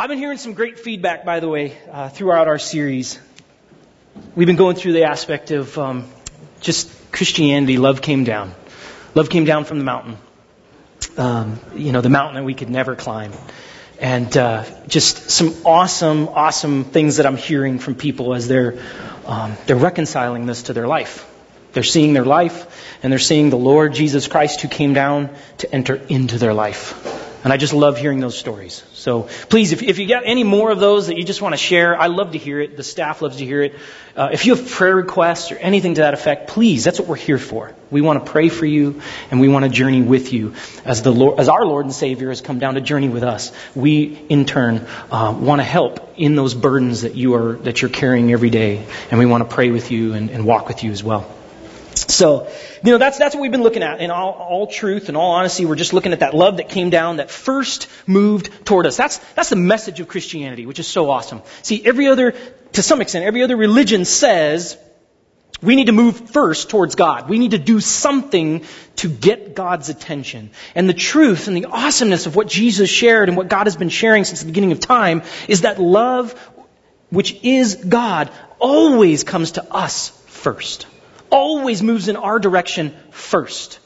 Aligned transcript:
I've 0.00 0.08
been 0.08 0.16
hearing 0.16 0.38
some 0.38 0.54
great 0.54 0.78
feedback, 0.78 1.26
by 1.26 1.40
the 1.40 1.48
way, 1.50 1.76
uh, 1.92 2.08
throughout 2.08 2.48
our 2.48 2.58
series. 2.58 3.18
We've 4.34 4.46
been 4.46 4.56
going 4.56 4.76
through 4.76 4.94
the 4.94 5.04
aspect 5.04 5.50
of 5.50 5.76
um, 5.76 6.08
just 6.62 7.12
Christianity. 7.12 7.76
Love 7.76 8.00
came 8.00 8.24
down. 8.24 8.54
Love 9.14 9.28
came 9.28 9.44
down 9.44 9.66
from 9.66 9.76
the 9.76 9.84
mountain. 9.84 10.16
Um, 11.18 11.60
you 11.74 11.92
know, 11.92 12.00
the 12.00 12.08
mountain 12.08 12.36
that 12.36 12.44
we 12.44 12.54
could 12.54 12.70
never 12.70 12.96
climb. 12.96 13.34
And 14.00 14.34
uh, 14.38 14.64
just 14.88 15.28
some 15.28 15.54
awesome, 15.66 16.28
awesome 16.28 16.84
things 16.84 17.18
that 17.18 17.26
I'm 17.26 17.36
hearing 17.36 17.78
from 17.78 17.94
people 17.94 18.32
as 18.32 18.48
they're 18.48 18.82
um, 19.26 19.54
they're 19.66 19.76
reconciling 19.76 20.46
this 20.46 20.62
to 20.62 20.72
their 20.72 20.88
life. 20.88 21.30
They're 21.74 21.82
seeing 21.82 22.14
their 22.14 22.24
life, 22.24 22.98
and 23.02 23.12
they're 23.12 23.18
seeing 23.18 23.50
the 23.50 23.58
Lord 23.58 23.92
Jesus 23.92 24.28
Christ 24.28 24.62
who 24.62 24.68
came 24.68 24.94
down 24.94 25.28
to 25.58 25.70
enter 25.70 25.96
into 25.96 26.38
their 26.38 26.54
life. 26.54 27.09
And 27.42 27.52
I 27.52 27.56
just 27.56 27.72
love 27.72 27.96
hearing 27.96 28.20
those 28.20 28.36
stories. 28.36 28.82
So 28.92 29.22
please, 29.48 29.72
if, 29.72 29.82
if 29.82 29.98
you 29.98 30.06
got 30.06 30.24
any 30.26 30.44
more 30.44 30.70
of 30.70 30.78
those 30.78 31.06
that 31.06 31.16
you 31.16 31.24
just 31.24 31.40
want 31.40 31.54
to 31.54 31.56
share, 31.56 31.98
I 31.98 32.08
love 32.08 32.32
to 32.32 32.38
hear 32.38 32.60
it. 32.60 32.76
The 32.76 32.82
staff 32.82 33.22
loves 33.22 33.38
to 33.38 33.46
hear 33.46 33.62
it. 33.62 33.76
Uh, 34.14 34.28
if 34.32 34.44
you 34.44 34.54
have 34.54 34.70
prayer 34.70 34.94
requests 34.94 35.50
or 35.50 35.56
anything 35.56 35.94
to 35.94 36.02
that 36.02 36.12
effect, 36.12 36.48
please, 36.48 36.84
that's 36.84 36.98
what 36.98 37.08
we're 37.08 37.16
here 37.16 37.38
for. 37.38 37.74
We 37.90 38.02
want 38.02 38.24
to 38.24 38.30
pray 38.30 38.50
for 38.50 38.66
you 38.66 39.00
and 39.30 39.40
we 39.40 39.48
want 39.48 39.64
to 39.64 39.70
journey 39.70 40.02
with 40.02 40.34
you 40.34 40.54
as 40.84 41.02
the 41.02 41.12
Lord, 41.12 41.40
as 41.40 41.48
our 41.48 41.64
Lord 41.64 41.86
and 41.86 41.94
Savior 41.94 42.28
has 42.28 42.42
come 42.42 42.58
down 42.58 42.74
to 42.74 42.82
journey 42.82 43.08
with 43.08 43.22
us. 43.22 43.52
We, 43.74 44.20
in 44.28 44.44
turn, 44.44 44.86
uh, 45.10 45.34
want 45.38 45.60
to 45.60 45.64
help 45.64 46.14
in 46.18 46.36
those 46.36 46.54
burdens 46.54 47.02
that 47.02 47.14
you 47.14 47.34
are, 47.36 47.54
that 47.54 47.80
you're 47.80 47.90
carrying 47.90 48.32
every 48.32 48.50
day. 48.50 48.86
And 49.10 49.18
we 49.18 49.24
want 49.24 49.48
to 49.48 49.54
pray 49.54 49.70
with 49.70 49.90
you 49.90 50.12
and, 50.12 50.30
and 50.30 50.44
walk 50.44 50.68
with 50.68 50.84
you 50.84 50.90
as 50.90 51.02
well. 51.02 51.39
So, 52.10 52.50
you 52.84 52.92
know, 52.92 52.98
that's, 52.98 53.18
that's 53.18 53.34
what 53.34 53.42
we've 53.42 53.50
been 53.50 53.62
looking 53.62 53.82
at. 53.82 54.00
In 54.00 54.10
all, 54.10 54.32
all 54.32 54.66
truth 54.66 55.08
and 55.08 55.16
all 55.16 55.32
honesty, 55.32 55.64
we're 55.64 55.76
just 55.76 55.92
looking 55.92 56.12
at 56.12 56.20
that 56.20 56.34
love 56.34 56.56
that 56.58 56.68
came 56.68 56.90
down, 56.90 57.16
that 57.16 57.30
first 57.30 57.88
moved 58.06 58.64
toward 58.64 58.86
us. 58.86 58.96
That's, 58.96 59.18
that's 59.34 59.50
the 59.50 59.56
message 59.56 60.00
of 60.00 60.08
Christianity, 60.08 60.66
which 60.66 60.78
is 60.78 60.86
so 60.86 61.10
awesome. 61.10 61.42
See, 61.62 61.84
every 61.84 62.08
other, 62.08 62.32
to 62.72 62.82
some 62.82 63.00
extent, 63.00 63.24
every 63.24 63.42
other 63.42 63.56
religion 63.56 64.04
says 64.04 64.76
we 65.62 65.76
need 65.76 65.86
to 65.86 65.92
move 65.92 66.30
first 66.30 66.70
towards 66.70 66.94
God. 66.94 67.28
We 67.28 67.38
need 67.38 67.50
to 67.50 67.58
do 67.58 67.80
something 67.80 68.64
to 68.96 69.08
get 69.08 69.54
God's 69.54 69.88
attention. 69.88 70.50
And 70.74 70.88
the 70.88 70.94
truth 70.94 71.48
and 71.48 71.56
the 71.56 71.66
awesomeness 71.66 72.26
of 72.26 72.34
what 72.34 72.48
Jesus 72.48 72.88
shared 72.88 73.28
and 73.28 73.36
what 73.36 73.48
God 73.48 73.66
has 73.66 73.76
been 73.76 73.90
sharing 73.90 74.24
since 74.24 74.40
the 74.40 74.46
beginning 74.46 74.72
of 74.72 74.80
time 74.80 75.22
is 75.48 75.62
that 75.62 75.80
love, 75.80 76.32
which 77.10 77.38
is 77.42 77.74
God, 77.74 78.30
always 78.58 79.22
comes 79.22 79.52
to 79.52 79.72
us 79.72 80.08
first 80.26 80.86
always 81.30 81.82
moves 81.82 82.08
in 82.08 82.16
our 82.16 82.38
direction 82.38 82.94
first. 83.10 83.78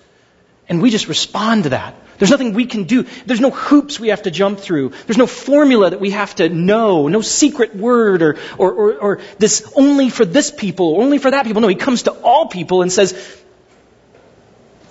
And 0.69 0.81
we 0.81 0.91
just 0.91 1.09
respond 1.09 1.64
to 1.64 1.70
that. 1.70 1.95
There's 2.19 2.31
nothing 2.31 2.55
we 2.55 2.67
can 2.67 2.84
do. 2.84 3.06
There's 3.27 3.41
no 3.41 3.51
hoops 3.51 3.98
we 3.98 4.09
have 4.09 4.23
to 4.23 4.31
jump 4.31 4.61
through. 4.61 4.91
There's 5.06 5.19
no 5.19 5.27
formula 5.27 5.91
that 5.91 6.01
we 6.01 6.11
have 6.11 6.34
to 6.36 6.48
know. 6.48 7.09
No 7.09 7.20
secret 7.20 7.75
word 7.75 8.23
or, 8.23 8.39
or, 8.56 8.73
or, 8.73 8.98
or 8.98 9.20
this 9.39 9.70
only 9.77 10.11
for 10.11 10.25
this 10.25 10.51
people 10.51 11.01
only 11.01 11.19
for 11.19 11.31
that 11.31 11.45
people. 11.45 11.61
No, 11.61 11.69
he 11.69 11.75
comes 11.75 12.05
to 12.05 12.12
all 12.12 12.47
people 12.47 12.83
and 12.83 12.92
says, 12.92 13.12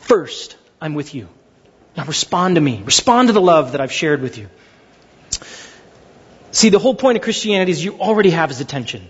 First, 0.01 0.57
I'm 0.81 0.95
with 0.95 1.15
you. 1.15 1.29
Now 1.95 2.05
respond 2.05 2.55
to 2.55 2.61
me. 2.61 2.81
Respond 2.83 3.29
to 3.29 3.33
the 3.33 3.41
love 3.41 3.71
that 3.71 3.81
I've 3.81 3.91
shared 3.91 4.21
with 4.21 4.37
you. 4.37 4.49
See, 6.51 6.69
the 6.69 6.79
whole 6.79 6.93
point 6.93 7.17
of 7.17 7.23
Christianity 7.23 7.71
is 7.71 7.83
you 7.83 7.97
already 7.99 8.31
have 8.31 8.49
his 8.49 8.59
attention. 8.59 9.07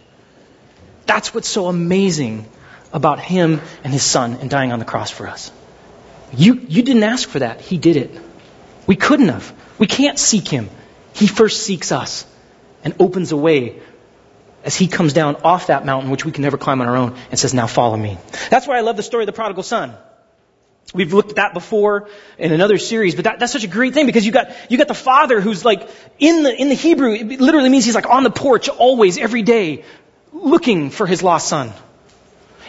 That's 1.05 1.33
what's 1.33 1.49
so 1.49 1.67
amazing 1.67 2.49
about 2.93 3.19
him 3.19 3.59
and 3.83 3.91
his 3.91 4.03
son 4.03 4.35
and 4.35 4.49
dying 4.49 4.71
on 4.71 4.79
the 4.79 4.85
cross 4.85 5.09
for 5.09 5.27
us. 5.27 5.51
You, 6.35 6.55
you 6.67 6.83
didn't 6.83 7.03
ask 7.03 7.27
for 7.27 7.39
that. 7.39 7.59
He 7.61 7.77
did 7.77 7.97
it. 7.97 8.11
We 8.87 8.95
couldn't 8.95 9.29
have. 9.29 9.53
We 9.77 9.87
can't 9.87 10.17
seek 10.17 10.47
him. 10.47 10.69
He 11.13 11.27
first 11.27 11.63
seeks 11.63 11.91
us 11.91 12.25
and 12.83 12.95
opens 12.99 13.31
a 13.31 13.37
way 13.37 13.79
as 14.63 14.75
he 14.75 14.87
comes 14.87 15.13
down 15.13 15.35
off 15.43 15.67
that 15.67 15.85
mountain, 15.85 16.09
which 16.09 16.25
we 16.25 16.31
can 16.31 16.41
never 16.41 16.57
climb 16.57 16.81
on 16.81 16.87
our 16.87 16.95
own, 16.95 17.15
and 17.29 17.39
says, 17.39 17.53
Now 17.53 17.67
follow 17.67 17.97
me. 17.97 18.17
That's 18.49 18.65
why 18.65 18.77
I 18.77 18.81
love 18.81 18.95
the 18.95 19.03
story 19.03 19.23
of 19.23 19.27
the 19.27 19.33
prodigal 19.33 19.63
son. 19.63 19.93
We've 20.93 21.13
looked 21.13 21.31
at 21.31 21.35
that 21.37 21.53
before 21.53 22.07
in 22.37 22.51
another 22.51 22.77
series, 22.77 23.15
but 23.15 23.23
that, 23.23 23.39
that's 23.39 23.51
such 23.51 23.63
a 23.63 23.67
great 23.67 23.93
thing 23.93 24.05
because 24.05 24.25
you 24.25 24.31
got, 24.31 24.51
you 24.69 24.77
got 24.77 24.87
the 24.87 24.93
father 24.93 25.41
who's 25.41 25.65
like, 25.65 25.89
in 26.19 26.43
the, 26.43 26.55
in 26.55 26.69
the 26.69 26.75
Hebrew, 26.75 27.13
it 27.13 27.41
literally 27.41 27.69
means 27.69 27.85
he's 27.85 27.95
like 27.95 28.09
on 28.09 28.23
the 28.23 28.29
porch 28.29 28.69
always, 28.69 29.17
every 29.17 29.41
day, 29.41 29.85
looking 30.31 30.91
for 30.91 31.07
his 31.07 31.23
lost 31.23 31.47
son. 31.47 31.73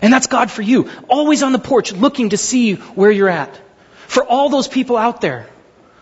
And 0.04 0.12
that's 0.12 0.26
God 0.26 0.50
for 0.50 0.60
you. 0.60 0.90
Always 1.08 1.42
on 1.42 1.52
the 1.52 1.58
porch 1.58 1.90
looking 1.90 2.28
to 2.28 2.36
see 2.36 2.74
where 2.74 3.10
you're 3.10 3.30
at. 3.30 3.58
For 4.06 4.22
all 4.22 4.50
those 4.50 4.68
people 4.68 4.98
out 4.98 5.22
there. 5.22 5.46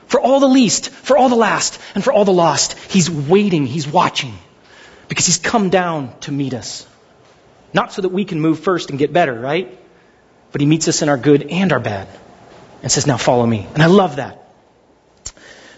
For 0.08 0.20
all 0.20 0.40
the 0.40 0.48
least, 0.48 0.90
for 0.90 1.16
all 1.16 1.28
the 1.28 1.36
last, 1.36 1.78
and 1.94 2.02
for 2.02 2.12
all 2.12 2.24
the 2.24 2.32
lost. 2.32 2.76
He's 2.90 3.08
waiting, 3.08 3.64
He's 3.64 3.86
watching. 3.86 4.36
Because 5.06 5.26
He's 5.26 5.38
come 5.38 5.70
down 5.70 6.18
to 6.22 6.32
meet 6.32 6.52
us. 6.52 6.84
Not 7.72 7.92
so 7.92 8.02
that 8.02 8.08
we 8.08 8.24
can 8.24 8.40
move 8.40 8.58
first 8.58 8.90
and 8.90 8.98
get 8.98 9.12
better, 9.12 9.38
right? 9.38 9.78
But 10.50 10.60
He 10.60 10.66
meets 10.66 10.88
us 10.88 11.02
in 11.02 11.08
our 11.08 11.16
good 11.16 11.44
and 11.44 11.72
our 11.72 11.78
bad. 11.78 12.08
And 12.82 12.90
says, 12.90 13.06
now 13.06 13.18
follow 13.18 13.46
me. 13.46 13.68
And 13.72 13.84
I 13.84 13.86
love 13.86 14.16
that. 14.16 14.41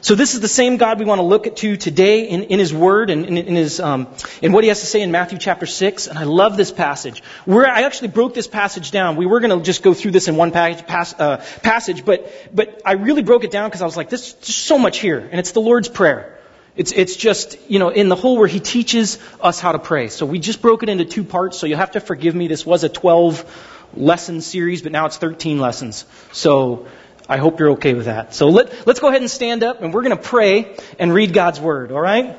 So 0.04 0.15
this 0.15 0.34
is 0.34 0.41
the 0.41 0.48
same 0.48 0.76
God 0.76 0.98
we 0.98 1.06
want 1.06 1.20
to 1.20 1.22
look 1.22 1.56
to 1.56 1.78
today 1.78 2.28
in, 2.28 2.42
in 2.42 2.59
His 2.59 2.75
Word 2.75 3.09
and 3.09 3.25
in, 3.25 3.38
in, 3.38 3.54
His 3.54 3.81
um, 3.81 4.06
in 4.42 4.53
what 4.53 4.62
He 4.62 4.69
has 4.69 4.81
to 4.81 4.87
say 4.87 5.00
in 5.00 5.10
Matthew 5.10 5.38
chapter 5.38 5.65
six. 5.65 6.09
And 6.09 6.19
I 6.19 6.25
love 6.25 6.59
this 6.59 6.70
passage. 6.70 7.22
Where 7.47 7.66
I 7.66 7.84
actually 7.84 8.09
broke 8.09 8.34
this 8.34 8.47
passage 8.47 8.91
down. 8.91 9.16
We 9.16 9.25
were 9.25 9.41
going 9.41 9.59
to 9.59 9.64
just 9.64 9.82
go 9.82 9.94
through 9.94 10.10
this 10.10 10.28
in 10.28 10.37
one 10.37 10.50
passage, 10.50 10.87
pass, 10.87 11.19
uh, 11.19 11.43
passage, 11.62 12.04
but 12.04 12.31
but 12.53 12.82
I 12.84 12.93
really 12.93 13.22
broke 13.22 13.44
it 13.44 13.50
down 13.50 13.70
because 13.70 13.81
I 13.81 13.87
was 13.87 13.97
like, 13.97 14.10
there's 14.10 14.37
so 14.47 14.78
much 14.78 14.98
here, 14.98 15.20
and 15.20 15.41
it's 15.41 15.53
the 15.53 15.62
Lord's 15.62 15.88
prayer. 15.88 16.38
It's, 16.76 16.93
it's 16.93 17.16
just, 17.16 17.56
you 17.70 17.78
know, 17.78 17.88
in 17.88 18.10
the 18.10 18.16
whole 18.16 18.37
where 18.37 18.48
he 18.48 18.60
teaches 18.60 19.19
us 19.41 19.59
how 19.59 19.72
to 19.72 19.78
pray. 19.78 20.09
So 20.09 20.26
we 20.26 20.38
just 20.38 20.60
broke 20.60 20.82
it 20.82 20.91
into 20.91 21.06
two 21.06 21.25
parts, 21.25 21.56
so 21.56 21.66
you'll 21.66 21.78
have 21.78 21.93
to 21.93 22.00
forgive 22.00 22.34
me. 22.34 22.48
This 22.48 22.66
was 22.66 22.84
a 22.84 22.91
12 22.91 23.88
lesson 23.94 24.43
series, 24.43 24.82
but 24.82 24.93
now 24.93 25.06
it's 25.06 25.16
13 25.16 25.60
lessons. 25.60 26.04
So 26.32 26.88
I 27.28 27.38
hope 27.38 27.58
you're 27.58 27.70
okay 27.72 27.94
with 27.94 28.04
that. 28.04 28.34
So 28.34 28.48
let, 28.48 28.86
let's 28.86 29.00
go 29.00 29.08
ahead 29.08 29.22
and 29.22 29.30
stand 29.30 29.62
up 29.62 29.80
and 29.80 29.94
we're 29.94 30.02
going 30.02 30.16
to 30.16 30.22
pray 30.22 30.76
and 30.98 31.12
read 31.12 31.32
God's 31.32 31.58
Word, 31.58 31.90
all 31.90 32.00
right? 32.00 32.38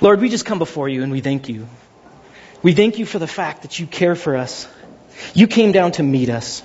Lord, 0.00 0.20
we 0.20 0.28
just 0.28 0.46
come 0.46 0.58
before 0.58 0.88
you 0.88 1.02
and 1.02 1.10
we 1.10 1.20
thank 1.20 1.48
you. 1.48 1.66
We 2.62 2.72
thank 2.72 2.98
you 2.98 3.06
for 3.06 3.18
the 3.18 3.26
fact 3.26 3.62
that 3.62 3.78
you 3.78 3.86
care 3.86 4.14
for 4.14 4.36
us. 4.36 4.68
You 5.34 5.46
came 5.46 5.72
down 5.72 5.92
to 5.92 6.02
meet 6.02 6.28
us. 6.30 6.62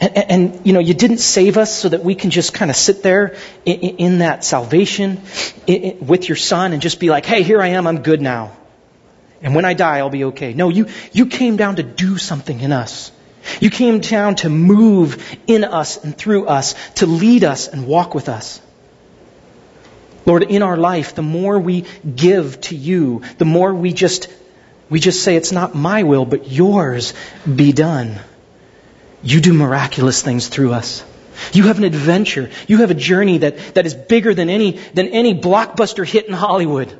And, 0.00 0.16
and, 0.16 0.66
you 0.66 0.72
know, 0.72 0.80
you 0.80 0.94
didn't 0.94 1.18
save 1.18 1.56
us 1.56 1.74
so 1.74 1.88
that 1.88 2.04
we 2.04 2.14
can 2.14 2.30
just 2.30 2.52
kind 2.52 2.70
of 2.70 2.76
sit 2.76 3.02
there 3.02 3.36
in, 3.64 3.80
in 3.80 4.18
that 4.18 4.44
salvation 4.44 5.20
in, 5.66 6.06
with 6.06 6.28
your 6.28 6.36
son 6.36 6.72
and 6.72 6.82
just 6.82 7.00
be 7.00 7.08
like, 7.08 7.24
hey, 7.24 7.42
here 7.42 7.60
I 7.60 7.68
am, 7.68 7.86
I'm 7.86 8.02
good 8.02 8.20
now. 8.20 8.52
And 9.42 9.54
when 9.54 9.64
I 9.64 9.74
die, 9.74 9.98
I'll 9.98 10.10
be 10.10 10.24
okay. 10.24 10.54
No, 10.54 10.68
you, 10.68 10.86
you 11.12 11.26
came 11.26 11.56
down 11.56 11.76
to 11.76 11.82
do 11.82 12.16
something 12.16 12.60
in 12.60 12.72
us. 12.72 13.12
You 13.60 13.70
came 13.70 14.00
down 14.00 14.36
to 14.36 14.48
move 14.48 15.22
in 15.46 15.64
us 15.64 16.02
and 16.02 16.16
through 16.16 16.46
us, 16.46 16.74
to 16.96 17.06
lead 17.06 17.44
us 17.44 17.68
and 17.68 17.86
walk 17.86 18.14
with 18.14 18.28
us. 18.28 18.60
Lord, 20.24 20.42
in 20.42 20.62
our 20.62 20.76
life, 20.76 21.14
the 21.14 21.22
more 21.22 21.58
we 21.58 21.84
give 22.16 22.60
to 22.62 22.76
you, 22.76 23.22
the 23.38 23.44
more 23.44 23.72
we 23.72 23.92
just, 23.92 24.28
we 24.90 24.98
just 24.98 25.22
say, 25.22 25.36
it's 25.36 25.52
not 25.52 25.74
my 25.74 26.02
will, 26.02 26.24
but 26.24 26.50
yours 26.50 27.14
be 27.44 27.72
done. 27.72 28.18
You 29.22 29.40
do 29.40 29.52
miraculous 29.52 30.22
things 30.22 30.48
through 30.48 30.72
us. 30.72 31.04
You 31.52 31.64
have 31.64 31.78
an 31.78 31.84
adventure. 31.84 32.50
You 32.66 32.78
have 32.78 32.90
a 32.90 32.94
journey 32.94 33.38
that, 33.38 33.74
that 33.74 33.86
is 33.86 33.94
bigger 33.94 34.34
than 34.34 34.50
any, 34.50 34.72
than 34.94 35.08
any 35.08 35.38
blockbuster 35.38 36.04
hit 36.04 36.26
in 36.26 36.32
Hollywood 36.32 36.98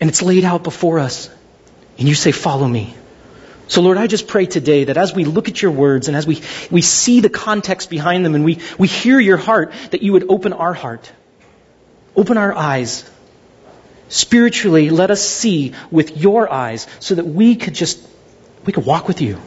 and 0.00 0.08
it's 0.08 0.22
laid 0.22 0.44
out 0.44 0.64
before 0.64 0.98
us. 0.98 1.30
And 1.98 2.08
you 2.08 2.14
say, 2.14 2.32
Follow 2.32 2.66
me. 2.66 2.94
So, 3.68 3.82
Lord, 3.82 3.98
I 3.98 4.08
just 4.08 4.26
pray 4.26 4.46
today 4.46 4.84
that 4.84 4.96
as 4.96 5.14
we 5.14 5.24
look 5.24 5.48
at 5.48 5.62
your 5.62 5.70
words 5.70 6.08
and 6.08 6.16
as 6.16 6.26
we, 6.26 6.42
we 6.72 6.82
see 6.82 7.20
the 7.20 7.30
context 7.30 7.88
behind 7.88 8.24
them 8.24 8.34
and 8.34 8.44
we, 8.44 8.58
we 8.78 8.88
hear 8.88 9.20
your 9.20 9.36
heart, 9.36 9.72
that 9.92 10.02
you 10.02 10.12
would 10.12 10.28
open 10.28 10.52
our 10.52 10.72
heart, 10.72 11.12
open 12.16 12.36
our 12.36 12.52
eyes. 12.52 13.08
Spiritually, 14.08 14.90
let 14.90 15.12
us 15.12 15.24
see 15.24 15.72
with 15.88 16.16
your 16.16 16.52
eyes 16.52 16.88
so 16.98 17.14
that 17.14 17.24
we 17.24 17.54
could 17.54 17.76
just, 17.76 18.04
we 18.64 18.72
could 18.72 18.84
walk 18.84 19.06
with 19.06 19.20
you. 19.20 19.38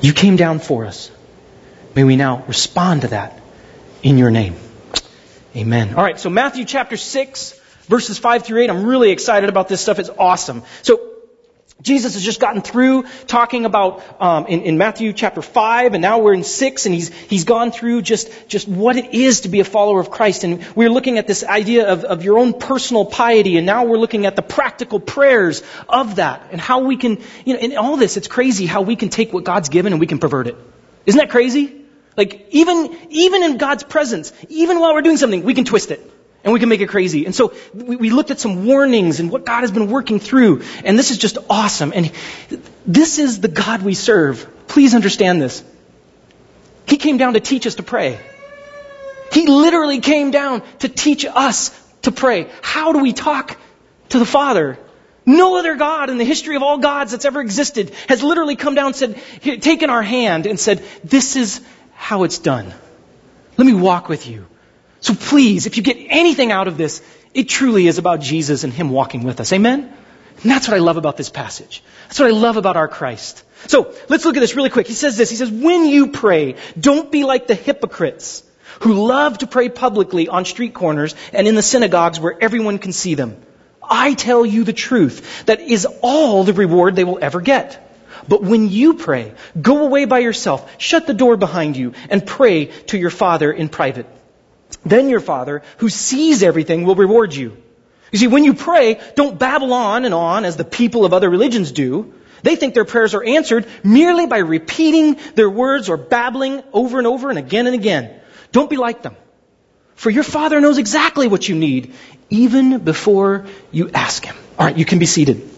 You 0.00 0.12
came 0.12 0.36
down 0.36 0.60
for 0.60 0.84
us. 0.84 1.10
May 1.96 2.04
we 2.04 2.14
now 2.14 2.44
respond 2.46 3.00
to 3.00 3.08
that 3.08 3.40
in 4.04 4.18
your 4.18 4.30
name. 4.30 4.54
Amen. 5.56 5.94
All 5.94 6.04
right, 6.04 6.20
so 6.20 6.30
Matthew 6.30 6.64
chapter 6.64 6.96
6 6.96 7.60
verses 7.86 8.18
5 8.18 8.44
through 8.44 8.62
8. 8.62 8.70
I'm 8.70 8.86
really 8.86 9.10
excited 9.10 9.48
about 9.48 9.68
this 9.68 9.80
stuff. 9.80 9.98
It's 9.98 10.10
awesome. 10.10 10.62
So, 10.82 11.14
Jesus 11.82 12.14
has 12.14 12.24
just 12.24 12.40
gotten 12.40 12.62
through 12.62 13.04
talking 13.26 13.66
about 13.66 14.02
um, 14.20 14.46
in, 14.46 14.62
in, 14.62 14.78
Matthew 14.78 15.12
chapter 15.12 15.42
five, 15.42 15.92
and 15.92 16.00
now 16.00 16.20
we're 16.20 16.32
in 16.32 16.44
six, 16.44 16.86
and 16.86 16.94
he's 16.94 17.12
he's 17.12 17.44
gone 17.44 17.72
through 17.72 18.00
just 18.00 18.30
just 18.48 18.66
what 18.66 18.96
it 18.96 19.12
is 19.12 19.42
to 19.42 19.50
be 19.50 19.60
a 19.60 19.64
follower 19.64 20.00
of 20.00 20.08
Christ, 20.10 20.44
and 20.44 20.64
we're 20.74 20.88
looking 20.88 21.18
at 21.18 21.26
this 21.26 21.44
idea 21.44 21.92
of, 21.92 22.04
of 22.04 22.24
your 22.24 22.38
own 22.38 22.58
personal 22.58 23.04
piety, 23.04 23.58
and 23.58 23.66
now 23.66 23.84
we're 23.84 23.98
looking 23.98 24.24
at 24.24 24.34
the 24.34 24.40
practical 24.40 24.98
prayers 24.98 25.62
of 25.86 26.16
that, 26.16 26.48
and 26.52 26.60
how 26.60 26.84
we 26.84 26.96
can, 26.96 27.20
you 27.44 27.54
know, 27.54 27.60
in 27.60 27.76
all 27.76 27.96
this, 27.98 28.16
it's 28.16 28.28
crazy 28.28 28.64
how 28.64 28.80
we 28.80 28.96
can 28.96 29.10
take 29.10 29.34
what 29.34 29.44
God's 29.44 29.68
given 29.68 29.92
and 29.92 30.00
we 30.00 30.06
can 30.06 30.20
pervert 30.20 30.46
it. 30.46 30.56
Isn't 31.04 31.18
that 31.18 31.30
crazy? 31.30 31.84
Like, 32.16 32.46
even, 32.50 32.96
even 33.10 33.42
in 33.42 33.58
God's 33.58 33.82
presence, 33.82 34.32
even 34.48 34.78
while 34.78 34.94
we're 34.94 35.02
doing 35.02 35.16
something, 35.16 35.42
we 35.42 35.54
can 35.54 35.64
twist 35.64 35.90
it. 35.90 36.13
And 36.44 36.52
we 36.52 36.60
can 36.60 36.68
make 36.68 36.82
it 36.82 36.90
crazy. 36.90 37.24
And 37.24 37.34
so 37.34 37.54
we, 37.72 38.10
looked 38.10 38.30
at 38.30 38.38
some 38.38 38.66
warnings 38.66 39.18
and 39.18 39.30
what 39.30 39.46
God 39.46 39.62
has 39.62 39.72
been 39.72 39.90
working 39.90 40.20
through. 40.20 40.62
And 40.84 40.98
this 40.98 41.10
is 41.10 41.16
just 41.16 41.38
awesome. 41.48 41.92
And 41.94 42.12
this 42.86 43.18
is 43.18 43.40
the 43.40 43.48
God 43.48 43.82
we 43.82 43.94
serve. 43.94 44.46
Please 44.68 44.94
understand 44.94 45.40
this. 45.40 45.64
He 46.86 46.98
came 46.98 47.16
down 47.16 47.32
to 47.32 47.40
teach 47.40 47.66
us 47.66 47.76
to 47.76 47.82
pray. 47.82 48.20
He 49.32 49.46
literally 49.46 50.00
came 50.00 50.30
down 50.30 50.62
to 50.80 50.88
teach 50.88 51.24
us 51.24 51.70
to 52.02 52.12
pray. 52.12 52.50
How 52.60 52.92
do 52.92 52.98
we 52.98 53.14
talk 53.14 53.58
to 54.10 54.18
the 54.18 54.26
Father? 54.26 54.78
No 55.24 55.56
other 55.56 55.76
God 55.76 56.10
in 56.10 56.18
the 56.18 56.24
history 56.24 56.56
of 56.56 56.62
all 56.62 56.76
gods 56.76 57.12
that's 57.12 57.24
ever 57.24 57.40
existed 57.40 57.94
has 58.08 58.22
literally 58.22 58.56
come 58.56 58.74
down 58.74 58.92
said, 58.92 59.18
taken 59.40 59.88
our 59.88 60.02
hand 60.02 60.44
and 60.44 60.60
said, 60.60 60.84
this 61.02 61.36
is 61.36 61.62
how 61.94 62.24
it's 62.24 62.38
done. 62.38 62.72
Let 63.56 63.66
me 63.66 63.72
walk 63.72 64.10
with 64.10 64.26
you. 64.28 64.46
So 65.04 65.14
please, 65.14 65.66
if 65.66 65.76
you 65.76 65.82
get 65.82 65.98
anything 65.98 66.50
out 66.50 66.66
of 66.66 66.78
this, 66.78 67.02
it 67.34 67.46
truly 67.46 67.86
is 67.86 67.98
about 67.98 68.20
Jesus 68.20 68.64
and 68.64 68.72
Him 68.72 68.88
walking 68.88 69.22
with 69.22 69.38
us. 69.38 69.52
Amen? 69.52 69.92
And 70.42 70.50
that's 70.50 70.66
what 70.66 70.74
I 70.74 70.80
love 70.80 70.96
about 70.96 71.18
this 71.18 71.28
passage. 71.28 71.82
That's 72.04 72.18
what 72.20 72.28
I 72.28 72.32
love 72.32 72.56
about 72.56 72.78
our 72.78 72.88
Christ. 72.88 73.44
So, 73.66 73.94
let's 74.08 74.24
look 74.24 74.38
at 74.38 74.40
this 74.40 74.56
really 74.56 74.70
quick. 74.70 74.86
He 74.86 74.94
says 74.94 75.18
this. 75.18 75.28
He 75.28 75.36
says, 75.36 75.50
when 75.50 75.84
you 75.84 76.06
pray, 76.06 76.56
don't 76.80 77.12
be 77.12 77.24
like 77.24 77.46
the 77.46 77.54
hypocrites 77.54 78.42
who 78.80 79.06
love 79.06 79.36
to 79.38 79.46
pray 79.46 79.68
publicly 79.68 80.28
on 80.28 80.46
street 80.46 80.72
corners 80.72 81.14
and 81.34 81.46
in 81.46 81.54
the 81.54 81.62
synagogues 81.62 82.18
where 82.18 82.38
everyone 82.40 82.78
can 82.78 82.92
see 82.92 83.12
them. 83.12 83.36
I 83.82 84.14
tell 84.14 84.46
you 84.46 84.64
the 84.64 84.72
truth. 84.72 85.44
That 85.44 85.60
is 85.60 85.86
all 86.00 86.44
the 86.44 86.54
reward 86.54 86.96
they 86.96 87.04
will 87.04 87.18
ever 87.20 87.42
get. 87.42 87.78
But 88.26 88.42
when 88.42 88.70
you 88.70 88.94
pray, 88.94 89.34
go 89.60 89.84
away 89.84 90.06
by 90.06 90.20
yourself, 90.20 90.74
shut 90.78 91.06
the 91.06 91.12
door 91.12 91.36
behind 91.36 91.76
you, 91.76 91.92
and 92.08 92.26
pray 92.26 92.66
to 92.86 92.96
your 92.96 93.10
Father 93.10 93.52
in 93.52 93.68
private. 93.68 94.06
Then 94.84 95.08
your 95.08 95.20
Father, 95.20 95.62
who 95.78 95.88
sees 95.88 96.42
everything, 96.42 96.84
will 96.84 96.94
reward 96.94 97.34
you. 97.34 97.56
You 98.12 98.18
see, 98.18 98.26
when 98.28 98.44
you 98.44 98.54
pray, 98.54 99.00
don't 99.16 99.38
babble 99.38 99.72
on 99.72 100.04
and 100.04 100.14
on 100.14 100.44
as 100.44 100.56
the 100.56 100.64
people 100.64 101.04
of 101.04 101.12
other 101.12 101.28
religions 101.28 101.72
do. 101.72 102.14
They 102.42 102.56
think 102.56 102.74
their 102.74 102.84
prayers 102.84 103.14
are 103.14 103.24
answered 103.24 103.66
merely 103.82 104.26
by 104.26 104.38
repeating 104.38 105.18
their 105.34 105.48
words 105.48 105.88
or 105.88 105.96
babbling 105.96 106.62
over 106.72 106.98
and 106.98 107.06
over 107.06 107.30
and 107.30 107.38
again 107.38 107.66
and 107.66 107.74
again. 107.74 108.20
Don't 108.52 108.70
be 108.70 108.76
like 108.76 109.02
them. 109.02 109.16
For 109.96 110.10
your 110.10 110.24
Father 110.24 110.60
knows 110.60 110.78
exactly 110.78 111.26
what 111.26 111.48
you 111.48 111.54
need, 111.54 111.94
even 112.30 112.78
before 112.78 113.46
you 113.72 113.90
ask 113.92 114.24
Him. 114.24 114.36
All 114.58 114.66
right, 114.66 114.76
you 114.76 114.84
can 114.84 114.98
be 114.98 115.06
seated. 115.06 115.48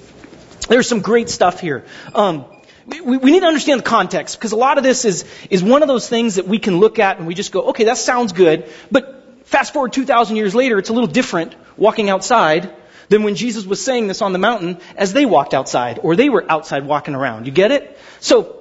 There's 0.68 0.88
some 0.88 1.00
great 1.00 1.28
stuff 1.28 1.60
here. 1.60 1.84
Um, 2.14 2.44
we, 2.86 3.00
we, 3.00 3.32
need 3.32 3.40
to 3.40 3.46
understand 3.46 3.80
the 3.80 3.84
context 3.84 4.38
because 4.38 4.52
a 4.52 4.56
lot 4.56 4.78
of 4.78 4.84
this 4.84 5.04
is, 5.04 5.24
is 5.50 5.62
one 5.62 5.82
of 5.82 5.88
those 5.88 6.08
things 6.08 6.36
that 6.36 6.46
we 6.46 6.58
can 6.58 6.78
look 6.78 6.98
at 6.98 7.18
and 7.18 7.26
we 7.26 7.34
just 7.34 7.50
go, 7.50 7.70
okay, 7.70 7.84
that 7.84 7.98
sounds 7.98 8.32
good. 8.32 8.70
But 8.90 9.46
fast 9.46 9.72
forward 9.72 9.92
2,000 9.92 10.36
years 10.36 10.54
later, 10.54 10.78
it's 10.78 10.88
a 10.88 10.92
little 10.92 11.08
different 11.08 11.54
walking 11.76 12.10
outside 12.10 12.72
than 13.08 13.22
when 13.22 13.34
Jesus 13.34 13.66
was 13.66 13.84
saying 13.84 14.06
this 14.06 14.22
on 14.22 14.32
the 14.32 14.38
mountain 14.38 14.78
as 14.96 15.12
they 15.12 15.26
walked 15.26 15.54
outside 15.54 15.98
or 16.02 16.14
they 16.14 16.28
were 16.28 16.44
outside 16.50 16.86
walking 16.86 17.14
around. 17.14 17.46
You 17.46 17.52
get 17.52 17.72
it? 17.72 17.98
So, 18.20 18.52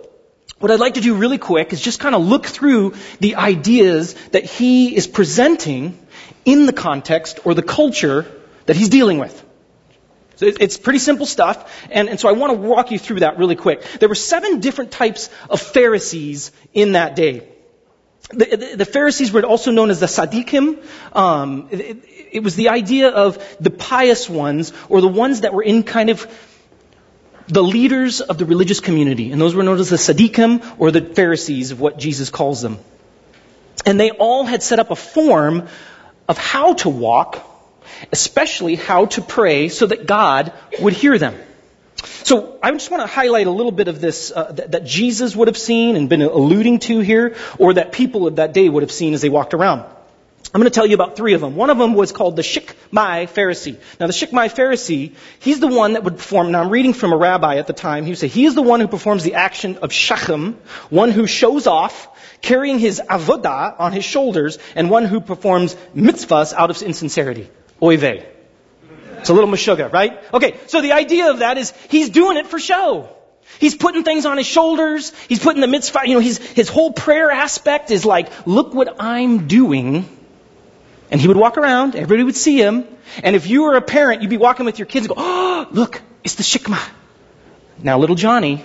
what 0.58 0.72
I'd 0.72 0.80
like 0.80 0.94
to 0.94 1.02
do 1.02 1.16
really 1.16 1.38
quick 1.38 1.74
is 1.74 1.82
just 1.82 2.00
kind 2.00 2.16
of 2.16 2.26
look 2.26 2.46
through 2.46 2.94
the 3.20 3.36
ideas 3.36 4.14
that 4.30 4.46
he 4.46 4.96
is 4.96 5.06
presenting 5.06 6.00
in 6.46 6.66
the 6.66 6.74
context 6.74 7.40
or 7.44 7.54
the 7.54 7.62
culture 7.62 8.26
that 8.66 8.76
he's 8.76 8.90
dealing 8.90 9.20
with. 9.20 9.45
So 10.36 10.46
it's 10.48 10.78
pretty 10.78 11.00
simple 11.00 11.26
stuff, 11.26 11.88
and, 11.90 12.10
and 12.10 12.20
so 12.20 12.28
I 12.28 12.34
want 12.34 12.52
to 12.54 12.60
walk 12.60 12.92
you 12.92 13.00
through 13.00 13.22
that 13.22 13.38
really 13.38 13.56
quick. 13.56 13.84
There 14.00 14.10
were 14.10 14.16
seven 14.16 14.60
different 14.60 14.92
types 14.92 15.30
of 15.50 15.62
Pharisees 15.62 16.52
in 16.74 16.92
that 16.92 17.16
day. 17.16 17.48
The, 18.32 18.46
the, 18.46 18.76
the 18.78 18.86
Pharisees 18.86 19.32
were 19.32 19.44
also 19.44 19.72
known 19.72 19.92
as 19.92 20.00
the 20.00 20.08
Sadiqim. 20.08 20.84
Um, 21.16 21.70
it, 21.72 22.04
it 22.34 22.44
was 22.44 22.56
the 22.56 22.70
idea 22.70 23.10
of 23.10 23.42
the 23.62 23.70
pious 23.70 24.30
ones, 24.30 24.74
or 24.90 25.00
the 25.00 25.08
ones 25.08 25.42
that 25.42 25.54
were 25.54 25.64
in 25.64 25.84
kind 25.84 26.10
of 26.10 26.28
the 27.48 27.64
leaders 27.64 28.20
of 28.20 28.38
the 28.38 28.46
religious 28.46 28.80
community. 28.80 29.32
And 29.32 29.40
those 29.40 29.56
were 29.56 29.64
known 29.64 29.80
as 29.80 29.90
the 29.90 29.98
Sadiqim, 29.98 30.76
or 30.80 30.92
the 30.92 31.02
Pharisees, 31.02 31.72
of 31.72 31.80
what 31.80 31.98
Jesus 31.98 32.30
calls 32.30 32.62
them. 32.62 32.80
And 33.86 34.00
they 34.00 34.12
all 34.12 34.44
had 34.44 34.64
set 34.64 34.80
up 34.80 34.92
a 34.92 34.96
form 34.96 35.68
of 36.28 36.38
how 36.38 36.74
to 36.74 36.90
walk 36.90 37.55
especially 38.12 38.76
how 38.76 39.06
to 39.06 39.22
pray 39.22 39.70
so 39.70 39.88
that 39.88 40.06
God 40.06 40.54
would 40.80 40.94
hear 40.94 41.18
them. 41.18 41.36
So 42.24 42.60
I 42.62 42.72
just 42.72 42.92
want 42.92 43.04
to 43.04 43.08
highlight 43.08 43.48
a 43.48 43.52
little 43.52 43.72
bit 43.72 43.88
of 43.88 44.02
this 44.02 44.32
uh, 44.32 44.52
that, 44.54 44.72
that, 44.72 44.86
Jesus 44.86 45.36
would 45.36 45.48
have 45.48 45.58
seen 45.58 45.96
and 45.96 46.10
been 46.10 46.22
alluding 46.22 46.80
to 46.80 47.00
here, 47.00 47.36
or 47.58 47.76
that 47.76 47.92
people 47.92 48.28
of 48.28 48.38
that 48.38 48.54
day 48.54 48.68
would 48.68 48.84
have 48.84 48.92
seen 48.92 49.14
as 49.14 49.22
they 49.22 49.30
walked 49.30 49.54
around. 49.54 49.86
I'm 50.54 50.62
going 50.62 50.72
to 50.72 50.74
tell 50.74 50.86
you 50.86 50.96
about 50.96 51.18
three 51.18 51.34
of 51.34 51.42
them. 51.42 51.56
One 51.56 51.70
of 51.70 51.78
them 51.78 51.94
was 51.94 52.12
called 52.12 52.36
the 52.36 52.42
Shikmai 52.42 53.28
Pharisee. 53.30 53.78
Now 54.00 54.08
the 54.08 54.14
Shikmai 54.14 54.54
Pharisee, 54.54 55.14
he's 55.40 55.60
the 55.60 55.68
one 55.68 55.94
that 55.94 56.04
would 56.04 56.16
perform, 56.16 56.52
now 56.52 56.62
I'm 56.62 56.70
reading 56.70 56.94
from 56.94 57.12
a 57.12 57.18
rabbi 57.18 57.58
at 57.58 57.68
the 57.68 57.74
time, 57.74 58.06
he 58.06 58.12
would 58.12 58.18
say, 58.18 58.28
he 58.28 58.46
is 58.46 58.56
the 58.56 58.62
one 58.62 58.80
who 58.80 58.88
performs 58.88 59.24
the 59.24 59.34
action 59.34 59.78
of 59.80 59.90
Shachem, 59.90 60.56
one 60.90 61.12
who 61.12 61.28
shows 61.28 61.68
off, 61.68 62.08
carrying 62.42 62.80
his 62.80 63.02
avodah 63.02 63.76
on 63.80 63.92
his 63.92 64.06
shoulders, 64.06 64.58
and 64.76 64.90
one 64.90 65.06
who 65.06 65.20
performs 65.20 65.76
mitzvahs 65.94 66.54
out 66.54 66.70
of 66.70 66.82
insincerity. 66.82 67.50
Oy 67.82 67.98
vey. 67.98 68.26
It's 69.20 69.30
a 69.30 69.34
little 69.34 69.50
meshuggah, 69.50 69.92
right? 69.92 70.22
Okay, 70.34 70.60
so 70.68 70.82
the 70.82 70.92
idea 70.92 71.32
of 71.32 71.40
that 71.40 71.58
is 71.58 71.74
he's 71.90 72.10
doing 72.10 72.38
it 72.38 72.48
for 72.48 72.60
show. 72.60 73.10
He's 73.60 73.76
putting 73.76 74.04
things 74.04 74.26
on 74.26 74.38
his 74.38 74.46
shoulders. 74.46 75.14
He's 75.28 75.40
putting 75.40 75.62
the 75.62 75.68
mitzvah, 75.68 76.02
you 76.06 76.16
know, 76.16 76.20
his, 76.20 76.38
his 76.38 76.70
whole 76.70 76.92
prayer 76.92 77.32
aspect 77.32 77.92
is 77.92 78.06
like, 78.06 78.30
look 78.46 78.74
what 78.74 78.98
I'm 79.00 79.48
doing. 79.48 80.08
And 81.12 81.22
he 81.22 81.28
would 81.28 81.38
walk 81.38 81.58
around, 81.58 81.96
everybody 81.96 82.24
would 82.24 82.36
see 82.36 82.58
him. 82.58 82.86
And 83.24 83.36
if 83.36 83.48
you 83.48 83.64
were 83.64 83.76
a 83.76 83.82
parent, 83.82 84.22
you'd 84.22 84.30
be 84.30 84.38
walking 84.38 84.66
with 84.66 84.80
your 84.80 84.88
kids 84.88 85.06
and 85.06 85.16
go, 85.16 85.22
oh, 85.22 85.68
look, 85.72 86.02
it's 86.24 86.36
the 86.36 86.44
shikmah. 86.44 86.84
Now, 87.82 88.00
little 88.00 88.16
Johnny, 88.16 88.64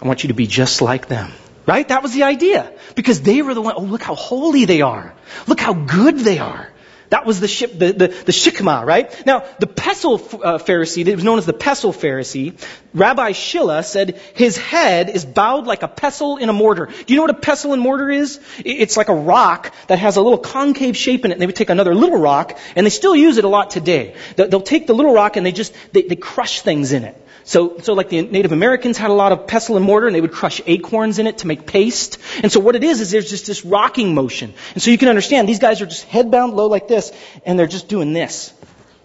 I 0.00 0.06
want 0.06 0.22
you 0.22 0.28
to 0.28 0.34
be 0.34 0.46
just 0.46 0.82
like 0.82 1.08
them. 1.08 1.32
Right? 1.66 1.86
That 1.88 2.02
was 2.02 2.12
the 2.12 2.22
idea. 2.22 2.72
Because 2.94 3.22
they 3.22 3.42
were 3.42 3.52
the 3.52 3.60
one, 3.60 3.74
oh, 3.76 3.82
look 3.82 4.02
how 4.02 4.14
holy 4.14 4.64
they 4.64 4.82
are. 4.82 5.14
Look 5.48 5.60
how 5.60 5.74
good 5.74 6.18
they 6.18 6.38
are. 6.38 6.70
That 7.10 7.26
was 7.26 7.40
the, 7.40 7.48
ship, 7.48 7.72
the, 7.72 7.92
the, 7.92 8.08
the 8.08 8.32
shikmah, 8.32 8.84
right? 8.84 9.26
Now, 9.26 9.44
the 9.58 9.66
pestle 9.66 10.14
uh, 10.14 10.58
Pharisee, 10.58 11.06
it 11.06 11.14
was 11.14 11.24
known 11.24 11.38
as 11.38 11.46
the 11.46 11.52
pestle 11.52 11.92
Pharisee, 11.92 12.60
Rabbi 12.94 13.32
Shilla 13.32 13.84
said 13.84 14.20
his 14.34 14.56
head 14.56 15.10
is 15.10 15.24
bowed 15.24 15.66
like 15.66 15.82
a 15.82 15.88
pestle 15.88 16.38
in 16.38 16.48
a 16.48 16.52
mortar. 16.52 16.86
Do 16.86 17.12
you 17.12 17.16
know 17.16 17.22
what 17.22 17.30
a 17.30 17.34
pestle 17.34 17.74
in 17.74 17.80
mortar 17.80 18.10
is? 18.10 18.40
It's 18.64 18.96
like 18.96 19.08
a 19.08 19.14
rock 19.14 19.72
that 19.88 19.98
has 19.98 20.16
a 20.16 20.22
little 20.22 20.38
concave 20.38 20.96
shape 20.96 21.24
in 21.24 21.30
it. 21.30 21.34
And 21.34 21.42
they 21.42 21.46
would 21.46 21.56
take 21.56 21.70
another 21.70 21.94
little 21.94 22.18
rock, 22.18 22.58
and 22.74 22.86
they 22.86 22.90
still 22.90 23.14
use 23.14 23.36
it 23.38 23.44
a 23.44 23.48
lot 23.48 23.70
today. 23.70 24.16
They'll 24.36 24.60
take 24.60 24.86
the 24.86 24.94
little 24.94 25.12
rock 25.12 25.36
and 25.36 25.44
they 25.44 25.52
just, 25.52 25.74
they, 25.92 26.02
they 26.02 26.16
crush 26.16 26.62
things 26.62 26.92
in 26.92 27.04
it. 27.04 27.25
So, 27.46 27.78
so 27.78 27.94
like 27.94 28.08
the 28.08 28.22
Native 28.22 28.50
Americans 28.50 28.98
had 28.98 29.10
a 29.10 29.14
lot 29.14 29.30
of 29.30 29.46
pestle 29.46 29.76
and 29.76 29.86
mortar 29.86 30.08
and 30.08 30.16
they 30.16 30.20
would 30.20 30.32
crush 30.32 30.60
acorns 30.66 31.20
in 31.20 31.28
it 31.28 31.38
to 31.38 31.46
make 31.46 31.64
paste. 31.64 32.18
And 32.42 32.50
so 32.50 32.58
what 32.58 32.74
it 32.74 32.82
is, 32.82 33.00
is 33.00 33.12
there's 33.12 33.30
just 33.30 33.46
this 33.46 33.64
rocking 33.64 34.14
motion. 34.14 34.52
And 34.74 34.82
so 34.82 34.90
you 34.90 34.98
can 34.98 35.08
understand 35.08 35.48
these 35.48 35.60
guys 35.60 35.80
are 35.80 35.86
just 35.86 36.04
head 36.06 36.32
bound 36.32 36.54
low 36.54 36.66
like 36.66 36.88
this 36.88 37.12
and 37.44 37.56
they're 37.56 37.68
just 37.68 37.86
doing 37.86 38.12
this. 38.12 38.52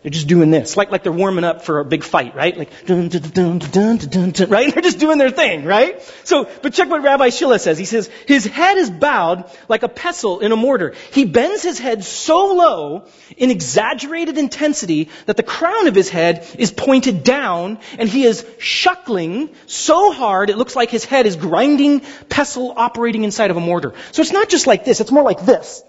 They're 0.02 0.10
just 0.10 0.28
doing 0.28 0.50
this, 0.50 0.76
like 0.78 0.90
like 0.92 1.04
they're 1.04 1.12
warming 1.12 1.44
up 1.44 1.64
for 1.64 1.80
a 1.80 1.86
big 1.86 2.04
fight, 2.04 2.34
right? 2.34 2.58
Like 2.58 2.88
dun 2.88 3.10
dun 3.10 3.22
dun 3.22 3.60
dun 3.60 3.98
dun 3.98 4.32
dun, 4.32 4.50
right? 4.50 4.74
They're 4.74 4.82
just 4.82 4.98
doing 4.98 5.20
their 5.20 5.30
thing, 5.30 5.64
right? 5.64 6.02
So, 6.24 6.50
but 6.64 6.74
check 6.74 6.90
what 6.90 7.04
Rabbi 7.04 7.28
Shilla 7.28 7.60
says. 7.60 7.78
He 7.78 7.86
says 7.86 8.10
his 8.26 8.44
head 8.46 8.78
is 8.78 8.90
bowed 8.90 9.46
like 9.70 9.84
a 9.84 9.88
pestle 9.88 10.40
in 10.40 10.52
a 10.52 10.56
mortar. 10.56 10.96
He 11.12 11.26
bends 11.26 11.62
his 11.62 11.78
head 11.78 12.04
so 12.04 12.48
low 12.56 13.06
in 13.38 13.52
exaggerated 13.52 14.40
intensity 14.40 15.10
that 15.28 15.38
the 15.38 15.44
crown 15.44 15.86
of 15.86 15.94
his 15.94 16.10
head 16.10 16.48
is 16.58 16.72
pointed 16.72 17.24
down, 17.24 17.78
and 18.00 18.10
he 18.10 18.24
is 18.24 18.42
shuckling 18.58 19.54
so 19.68 20.12
hard 20.12 20.50
it 20.50 20.58
looks 20.58 20.76
like 20.76 20.90
his 20.90 21.06
head 21.06 21.28
is 21.28 21.36
grinding 21.36 22.02
pestle 22.28 22.74
operating 22.76 23.24
inside 23.24 23.52
of 23.52 23.58
a 23.58 23.62
mortar. 23.62 23.94
So 24.14 24.24
it's 24.24 24.34
not 24.34 24.50
just 24.50 24.66
like 24.66 24.84
this; 24.84 25.00
it's 25.00 25.12
more 25.12 25.24
like 25.24 25.46
this. 25.46 25.84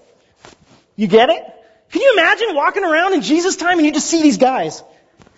You 0.97 1.07
get 1.07 1.31
it? 1.31 1.43
Can 1.93 2.01
you 2.01 2.15
imagine 2.15 2.55
walking 2.55 2.85
around 2.85 3.13
in 3.13 3.23
Jesus' 3.23 3.57
time 3.57 3.79
and 3.79 3.87
you 3.87 3.93
just 3.93 4.09
see 4.09 4.23
these 4.23 4.39
guys? 4.39 4.83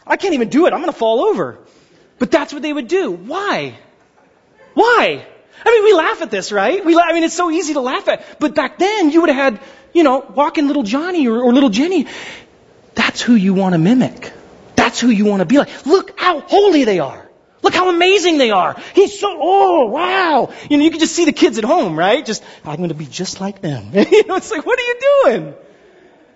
I 0.06 0.16
can't 0.16 0.34
even 0.34 0.48
do 0.48 0.66
it. 0.66 0.72
I'm 0.72 0.80
going 0.80 0.92
to 0.92 0.98
fall 0.98 1.24
over. 1.24 1.58
But 2.18 2.30
that's 2.30 2.52
what 2.52 2.62
they 2.62 2.72
would 2.72 2.88
do. 2.88 3.10
Why? 3.10 3.76
Why? 4.74 5.26
I 5.66 5.70
mean, 5.70 5.84
we 5.84 5.92
laugh 5.94 6.22
at 6.22 6.30
this, 6.30 6.52
right? 6.52 6.84
We, 6.84 6.96
I 6.96 7.12
mean, 7.12 7.24
it's 7.24 7.34
so 7.34 7.50
easy 7.50 7.74
to 7.74 7.80
laugh 7.80 8.06
at. 8.08 8.38
But 8.38 8.54
back 8.54 8.78
then, 8.78 9.10
you 9.10 9.22
would 9.22 9.30
have 9.30 9.54
had, 9.54 9.60
you 9.92 10.04
know, 10.04 10.20
walking 10.20 10.68
little 10.68 10.84
Johnny 10.84 11.26
or, 11.26 11.42
or 11.42 11.52
little 11.52 11.70
Jenny. 11.70 12.06
That's 12.94 13.20
who 13.20 13.34
you 13.34 13.54
want 13.54 13.72
to 13.72 13.78
mimic. 13.78 14.32
That's 14.76 15.00
who 15.00 15.08
you 15.08 15.24
want 15.24 15.40
to 15.40 15.46
be 15.46 15.58
like. 15.58 15.86
Look 15.86 16.18
how 16.20 16.40
holy 16.40 16.84
they 16.84 17.00
are. 17.00 17.28
Look 17.62 17.74
how 17.74 17.88
amazing 17.88 18.38
they 18.38 18.50
are. 18.50 18.80
He's 18.94 19.18
so, 19.18 19.38
oh, 19.40 19.86
wow. 19.86 20.52
You 20.68 20.76
know, 20.76 20.84
you 20.84 20.90
can 20.90 21.00
just 21.00 21.16
see 21.16 21.24
the 21.24 21.32
kids 21.32 21.56
at 21.56 21.64
home, 21.64 21.98
right? 21.98 22.24
Just, 22.24 22.44
I'm 22.64 22.76
going 22.76 22.90
to 22.90 22.94
be 22.94 23.06
just 23.06 23.40
like 23.40 23.62
them. 23.62 23.90
you 23.94 24.26
know, 24.26 24.36
it's 24.36 24.50
like, 24.50 24.66
what 24.66 24.78
are 24.78 24.82
you 24.82 24.96
doing? 25.24 25.54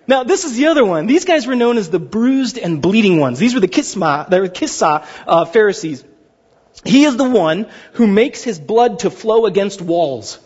Now, 0.09 0.23
this 0.23 0.43
is 0.43 0.57
the 0.57 0.65
other 0.65 0.83
one. 0.83 1.05
These 1.05 1.25
guys 1.25 1.45
were 1.45 1.53
known 1.53 1.77
as 1.77 1.91
the 1.91 1.99
bruised 1.99 2.57
and 2.57 2.81
bleeding 2.81 3.19
ones. 3.19 3.37
These 3.37 3.53
were 3.53 3.59
the 3.59 3.67
Kisma, 3.67 4.25
the 4.27 4.49
Kissa 4.49 5.05
uh, 5.27 5.45
Pharisees. 5.45 6.03
He 6.83 7.03
is 7.03 7.15
the 7.15 7.29
one 7.29 7.67
who 7.93 8.07
makes 8.07 8.41
his 8.41 8.57
blood 8.57 8.97
to 8.99 9.11
flow 9.11 9.45
against 9.45 9.83
walls. 9.83 10.39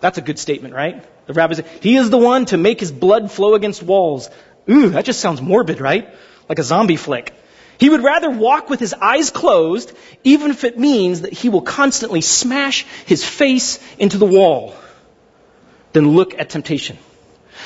That's 0.00 0.18
a 0.18 0.20
good 0.20 0.38
statement, 0.38 0.74
right? 0.74 1.02
The 1.26 1.32
rabbi 1.32 1.54
said, 1.54 1.66
He 1.80 1.96
is 1.96 2.10
the 2.10 2.18
one 2.18 2.44
to 2.46 2.58
make 2.58 2.78
his 2.78 2.92
blood 2.92 3.32
flow 3.32 3.54
against 3.54 3.82
walls. 3.82 4.28
Ooh, 4.68 4.90
that 4.90 5.06
just 5.06 5.20
sounds 5.20 5.40
morbid, 5.40 5.80
right? 5.80 6.14
Like 6.46 6.58
a 6.58 6.62
zombie 6.62 6.96
flick. 6.96 7.32
He 7.78 7.88
would 7.88 8.04
rather 8.04 8.28
walk 8.28 8.68
with 8.68 8.80
his 8.80 8.92
eyes 8.92 9.30
closed, 9.30 9.96
even 10.24 10.50
if 10.50 10.64
it 10.64 10.78
means 10.78 11.22
that 11.22 11.32
he 11.32 11.48
will 11.48 11.62
constantly 11.62 12.20
smash 12.20 12.84
his 13.06 13.24
face 13.24 13.78
into 13.98 14.18
the 14.18 14.26
wall, 14.26 14.74
than 15.94 16.08
look 16.08 16.38
at 16.38 16.50
temptation. 16.50 16.98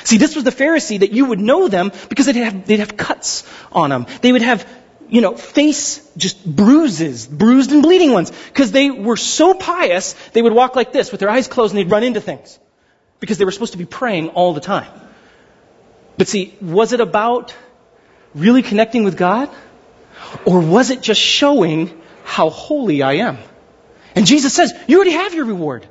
See, 0.05 0.17
this 0.17 0.35
was 0.35 0.43
the 0.43 0.51
Pharisee 0.51 0.99
that 0.99 1.11
you 1.11 1.25
would 1.25 1.39
know 1.39 1.67
them 1.67 1.91
because 2.09 2.27
they'd 2.27 2.35
have, 2.35 2.67
they'd 2.67 2.79
have 2.79 2.95
cuts 2.95 3.43
on 3.71 3.89
them. 3.89 4.05
They 4.21 4.31
would 4.31 4.43
have, 4.43 4.67
you 5.09 5.19
know, 5.19 5.35
face 5.35 6.07
just 6.15 6.45
bruises, 6.45 7.25
bruised 7.25 7.71
and 7.71 7.81
bleeding 7.81 8.11
ones. 8.11 8.31
Because 8.49 8.71
they 8.71 8.91
were 8.91 9.17
so 9.17 9.55
pious, 9.55 10.13
they 10.33 10.43
would 10.43 10.53
walk 10.53 10.75
like 10.75 10.93
this 10.93 11.11
with 11.11 11.21
their 11.21 11.29
eyes 11.29 11.47
closed 11.47 11.73
and 11.73 11.79
they'd 11.79 11.91
run 11.91 12.03
into 12.03 12.21
things. 12.21 12.59
Because 13.19 13.39
they 13.39 13.45
were 13.45 13.51
supposed 13.51 13.71
to 13.71 13.79
be 13.79 13.85
praying 13.85 14.29
all 14.29 14.53
the 14.53 14.61
time. 14.61 14.91
But 16.19 16.27
see, 16.27 16.55
was 16.61 16.93
it 16.93 17.01
about 17.01 17.55
really 18.35 18.61
connecting 18.61 19.05
with 19.05 19.17
God? 19.17 19.49
Or 20.45 20.59
was 20.59 20.91
it 20.91 21.01
just 21.01 21.19
showing 21.19 21.99
how 22.23 22.51
holy 22.51 23.01
I 23.01 23.13
am? 23.13 23.39
And 24.13 24.27
Jesus 24.27 24.53
says, 24.53 24.71
you 24.87 24.97
already 24.97 25.13
have 25.13 25.33
your 25.33 25.45
reward. 25.45 25.87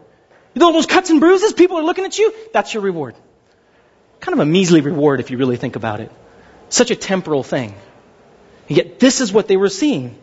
You 0.54 0.60
know 0.60 0.72
those 0.72 0.86
cuts 0.86 1.10
and 1.10 1.18
bruises, 1.18 1.52
people 1.52 1.78
are 1.78 1.82
looking 1.82 2.04
at 2.04 2.16
you, 2.16 2.32
that's 2.52 2.72
your 2.74 2.84
reward. 2.84 3.16
Kind 4.20 4.34
of 4.34 4.40
a 4.40 4.46
measly 4.46 4.80
reward 4.80 5.20
if 5.20 5.30
you 5.30 5.38
really 5.38 5.56
think 5.56 5.76
about 5.76 6.00
it. 6.00 6.10
Such 6.68 6.90
a 6.90 6.96
temporal 6.96 7.42
thing. 7.42 7.74
And 8.68 8.76
yet 8.76 8.98
this 8.98 9.20
is 9.20 9.32
what 9.32 9.48
they 9.48 9.56
were 9.56 9.68
seeing. 9.68 10.18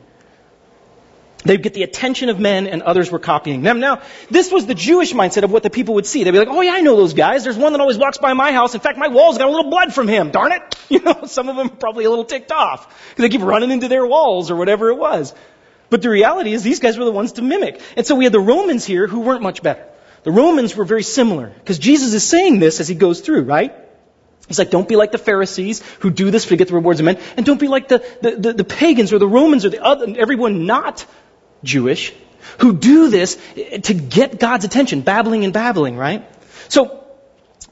They'd 1.44 1.64
get 1.64 1.74
the 1.74 1.84
attention 1.84 2.30
of 2.30 2.40
men 2.40 2.68
and 2.68 2.84
others 2.84 3.10
were 3.10 3.20
copying 3.20 3.64
them. 3.64 3.80
Now, 3.80 4.02
this 4.30 4.52
was 4.52 4.68
the 4.68 4.76
Jewish 4.76 5.14
mindset 5.14 5.44
of 5.44 5.52
what 5.52 5.64
the 5.64 5.72
people 5.72 5.96
would 5.96 6.06
see. 6.06 6.24
They'd 6.24 6.32
be 6.32 6.38
like, 6.38 6.50
oh 6.50 6.62
yeah, 6.62 6.74
I 6.74 6.82
know 6.82 6.96
those 6.96 7.14
guys. 7.14 7.44
There's 7.44 7.58
one 7.58 7.74
that 7.74 7.82
always 7.82 7.98
walks 7.98 8.20
by 8.20 8.34
my 8.34 8.52
house. 8.52 8.76
In 8.76 8.82
fact, 8.82 9.00
my 9.00 9.08
walls 9.08 9.40
got 9.40 9.48
a 9.48 9.52
little 9.52 9.72
blood 9.72 9.94
from 9.94 10.08
him. 10.08 10.32
Darn 10.32 10.52
it. 10.52 10.62
You 10.92 11.00
know, 11.00 11.24
some 11.24 11.48
of 11.48 11.56
them 11.56 11.68
are 11.68 11.76
probably 11.78 12.04
a 12.04 12.10
little 12.10 12.26
ticked 12.26 12.52
off 12.52 12.86
because 13.10 13.24
they 13.24 13.30
keep 13.30 13.44
running 13.44 13.72
into 13.72 13.88
their 13.88 14.06
walls 14.06 14.52
or 14.52 14.58
whatever 14.58 14.90
it 14.90 14.96
was. 14.96 15.34
But 15.90 16.02
the 16.02 16.10
reality 16.10 16.52
is 16.52 16.64
these 16.64 16.82
guys 16.82 16.98
were 16.98 17.06
the 17.06 17.14
ones 17.14 17.32
to 17.34 17.42
mimic. 17.42 17.80
And 17.96 18.06
so 18.06 18.16
we 18.16 18.26
had 18.26 18.34
the 18.34 18.42
Romans 18.42 18.84
here 18.84 19.08
who 19.08 19.22
weren't 19.22 19.42
much 19.42 19.64
better. 19.64 19.86
The 20.24 20.32
Romans 20.32 20.75
were 20.75 20.86
very 20.86 21.04
similar 21.04 21.48
because 21.48 21.80
Jesus 21.80 22.13
is 22.13 22.24
saying 22.24 22.60
this 22.60 22.80
as 22.80 22.88
he 22.88 22.96
goes 22.96 23.22
through, 23.22 23.44
right? 23.44 23.74
He's 24.48 24.60
like, 24.60 24.70
don't 24.70 24.88
be 24.88 24.96
like 24.96 25.12
the 25.12 25.18
Pharisees 25.18 25.82
who 26.00 26.10
do 26.10 26.30
this 26.30 26.46
to 26.46 26.56
get 26.58 26.68
the 26.68 26.74
rewards 26.74 27.00
of 27.00 27.06
men, 27.06 27.20
and 27.38 27.46
don't 27.46 27.60
be 27.60 27.68
like 27.68 27.88
the, 27.88 28.00
the, 28.22 28.36
the, 28.36 28.54
the 28.54 28.63
pagans 28.63 29.13
or 29.13 29.20
the 29.20 29.28
Romans 29.28 29.66
or 29.66 29.70
the 29.70 29.84
other, 29.84 30.13
everyone 30.18 30.66
not 30.66 31.06
Jewish 31.63 32.13
who 32.60 32.74
do 32.74 33.10
this 33.10 33.38
to 33.56 33.94
get 33.94 34.40
God's 34.40 34.66
attention, 34.66 35.01
babbling 35.01 35.44
and 35.44 35.54
babbling, 35.54 35.96
right? 35.96 36.28
So, 36.70 37.06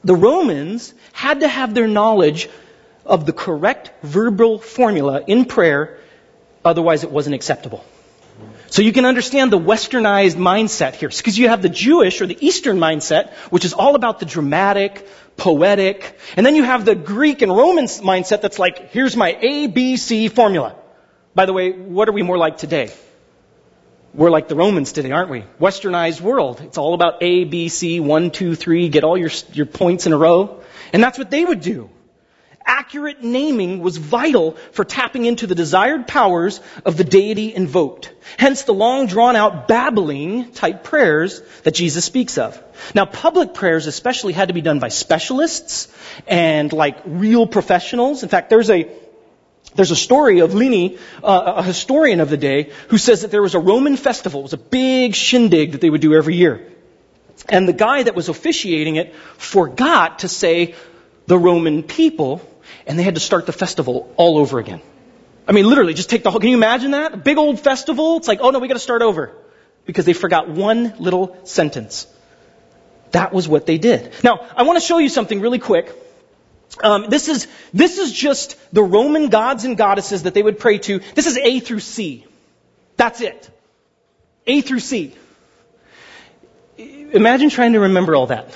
the 0.03 0.15
Romans 0.15 0.93
had 1.11 1.41
to 1.41 1.47
have 1.47 1.73
their 1.73 1.87
knowledge 1.87 2.49
of 3.05 3.25
the 3.25 3.33
correct 3.33 3.91
verbal 4.03 4.59
formula 4.59 5.21
in 5.25 5.45
prayer, 5.45 5.99
otherwise 6.63 7.03
it 7.03 7.11
wasn't 7.11 7.35
acceptable. 7.35 7.83
So 8.69 8.81
you 8.83 8.91
can 8.93 9.05
understand 9.05 9.51
the 9.51 9.59
westernized 9.59 10.35
mindset 10.35 10.93
here. 10.95 11.09
Because 11.09 11.37
you 11.37 11.49
have 11.49 11.61
the 11.61 11.69
Jewish 11.69 12.21
or 12.21 12.27
the 12.27 12.37
Eastern 12.39 12.77
mindset, 12.77 13.31
which 13.49 13.65
is 13.65 13.73
all 13.73 13.95
about 13.95 14.19
the 14.19 14.25
dramatic, 14.25 15.07
poetic. 15.37 16.17
And 16.37 16.45
then 16.45 16.55
you 16.55 16.63
have 16.63 16.85
the 16.85 16.95
Greek 16.95 17.41
and 17.41 17.55
Roman 17.55 17.85
mindset 17.85 18.41
that's 18.41 18.59
like, 18.59 18.91
here's 18.91 19.15
my 19.15 19.37
A, 19.41 19.67
B, 19.67 19.97
C 19.97 20.27
formula. 20.27 20.75
By 21.33 21.45
the 21.45 21.53
way, 21.53 21.71
what 21.71 22.09
are 22.09 22.11
we 22.11 22.21
more 22.21 22.37
like 22.37 22.57
today? 22.57 22.91
We're 24.13 24.31
like 24.31 24.47
the 24.47 24.55
Romans 24.55 24.91
today, 24.91 25.11
aren't 25.11 25.29
we? 25.29 25.45
Westernized 25.59 26.21
world. 26.21 26.61
It's 26.61 26.77
all 26.77 26.93
about 26.93 27.21
A, 27.21 27.43
B, 27.45 27.69
C, 27.69 27.99
one, 27.99 28.31
two, 28.31 28.55
three, 28.55 28.89
get 28.89 29.03
all 29.03 29.17
your, 29.17 29.29
your 29.53 29.67
points 29.67 30.05
in 30.07 30.13
a 30.13 30.17
row. 30.17 30.61
And 30.93 31.03
that's 31.03 31.17
what 31.17 31.29
they 31.29 31.45
would 31.45 31.61
do. 31.61 31.89
Accurate 32.71 33.23
naming 33.23 33.79
was 33.79 33.97
vital 33.97 34.51
for 34.73 34.85
tapping 34.85 35.25
into 35.25 35.47
the 35.47 35.55
desired 35.55 36.07
powers 36.07 36.61
of 36.85 36.97
the 36.97 37.03
deity 37.03 37.51
invoked. 37.53 38.13
Hence 38.37 38.61
the 38.61 38.75
long 38.75 39.07
drawn 39.07 39.35
out 39.35 39.67
babbling 39.67 40.51
type 40.51 40.83
prayers 40.83 41.41
that 41.63 41.73
Jesus 41.73 42.05
speaks 42.05 42.37
of. 42.37 42.61
Now 42.93 43.05
public 43.05 43.55
prayers 43.55 43.87
especially 43.87 44.33
had 44.33 44.49
to 44.49 44.53
be 44.53 44.61
done 44.61 44.77
by 44.77 44.89
specialists 44.89 45.87
and 46.27 46.71
like 46.71 46.99
real 47.05 47.47
professionals. 47.47 48.21
In 48.21 48.29
fact, 48.29 48.51
there's 48.51 48.69
a 48.69 48.87
there's 49.73 49.91
a 49.91 49.95
story 49.95 50.39
of 50.39 50.51
Pliny, 50.51 50.99
uh, 51.23 51.53
a 51.57 51.63
historian 51.63 52.19
of 52.19 52.29
the 52.29 52.37
day, 52.37 52.71
who 52.89 52.99
says 52.99 53.23
that 53.23 53.31
there 53.31 53.41
was 53.41 53.55
a 53.55 53.59
Roman 53.59 53.97
festival. 53.97 54.41
It 54.41 54.43
was 54.43 54.53
a 54.53 54.57
big 54.57 55.15
shindig 55.15 55.71
that 55.71 55.81
they 55.81 55.89
would 55.89 56.01
do 56.01 56.13
every 56.13 56.35
year. 56.35 56.71
And 57.47 57.67
the 57.67 57.73
guy 57.73 58.03
that 58.03 58.13
was 58.13 58.29
officiating 58.29 58.97
it 58.97 59.15
forgot 59.37 60.19
to 60.19 60.27
say 60.27 60.75
the 61.25 61.37
Roman 61.37 61.83
people, 61.83 62.41
and 62.85 62.97
they 62.97 63.03
had 63.03 63.15
to 63.15 63.21
start 63.21 63.45
the 63.45 63.53
festival 63.53 64.13
all 64.17 64.37
over 64.37 64.59
again. 64.59 64.81
I 65.47 65.51
mean, 65.51 65.67
literally, 65.67 65.93
just 65.93 66.09
take 66.09 66.23
the 66.23 66.31
whole, 66.31 66.39
can 66.39 66.49
you 66.49 66.57
imagine 66.57 66.91
that? 66.91 67.13
A 67.13 67.17
big 67.17 67.37
old 67.37 67.59
festival. 67.59 68.17
It's 68.17 68.27
like, 68.27 68.39
oh 68.41 68.51
no, 68.51 68.59
we 68.59 68.67
gotta 68.67 68.79
start 68.79 69.01
over. 69.01 69.35
Because 69.85 70.05
they 70.05 70.13
forgot 70.13 70.47
one 70.49 70.93
little 70.99 71.37
sentence. 71.45 72.05
That 73.11 73.33
was 73.33 73.47
what 73.47 73.65
they 73.65 73.77
did. 73.77 74.13
Now, 74.23 74.45
I 74.55 74.63
want 74.63 74.79
to 74.79 74.85
show 74.85 74.99
you 74.99 75.09
something 75.09 75.41
really 75.41 75.57
quick. 75.57 75.91
Um, 76.83 77.09
this 77.09 77.27
is 77.27 77.47
this 77.73 77.97
is 77.97 78.11
just 78.11 78.55
the 78.71 78.83
Roman 78.83 79.29
gods 79.29 79.65
and 79.65 79.75
goddesses 79.75 80.23
that 80.23 80.35
they 80.35 80.43
would 80.43 80.59
pray 80.59 80.77
to. 80.77 80.99
This 81.15 81.25
is 81.25 81.37
A 81.37 81.59
through 81.59 81.79
C. 81.79 82.25
That's 82.95 83.21
it. 83.21 83.49
A 84.45 84.61
through 84.61 84.79
C. 84.79 85.15
Imagine 86.77 87.49
trying 87.49 87.73
to 87.73 87.79
remember 87.79 88.15
all 88.15 88.27
that. 88.27 88.53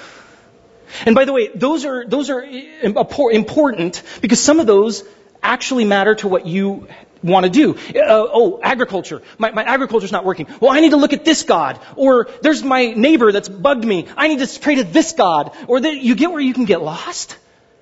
And 1.05 1.15
by 1.15 1.25
the 1.25 1.33
way, 1.33 1.49
those 1.53 1.85
are 1.85 2.05
those 2.05 2.29
are 2.29 2.43
important 2.43 4.03
because 4.21 4.39
some 4.39 4.59
of 4.59 4.67
those 4.67 5.03
actually 5.41 5.85
matter 5.85 6.15
to 6.15 6.27
what 6.27 6.45
you 6.45 6.87
want 7.23 7.45
to 7.45 7.49
do. 7.49 7.75
Uh, 7.75 8.01
oh, 8.07 8.59
agriculture. 8.61 9.21
My, 9.37 9.51
my 9.51 9.63
agriculture's 9.63 10.11
not 10.11 10.25
working. 10.25 10.47
Well, 10.59 10.71
I 10.71 10.79
need 10.79 10.91
to 10.91 10.97
look 10.97 11.13
at 11.13 11.25
this 11.25 11.43
God. 11.43 11.79
Or 11.95 12.27
there's 12.41 12.63
my 12.63 12.87
neighbor 12.87 13.31
that's 13.31 13.49
bugged 13.49 13.85
me. 13.85 14.07
I 14.17 14.27
need 14.27 14.39
to 14.45 14.59
pray 14.59 14.75
to 14.75 14.83
this 14.83 15.13
God. 15.13 15.55
Or 15.67 15.79
the, 15.79 15.89
you 15.89 16.15
get 16.15 16.31
where 16.31 16.41
you 16.41 16.53
can 16.53 16.65
get 16.65 16.81
lost? 16.81 17.37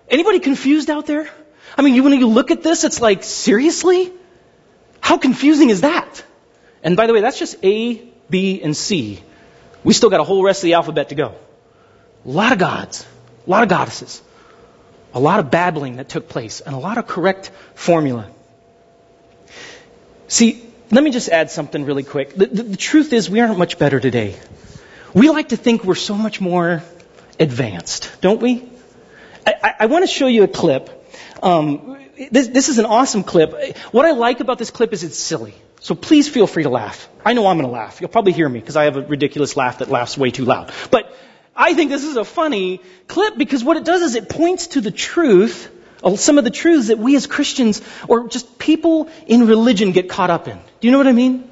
Anybody 0.09 0.39
confused 0.39 0.89
out 0.89 1.07
there? 1.07 1.29
I 1.77 1.81
mean, 1.81 2.03
when 2.03 2.13
you 2.13 2.27
look 2.27 2.51
at 2.51 2.63
this, 2.63 2.83
it's 2.83 3.01
like, 3.01 3.23
seriously? 3.23 4.11
How 4.99 5.17
confusing 5.17 5.69
is 5.69 5.81
that? 5.81 6.23
And 6.83 6.97
by 6.97 7.07
the 7.07 7.13
way, 7.13 7.21
that's 7.21 7.39
just 7.39 7.55
A, 7.63 7.95
B, 8.29 8.61
and 8.61 8.75
C. 8.75 9.21
We 9.83 9.93
still 9.93 10.09
got 10.09 10.19
a 10.19 10.23
whole 10.23 10.43
rest 10.43 10.59
of 10.59 10.65
the 10.65 10.73
alphabet 10.73 11.09
to 11.09 11.15
go. 11.15 11.35
A 12.25 12.29
lot 12.29 12.51
of 12.51 12.59
gods, 12.59 13.05
a 13.47 13.49
lot 13.49 13.63
of 13.63 13.69
goddesses, 13.69 14.21
a 15.13 15.19
lot 15.19 15.39
of 15.39 15.49
babbling 15.49 15.97
that 15.97 16.09
took 16.09 16.29
place, 16.29 16.61
and 16.61 16.75
a 16.75 16.77
lot 16.77 16.97
of 16.97 17.07
correct 17.07 17.51
formula. 17.75 18.29
See, 20.27 20.63
let 20.91 21.03
me 21.03 21.11
just 21.11 21.29
add 21.29 21.49
something 21.49 21.85
really 21.85 22.03
quick. 22.03 22.35
The, 22.35 22.45
the, 22.45 22.63
the 22.63 22.77
truth 22.77 23.11
is, 23.11 23.29
we 23.29 23.39
aren't 23.39 23.57
much 23.57 23.79
better 23.79 23.99
today. 23.99 24.37
We 25.13 25.29
like 25.29 25.49
to 25.49 25.57
think 25.57 25.83
we're 25.83 25.95
so 25.95 26.15
much 26.15 26.39
more 26.39 26.83
advanced, 27.39 28.11
don't 28.21 28.41
we? 28.41 28.69
I, 29.45 29.73
I 29.81 29.85
want 29.87 30.03
to 30.03 30.07
show 30.07 30.27
you 30.27 30.43
a 30.43 30.47
clip. 30.47 30.89
Um, 31.41 31.97
this, 32.31 32.47
this 32.47 32.69
is 32.69 32.77
an 32.77 32.85
awesome 32.85 33.23
clip. 33.23 33.77
What 33.91 34.05
I 34.05 34.11
like 34.11 34.39
about 34.39 34.59
this 34.59 34.69
clip 34.69 34.93
is 34.93 35.03
it's 35.03 35.17
silly. 35.17 35.55
So 35.79 35.95
please 35.95 36.29
feel 36.29 36.45
free 36.45 36.63
to 36.63 36.69
laugh. 36.69 37.09
I 37.25 37.33
know 37.33 37.47
I'm 37.47 37.57
going 37.57 37.67
to 37.67 37.73
laugh. 37.73 37.99
You'll 37.99 38.11
probably 38.11 38.33
hear 38.33 38.47
me 38.47 38.59
because 38.59 38.75
I 38.75 38.83
have 38.83 38.97
a 38.97 39.01
ridiculous 39.01 39.57
laugh 39.57 39.79
that 39.79 39.89
laughs 39.89 40.17
way 40.17 40.29
too 40.29 40.45
loud. 40.45 40.71
But 40.91 41.17
I 41.61 41.75
think 41.75 41.91
this 41.91 42.03
is 42.03 42.17
a 42.17 42.25
funny 42.25 42.81
clip 43.07 43.37
because 43.37 43.63
what 43.63 43.77
it 43.77 43.85
does 43.85 44.01
is 44.01 44.15
it 44.15 44.27
points 44.29 44.67
to 44.75 44.81
the 44.81 44.89
truth, 44.89 45.69
uh, 46.03 46.15
some 46.15 46.39
of 46.39 46.43
the 46.43 46.49
truths 46.49 46.87
that 46.87 46.97
we 46.97 47.15
as 47.15 47.27
Christians 47.27 47.83
or 48.07 48.27
just 48.27 48.57
people 48.57 49.09
in 49.27 49.45
religion 49.45 49.91
get 49.91 50.09
caught 50.09 50.31
up 50.31 50.47
in. 50.47 50.57
Do 50.57 50.87
you 50.87 50.91
know 50.91 50.97
what 50.97 51.07
I 51.07 51.11
mean? 51.11 51.47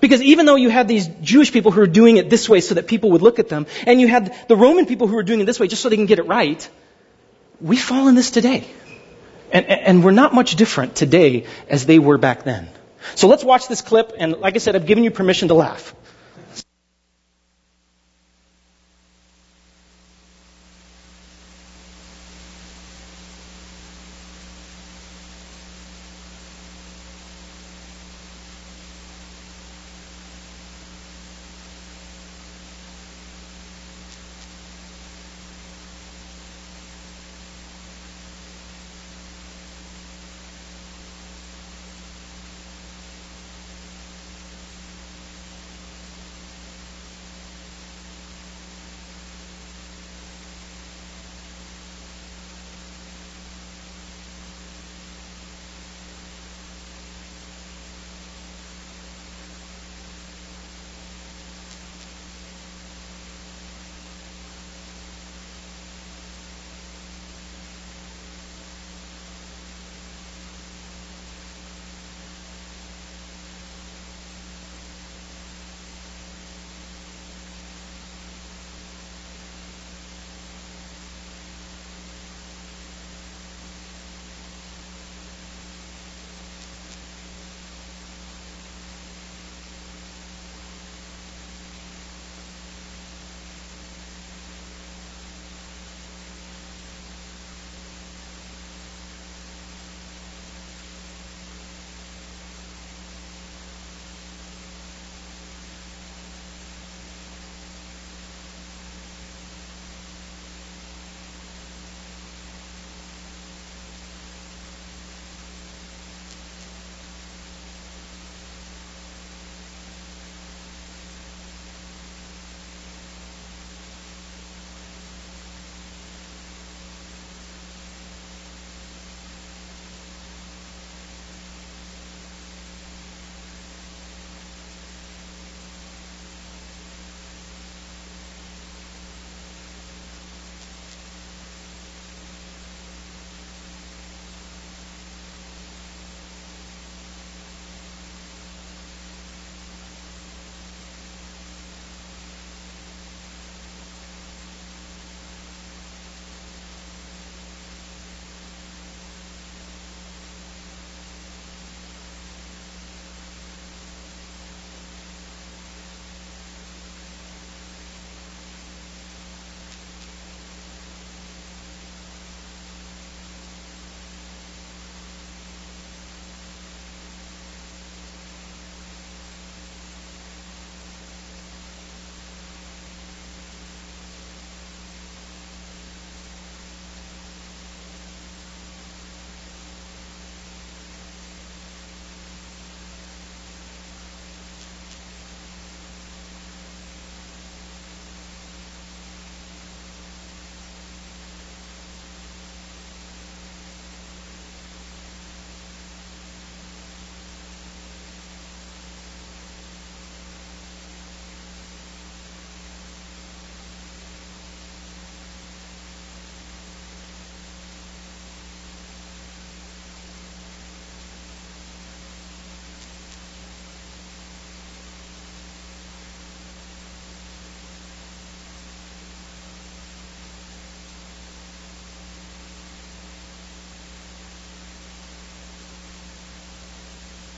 Because 0.00 0.22
even 0.22 0.46
though 0.46 0.56
you 0.56 0.70
had 0.70 0.88
these 0.88 1.08
Jewish 1.22 1.52
people 1.52 1.72
who 1.72 1.80
were 1.80 1.92
doing 1.98 2.16
it 2.16 2.30
this 2.30 2.48
way 2.48 2.60
so 2.60 2.76
that 2.76 2.86
people 2.86 3.10
would 3.10 3.20
look 3.20 3.38
at 3.38 3.50
them, 3.50 3.66
and 3.86 4.00
you 4.00 4.08
had 4.08 4.34
the 4.48 4.56
Roman 4.56 4.86
people 4.86 5.08
who 5.08 5.14
were 5.14 5.22
doing 5.22 5.40
it 5.40 5.44
this 5.44 5.60
way 5.60 5.68
just 5.68 5.82
so 5.82 5.90
they 5.90 5.96
can 5.96 6.06
get 6.06 6.18
it 6.18 6.26
right, 6.26 6.66
we 7.60 7.76
fall 7.76 8.08
in 8.08 8.14
this 8.14 8.30
today. 8.30 8.64
And, 9.52 9.66
and, 9.66 10.04
we're 10.04 10.10
not 10.10 10.34
much 10.34 10.56
different 10.56 10.96
today 10.96 11.44
as 11.68 11.86
they 11.86 11.98
were 11.98 12.18
back 12.18 12.44
then. 12.44 12.68
So 13.14 13.28
let's 13.28 13.44
watch 13.44 13.68
this 13.68 13.82
clip, 13.82 14.12
and 14.18 14.32
like 14.32 14.56
I 14.56 14.58
said, 14.58 14.74
I've 14.74 14.86
given 14.86 15.04
you 15.04 15.10
permission 15.10 15.48
to 15.48 15.54
laugh. 15.54 15.94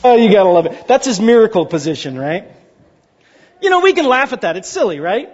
Oh, 0.09 0.15
you 0.15 0.31
gotta 0.31 0.51
love 0.51 0.67
it. 0.67 0.87
That's 0.87 1.05
his 1.05 1.21
miracle 1.21 1.67
position, 1.67 2.17
right? 2.17 2.45
You 3.61 3.71
know, 3.71 3.81
we 3.81 3.93
can 3.93 4.07
laugh 4.07 4.33
at 4.33 4.43
that. 4.43 4.57
It's 4.57 4.69
silly, 4.69 5.01
right? 5.01 5.29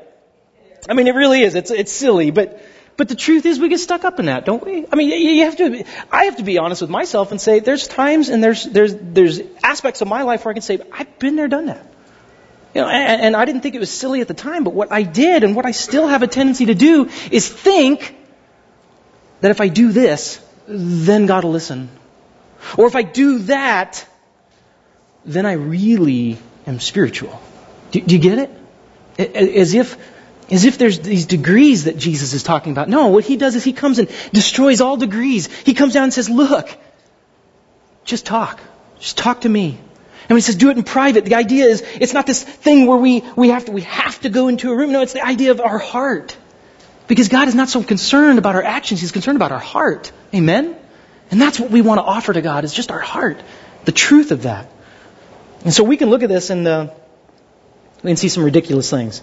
I 0.88 0.94
mean, 0.94 1.08
it 1.08 1.14
really 1.14 1.42
is. 1.42 1.54
It's, 1.54 1.70
it's 1.70 1.92
silly, 1.92 2.30
but, 2.30 2.64
but 2.96 3.08
the 3.08 3.14
truth 3.14 3.44
is 3.44 3.60
we 3.60 3.68
get 3.68 3.80
stuck 3.80 4.04
up 4.04 4.18
in 4.18 4.26
that, 4.26 4.46
don't 4.46 4.64
we? 4.64 4.86
I 4.90 4.96
mean, 4.96 5.10
you 5.10 5.44
have 5.44 5.56
to, 5.58 5.84
I 6.10 6.24
have 6.24 6.38
to 6.38 6.42
be 6.42 6.56
honest 6.56 6.80
with 6.80 6.90
myself 6.90 7.32
and 7.32 7.38
say 7.40 7.60
there's 7.60 7.86
times 7.86 8.30
and 8.30 8.42
there's, 8.42 8.64
there's, 8.64 8.96
there's 8.96 9.40
aspects 9.62 10.00
of 10.00 10.08
my 10.08 10.22
life 10.22 10.46
where 10.46 10.52
I 10.52 10.54
can 10.54 10.62
say, 10.62 10.80
I've 10.90 11.18
been 11.18 11.36
there, 11.36 11.48
done 11.48 11.66
that. 11.66 11.84
You 12.74 12.80
know, 12.80 12.88
and, 12.88 13.20
and 13.20 13.36
I 13.36 13.44
didn't 13.44 13.60
think 13.60 13.74
it 13.74 13.80
was 13.80 13.90
silly 13.90 14.22
at 14.22 14.28
the 14.28 14.34
time, 14.34 14.64
but 14.64 14.72
what 14.72 14.90
I 14.90 15.02
did 15.02 15.44
and 15.44 15.54
what 15.54 15.66
I 15.66 15.72
still 15.72 16.08
have 16.08 16.22
a 16.22 16.26
tendency 16.26 16.64
to 16.66 16.74
do 16.74 17.10
is 17.30 17.46
think 17.46 18.16
that 19.42 19.50
if 19.50 19.60
I 19.60 19.68
do 19.68 19.92
this, 19.92 20.42
then 20.66 21.26
God 21.26 21.44
will 21.44 21.52
listen. 21.52 21.90
Or 22.78 22.86
if 22.86 22.96
I 22.96 23.02
do 23.02 23.40
that, 23.40 24.06
then 25.24 25.46
I 25.46 25.52
really 25.52 26.38
am 26.66 26.80
spiritual. 26.80 27.40
Do, 27.90 28.00
do, 28.00 28.14
you 28.14 28.20
get 28.20 28.38
it? 28.38 28.50
As 29.34 29.74
if, 29.74 29.96
as 30.50 30.64
if 30.64 30.78
there's 30.78 31.00
these 31.00 31.26
degrees 31.26 31.84
that 31.84 31.96
Jesus 31.96 32.32
is 32.32 32.42
talking 32.42 32.72
about. 32.72 32.88
No, 32.88 33.08
what 33.08 33.24
he 33.24 33.36
does 33.36 33.54
is 33.54 33.64
he 33.64 33.72
comes 33.72 33.98
and 33.98 34.08
destroys 34.32 34.80
all 34.80 34.96
degrees. 34.96 35.54
He 35.62 35.74
comes 35.74 35.92
down 35.94 36.04
and 36.04 36.12
says, 36.12 36.28
look, 36.28 36.68
just 38.04 38.26
talk. 38.26 38.60
Just 38.98 39.18
talk 39.18 39.42
to 39.42 39.48
me. 39.48 39.78
And 40.28 40.38
he 40.38 40.40
says 40.40 40.56
do 40.56 40.70
it 40.70 40.76
in 40.76 40.82
private, 40.82 41.24
the 41.24 41.34
idea 41.34 41.66
is 41.66 41.82
it's 42.00 42.14
not 42.14 42.26
this 42.26 42.42
thing 42.42 42.86
where 42.86 42.96
we, 42.96 43.22
we 43.36 43.50
have 43.50 43.66
to, 43.66 43.72
we 43.72 43.82
have 43.82 44.20
to 44.20 44.28
go 44.30 44.48
into 44.48 44.70
a 44.70 44.76
room. 44.76 44.92
No, 44.92 45.02
it's 45.02 45.12
the 45.12 45.24
idea 45.24 45.50
of 45.50 45.60
our 45.60 45.78
heart. 45.78 46.36
Because 47.06 47.28
God 47.28 47.48
is 47.48 47.54
not 47.54 47.68
so 47.68 47.82
concerned 47.82 48.38
about 48.38 48.54
our 48.54 48.62
actions, 48.62 49.00
He's 49.00 49.12
concerned 49.12 49.36
about 49.36 49.52
our 49.52 49.58
heart. 49.58 50.10
Amen? 50.34 50.76
And 51.30 51.40
that's 51.40 51.60
what 51.60 51.70
we 51.70 51.82
want 51.82 51.98
to 51.98 52.04
offer 52.04 52.32
to 52.32 52.40
God, 52.40 52.64
is 52.64 52.72
just 52.72 52.90
our 52.90 53.00
heart. 53.00 53.42
The 53.84 53.92
truth 53.92 54.30
of 54.30 54.44
that. 54.44 54.70
And 55.64 55.72
so 55.72 55.84
we 55.84 55.96
can 55.96 56.10
look 56.10 56.22
at 56.22 56.28
this 56.28 56.50
and 56.50 56.66
uh, 56.66 56.90
can 58.02 58.16
see 58.16 58.28
some 58.28 58.44
ridiculous 58.44 58.90
things. 58.90 59.22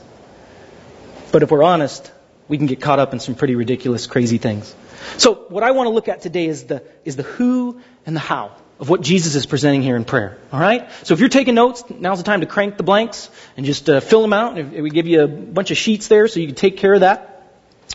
But 1.32 1.44
if 1.44 1.52
we're 1.52 1.64
honest, 1.64 2.12
we 2.48 2.58
can 2.58 2.66
get 2.66 2.82
caught 2.82 3.00
up 3.00 3.14
in 3.14 3.20
some 3.20 3.36
pretty 3.36 3.56
ridiculous, 3.56 4.08
crazy 4.08 4.38
things. 4.38 4.74
So 5.18 5.36
what 5.50 5.64
I 5.64 5.72
want 5.72 5.88
to 5.88 5.92
look 5.92 6.08
at 6.08 6.22
today 6.22 6.46
is 6.46 6.64
the, 6.66 6.84
is 7.06 7.16
the 7.16 7.24
who 7.24 7.82
and 8.06 8.16
the 8.16 8.22
how 8.22 8.56
of 8.80 8.90
what 8.90 9.02
Jesus 9.02 9.36
is 9.36 9.46
presenting 9.46 9.84
here 9.84 9.98
in 9.98 10.06
prayer. 10.06 10.38
All 10.54 10.60
right? 10.60 10.90
So 11.04 11.14
if 11.14 11.20
you're 11.20 11.30
taking 11.30 11.56
notes, 11.56 11.84
now's 11.90 12.18
the 12.18 12.24
time 12.24 12.40
to 12.40 12.48
crank 12.48 12.78
the 12.78 12.84
blanks 12.84 13.30
and 13.58 13.66
just 13.66 13.90
uh, 13.90 14.00
fill 14.00 14.22
them 14.22 14.34
out. 14.34 14.58
And 14.58 14.82
we 14.82 14.90
give 14.90 15.08
you 15.08 15.24
a 15.24 15.28
bunch 15.28 15.72
of 15.72 15.78
sheets 15.78 16.08
there 16.08 16.28
so 16.28 16.40
you 16.40 16.48
can 16.48 16.56
take 16.56 16.78
care 16.78 16.94
of 16.94 17.02
that. 17.02 17.26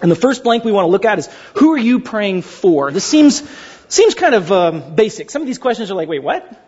And 0.02 0.10
the 0.10 0.16
first 0.16 0.44
blank 0.44 0.64
we 0.64 0.72
want 0.72 0.84
to 0.84 0.90
look 0.90 1.04
at 1.04 1.18
is 1.18 1.28
who 1.54 1.72
are 1.72 1.78
you 1.78 2.00
praying 2.00 2.42
for? 2.42 2.90
This 2.90 3.04
seems 3.04 3.42
seems 3.88 4.14
kind 4.14 4.34
of 4.34 4.50
um, 4.50 4.94
basic. 4.94 5.30
Some 5.30 5.42
of 5.42 5.46
these 5.46 5.58
questions 5.58 5.90
are 5.90 5.94
like, 5.94 6.08
wait, 6.08 6.22
what? 6.22 6.63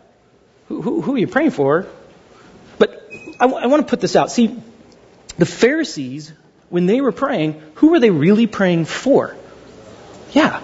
Who, 0.68 1.00
who, 1.00 1.14
are 1.14 1.18
you 1.18 1.26
praying 1.26 1.52
for? 1.52 1.86
But 2.78 3.08
I, 3.40 3.46
I 3.46 3.66
want 3.66 3.86
to 3.86 3.90
put 3.90 4.00
this 4.00 4.16
out. 4.16 4.30
See, 4.30 4.56
the 5.38 5.46
Pharisees, 5.46 6.32
when 6.68 6.86
they 6.86 7.00
were 7.00 7.12
praying, 7.12 7.62
who 7.76 7.90
were 7.90 8.00
they 8.00 8.10
really 8.10 8.46
praying 8.46 8.86
for? 8.86 9.36
Yeah, 10.32 10.60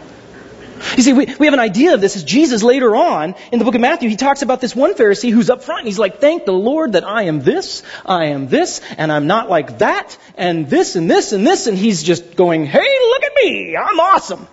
you 0.97 1.03
see, 1.03 1.13
we, 1.13 1.27
we 1.39 1.47
have 1.47 1.55
an 1.55 1.61
idea 1.61 1.95
of 1.95 2.01
this 2.01 2.17
as 2.17 2.25
Jesus 2.25 2.63
later 2.63 2.95
on 2.95 3.35
in 3.51 3.59
the 3.59 3.65
book 3.65 3.75
of 3.75 3.81
Matthew, 3.81 4.09
he 4.09 4.17
talks 4.17 4.43
about 4.43 4.61
this 4.61 4.77
one 4.77 4.95
Pharisee 4.95 5.31
who's 5.31 5.49
up 5.49 5.63
front 5.63 5.81
and 5.81 5.89
he's 5.89 5.99
like, 5.99 6.21
thank 6.21 6.45
the 6.45 6.53
Lord 6.53 6.93
that 6.93 7.05
I 7.05 7.25
am 7.25 7.41
this, 7.41 7.83
I 8.05 8.27
am 8.27 8.49
this, 8.49 8.81
and 8.99 9.11
I'm 9.11 9.27
not 9.27 9.49
like 9.49 9.79
that, 9.79 10.17
and 10.37 10.69
this 10.69 10.97
and 10.97 11.11
this 11.11 11.33
and 11.33 11.47
this, 11.47 11.67
and 11.67 11.79
he's 11.79 12.03
just 12.03 12.37
going, 12.37 12.67
hey, 12.67 12.79
look 12.79 13.25
at 13.25 13.33
me, 13.43 13.77
I'm 13.77 14.01
awesome. 14.01 14.47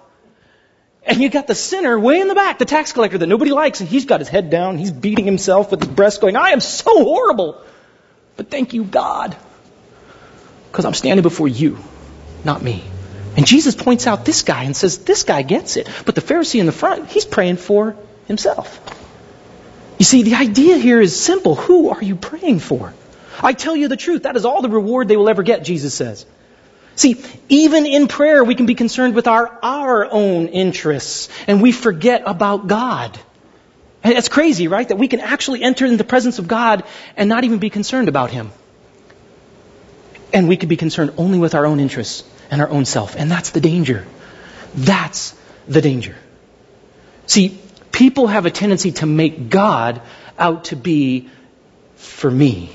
And 1.05 1.21
you 1.21 1.29
got 1.29 1.47
the 1.47 1.55
sinner 1.55 1.99
way 1.99 2.19
in 2.19 2.27
the 2.27 2.35
back, 2.35 2.59
the 2.59 2.65
tax 2.65 2.91
collector 2.91 3.17
that 3.17 3.27
nobody 3.27 3.51
likes, 3.51 3.79
and 3.79 3.89
he's 3.89 4.05
got 4.05 4.19
his 4.19 4.29
head 4.29 4.49
down, 4.49 4.77
he's 4.77 4.91
beating 4.91 5.25
himself 5.25 5.71
with 5.71 5.81
his 5.81 5.89
breast 5.89 6.21
going, 6.21 6.35
I 6.35 6.49
am 6.49 6.59
so 6.59 7.03
horrible. 7.03 7.61
But 8.37 8.49
thank 8.49 8.73
you, 8.73 8.83
God, 8.83 9.35
because 10.71 10.85
I'm 10.85 10.93
standing 10.93 11.23
before 11.23 11.47
you, 11.47 11.77
not 12.43 12.61
me. 12.61 12.83
And 13.35 13.45
Jesus 13.45 13.75
points 13.75 14.07
out 14.07 14.25
this 14.25 14.43
guy 14.43 14.63
and 14.63 14.75
says, 14.75 14.99
This 14.99 15.23
guy 15.23 15.41
gets 15.41 15.77
it. 15.77 15.87
But 16.05 16.15
the 16.15 16.21
Pharisee 16.21 16.59
in 16.59 16.65
the 16.65 16.71
front, 16.71 17.09
he's 17.09 17.25
praying 17.25 17.57
for 17.57 17.95
himself. 18.27 18.79
You 19.97 20.05
see, 20.05 20.23
the 20.23 20.35
idea 20.35 20.77
here 20.77 21.01
is 21.01 21.19
simple. 21.19 21.55
Who 21.55 21.89
are 21.89 22.03
you 22.03 22.15
praying 22.15 22.59
for? 22.59 22.93
I 23.41 23.53
tell 23.53 23.75
you 23.75 23.87
the 23.87 23.97
truth. 23.97 24.23
That 24.23 24.35
is 24.35 24.45
all 24.45 24.61
the 24.61 24.69
reward 24.69 25.07
they 25.07 25.17
will 25.17 25.29
ever 25.29 25.43
get, 25.43 25.63
Jesus 25.63 25.93
says. 25.93 26.25
See, 26.99 27.15
even 27.47 27.85
in 27.85 28.09
prayer, 28.09 28.43
we 28.43 28.55
can 28.55 28.65
be 28.65 28.75
concerned 28.75 29.15
with 29.15 29.25
our, 29.25 29.57
our 29.63 30.11
own 30.11 30.47
interests, 30.47 31.29
and 31.47 31.61
we 31.61 31.71
forget 31.71 32.23
about 32.25 32.67
God. 32.67 33.17
And 34.03 34.17
it's 34.17 34.27
crazy, 34.27 34.67
right? 34.67 34.85
That 34.85 34.97
we 34.97 35.07
can 35.07 35.21
actually 35.21 35.63
enter 35.63 35.85
in 35.85 35.95
the 35.95 36.03
presence 36.03 36.39
of 36.39 36.49
God 36.49 36.83
and 37.15 37.29
not 37.29 37.45
even 37.45 37.59
be 37.59 37.69
concerned 37.69 38.09
about 38.09 38.31
Him. 38.31 38.51
And 40.33 40.49
we 40.49 40.57
could 40.57 40.67
be 40.67 40.75
concerned 40.75 41.13
only 41.15 41.39
with 41.39 41.55
our 41.55 41.65
own 41.65 41.79
interests 41.79 42.25
and 42.51 42.59
our 42.59 42.67
own 42.67 42.83
self. 42.83 43.15
And 43.15 43.31
that's 43.31 43.51
the 43.51 43.61
danger. 43.61 44.05
That's 44.75 45.33
the 45.69 45.79
danger. 45.81 46.17
See, 47.27 47.61
people 47.93 48.27
have 48.27 48.45
a 48.45 48.51
tendency 48.51 48.91
to 49.03 49.05
make 49.05 49.49
God 49.49 50.01
out 50.37 50.65
to 50.65 50.75
be 50.75 51.29
for 51.95 52.29
me. 52.29 52.73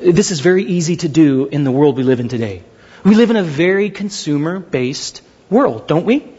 This 0.00 0.30
is 0.30 0.38
very 0.38 0.62
easy 0.62 0.94
to 0.98 1.08
do 1.08 1.46
in 1.46 1.64
the 1.64 1.72
world 1.72 1.96
we 1.96 2.04
live 2.04 2.20
in 2.20 2.28
today. 2.28 2.62
We 3.02 3.14
live 3.14 3.30
in 3.30 3.36
a 3.36 3.42
very 3.42 3.90
consumer 3.90 4.58
based 4.58 5.22
world, 5.48 5.86
don't 5.86 6.04
we? 6.04 6.30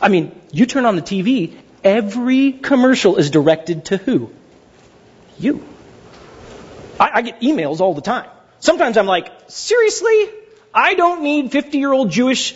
I 0.00 0.08
mean, 0.08 0.38
you 0.52 0.66
turn 0.66 0.84
on 0.86 0.96
the 0.96 1.02
TV, 1.02 1.56
every 1.82 2.52
commercial 2.52 3.16
is 3.16 3.30
directed 3.30 3.86
to 3.86 3.96
who? 3.96 4.30
You. 5.38 5.64
I, 7.00 7.10
I 7.14 7.22
get 7.22 7.40
emails 7.40 7.80
all 7.80 7.94
the 7.94 8.00
time. 8.00 8.28
Sometimes 8.60 8.96
I'm 8.96 9.06
like, 9.06 9.30
seriously? 9.48 10.28
I 10.72 10.94
don't 10.94 11.22
need 11.22 11.50
50 11.50 11.78
year 11.78 11.92
old 11.92 12.10
Jewish 12.10 12.54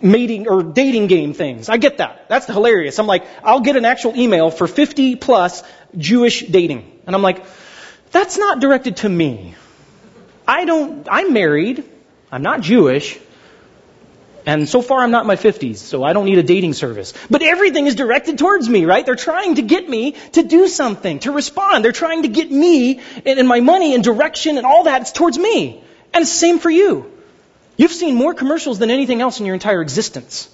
mating 0.00 0.48
or 0.48 0.62
dating 0.62 1.06
game 1.06 1.34
things. 1.34 1.68
I 1.68 1.76
get 1.76 1.98
that. 1.98 2.28
That's 2.28 2.46
hilarious. 2.46 2.98
I'm 2.98 3.06
like, 3.06 3.26
I'll 3.42 3.60
get 3.60 3.76
an 3.76 3.84
actual 3.84 4.16
email 4.16 4.50
for 4.50 4.66
50 4.66 5.16
plus 5.16 5.62
Jewish 5.96 6.40
dating. 6.46 7.00
And 7.06 7.14
I'm 7.14 7.22
like, 7.22 7.44
that's 8.10 8.38
not 8.38 8.60
directed 8.60 8.98
to 8.98 9.08
me. 9.08 9.54
I 10.48 10.64
don't, 10.64 11.06
I'm 11.10 11.32
married. 11.32 11.84
I'm 12.30 12.42
not 12.42 12.60
Jewish. 12.60 13.18
And 14.46 14.68
so 14.68 14.80
far 14.80 15.02
I'm 15.02 15.10
not 15.10 15.22
in 15.22 15.26
my 15.26 15.34
50s, 15.36 15.78
so 15.78 16.04
I 16.04 16.12
don't 16.12 16.24
need 16.24 16.38
a 16.38 16.42
dating 16.42 16.74
service. 16.74 17.12
But 17.28 17.42
everything 17.42 17.86
is 17.86 17.96
directed 17.96 18.38
towards 18.38 18.68
me, 18.68 18.84
right? 18.84 19.04
They're 19.04 19.16
trying 19.16 19.56
to 19.56 19.62
get 19.62 19.88
me 19.88 20.12
to 20.32 20.44
do 20.44 20.68
something, 20.68 21.18
to 21.20 21.32
respond. 21.32 21.84
They're 21.84 21.90
trying 21.90 22.22
to 22.22 22.28
get 22.28 22.48
me 22.50 23.00
and, 23.24 23.40
and 23.40 23.48
my 23.48 23.60
money 23.60 23.94
and 23.94 24.04
direction 24.04 24.56
and 24.56 24.64
all 24.64 24.84
that. 24.84 25.02
It's 25.02 25.10
towards 25.10 25.36
me. 25.36 25.82
And 26.14 26.22
it's 26.22 26.30
the 26.30 26.38
same 26.38 26.60
for 26.60 26.70
you. 26.70 27.12
You've 27.76 27.92
seen 27.92 28.14
more 28.14 28.34
commercials 28.34 28.78
than 28.78 28.90
anything 28.90 29.20
else 29.20 29.40
in 29.40 29.46
your 29.46 29.54
entire 29.54 29.82
existence. 29.82 30.48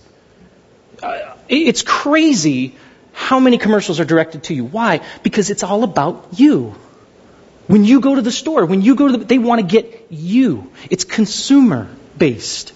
Uh, 1.02 1.35
it's 1.48 1.82
crazy 1.82 2.74
how 3.12 3.40
many 3.40 3.58
commercials 3.58 4.00
are 4.00 4.06
directed 4.06 4.44
to 4.44 4.54
you. 4.54 4.64
Why? 4.64 5.00
Because 5.22 5.50
it's 5.50 5.62
all 5.62 5.85
about 5.85 6.28
you. 6.32 6.74
When 7.72 7.85
you 7.85 8.00
go 8.00 8.14
to 8.14 8.20
the 8.20 8.30
store, 8.30 8.66
when 8.66 8.82
you 8.82 8.94
go 8.96 9.08
to 9.08 9.16
the, 9.16 9.24
they 9.24 9.38
want 9.38 9.62
to 9.62 9.66
get 9.66 10.08
you. 10.11 10.70
It's 10.90 11.04
consumer 11.04 11.88
based. 12.18 12.74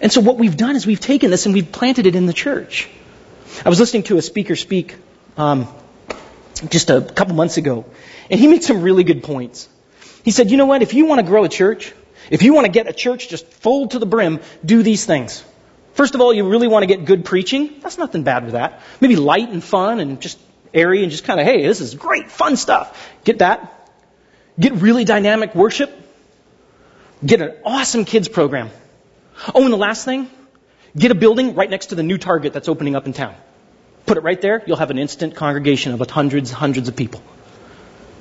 And 0.00 0.10
so 0.10 0.22
what 0.22 0.38
we've 0.38 0.56
done 0.56 0.74
is 0.74 0.86
we've 0.86 1.00
taken 1.00 1.30
this 1.30 1.44
and 1.44 1.54
we've 1.54 1.70
planted 1.70 2.06
it 2.06 2.16
in 2.16 2.24
the 2.24 2.32
church. 2.32 2.88
I 3.62 3.68
was 3.68 3.78
listening 3.78 4.04
to 4.04 4.16
a 4.16 4.22
speaker 4.22 4.56
speak 4.56 4.96
um, 5.36 5.68
just 6.70 6.88
a 6.88 7.02
couple 7.02 7.34
months 7.34 7.58
ago, 7.58 7.84
and 8.30 8.40
he 8.40 8.46
made 8.46 8.64
some 8.64 8.80
really 8.80 9.04
good 9.04 9.22
points. 9.22 9.68
He 10.24 10.30
said, 10.30 10.50
you 10.50 10.56
know 10.56 10.64
what? 10.64 10.80
If 10.80 10.94
you 10.94 11.04
want 11.04 11.20
to 11.20 11.26
grow 11.26 11.44
a 11.44 11.50
church, 11.50 11.92
if 12.30 12.42
you 12.42 12.54
want 12.54 12.64
to 12.64 12.72
get 12.72 12.88
a 12.88 12.94
church 12.94 13.28
just 13.28 13.46
full 13.46 13.88
to 13.88 13.98
the 13.98 14.06
brim, 14.06 14.40
do 14.64 14.82
these 14.82 15.04
things. 15.04 15.44
First 15.92 16.14
of 16.14 16.22
all, 16.22 16.32
you 16.32 16.48
really 16.48 16.68
want 16.68 16.84
to 16.84 16.86
get 16.86 17.04
good 17.04 17.26
preaching. 17.26 17.80
That's 17.82 17.98
nothing 17.98 18.22
bad 18.22 18.44
with 18.44 18.54
that. 18.54 18.80
Maybe 18.98 19.16
light 19.16 19.50
and 19.50 19.62
fun 19.62 20.00
and 20.00 20.22
just 20.22 20.38
airy 20.72 21.02
and 21.02 21.12
just 21.12 21.24
kind 21.24 21.38
of, 21.38 21.44
hey, 21.44 21.66
this 21.66 21.82
is 21.82 21.94
great, 21.94 22.30
fun 22.30 22.56
stuff. 22.56 22.98
Get 23.22 23.40
that. 23.40 23.74
Get 24.58 24.72
really 24.74 25.04
dynamic 25.04 25.54
worship. 25.54 25.92
Get 27.24 27.40
an 27.40 27.54
awesome 27.64 28.04
kids 28.04 28.28
program. 28.28 28.70
Oh, 29.54 29.64
and 29.64 29.72
the 29.72 29.78
last 29.78 30.04
thing, 30.04 30.30
get 30.96 31.10
a 31.10 31.14
building 31.14 31.54
right 31.54 31.68
next 31.68 31.86
to 31.86 31.94
the 31.94 32.02
new 32.02 32.18
Target 32.18 32.52
that's 32.52 32.68
opening 32.68 32.96
up 32.96 33.06
in 33.06 33.12
town. 33.12 33.34
Put 34.06 34.16
it 34.16 34.22
right 34.22 34.40
there, 34.40 34.62
you'll 34.66 34.76
have 34.76 34.90
an 34.90 34.98
instant 34.98 35.34
congregation 35.34 35.92
of 35.92 36.10
hundreds, 36.10 36.50
hundreds 36.50 36.88
of 36.88 36.96
people. 36.96 37.22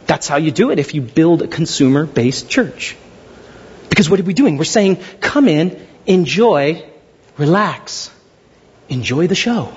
That's 0.08 0.28
how 0.28 0.38
you 0.38 0.52
do 0.52 0.72
it 0.72 0.80
if 0.80 0.94
you 0.94 1.02
build 1.02 1.42
a 1.42 1.48
consumer 1.48 2.06
based 2.06 2.50
church. 2.50 2.98
Because 3.90 4.10
what 4.10 4.20
are 4.20 4.24
we 4.24 4.34
doing? 4.34 4.58
We're 4.58 4.66
saying, 4.66 4.98
come 5.22 5.48
in, 5.48 5.88
enjoy, 6.06 6.84
relax, 7.38 8.12
enjoy 8.90 9.28
the 9.28 9.36
show. 9.36 9.74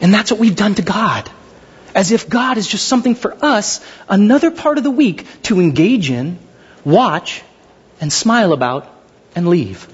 And 0.00 0.14
that's 0.14 0.30
what 0.30 0.40
we've 0.40 0.56
done 0.56 0.76
to 0.76 0.82
God. 0.82 1.30
As 1.94 2.12
if 2.12 2.28
God 2.28 2.56
is 2.58 2.66
just 2.66 2.86
something 2.86 3.14
for 3.14 3.36
us, 3.44 3.84
another 4.08 4.50
part 4.50 4.78
of 4.78 4.84
the 4.84 4.90
week 4.90 5.26
to 5.42 5.60
engage 5.60 6.10
in, 6.10 6.38
watch, 6.84 7.42
and 8.00 8.12
smile 8.12 8.52
about, 8.52 8.88
and 9.34 9.48
leave. 9.48 9.88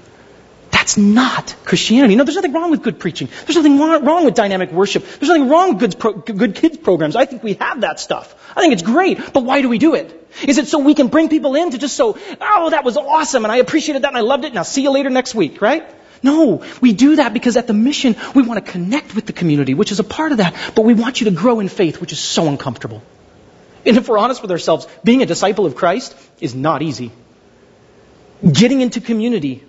That's 0.71 0.97
not 0.97 1.55
Christianity. 1.65 2.15
No, 2.15 2.23
there's 2.23 2.35
nothing 2.35 2.53
wrong 2.53 2.71
with 2.71 2.81
good 2.81 2.99
preaching. 2.99 3.29
There's 3.45 3.55
nothing 3.55 3.79
wrong 3.79 4.25
with 4.25 4.35
dynamic 4.35 4.71
worship. 4.71 5.03
There's 5.03 5.27
nothing 5.27 5.49
wrong 5.49 5.77
with 5.77 5.99
good, 5.99 6.37
good 6.37 6.55
kids 6.55 6.77
programs. 6.77 7.15
I 7.15 7.25
think 7.25 7.43
we 7.43 7.53
have 7.55 7.81
that 7.81 7.99
stuff. 7.99 8.35
I 8.55 8.61
think 8.61 8.73
it's 8.73 8.83
great. 8.83 9.33
But 9.33 9.43
why 9.43 9.61
do 9.61 9.69
we 9.69 9.79
do 9.79 9.95
it? 9.95 10.13
Is 10.47 10.57
it 10.57 10.67
so 10.67 10.79
we 10.79 10.93
can 10.93 11.07
bring 11.07 11.29
people 11.29 11.55
in 11.55 11.71
to 11.71 11.77
just 11.77 11.95
so, 11.95 12.17
oh, 12.39 12.69
that 12.69 12.83
was 12.83 12.95
awesome 12.95 13.43
and 13.43 13.51
I 13.51 13.57
appreciated 13.57 14.03
that 14.03 14.09
and 14.09 14.17
I 14.17 14.21
loved 14.21 14.45
it 14.45 14.49
and 14.49 14.57
I'll 14.57 14.63
see 14.63 14.83
you 14.83 14.91
later 14.91 15.09
next 15.09 15.33
week, 15.33 15.61
right? 15.61 15.89
No, 16.23 16.63
we 16.81 16.93
do 16.93 17.17
that 17.17 17.33
because 17.33 17.57
at 17.57 17.67
the 17.67 17.73
mission, 17.73 18.15
we 18.33 18.43
want 18.43 18.63
to 18.63 18.71
connect 18.71 19.15
with 19.15 19.25
the 19.25 19.33
community, 19.33 19.73
which 19.73 19.91
is 19.91 19.99
a 19.99 20.03
part 20.03 20.31
of 20.31 20.39
that, 20.39 20.55
but 20.75 20.85
we 20.85 20.93
want 20.93 21.21
you 21.21 21.25
to 21.25 21.31
grow 21.31 21.59
in 21.59 21.67
faith, 21.67 22.01
which 22.01 22.11
is 22.11 22.19
so 22.19 22.47
uncomfortable. 22.47 23.01
And 23.85 23.97
if 23.97 24.09
we're 24.09 24.17
honest 24.17 24.41
with 24.41 24.51
ourselves, 24.51 24.87
being 25.03 25.21
a 25.21 25.25
disciple 25.25 25.65
of 25.65 25.75
Christ 25.75 26.15
is 26.41 26.53
not 26.53 26.81
easy. 26.81 27.11
Getting 28.51 28.81
into 28.81 29.01
community, 29.01 29.63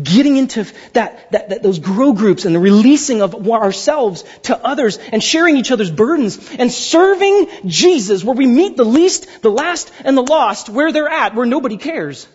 getting 0.00 0.36
into 0.36 0.64
that, 0.92 1.30
that, 1.32 1.48
that, 1.50 1.62
those 1.62 1.78
grow 1.78 2.12
groups 2.12 2.44
and 2.44 2.54
the 2.54 2.60
releasing 2.60 3.20
of 3.20 3.48
ourselves 3.48 4.24
to 4.44 4.56
others 4.56 4.98
and 4.98 5.22
sharing 5.22 5.56
each 5.56 5.70
other's 5.70 5.90
burdens 5.90 6.38
and 6.54 6.70
serving 6.70 7.48
Jesus 7.66 8.22
where 8.22 8.36
we 8.36 8.46
meet 8.46 8.76
the 8.76 8.84
least, 8.84 9.42
the 9.42 9.50
last, 9.50 9.90
and 10.04 10.16
the 10.16 10.22
lost 10.22 10.68
where 10.68 10.92
they're 10.92 11.08
at, 11.08 11.34
where 11.34 11.46
nobody 11.46 11.76
cares 11.76 12.26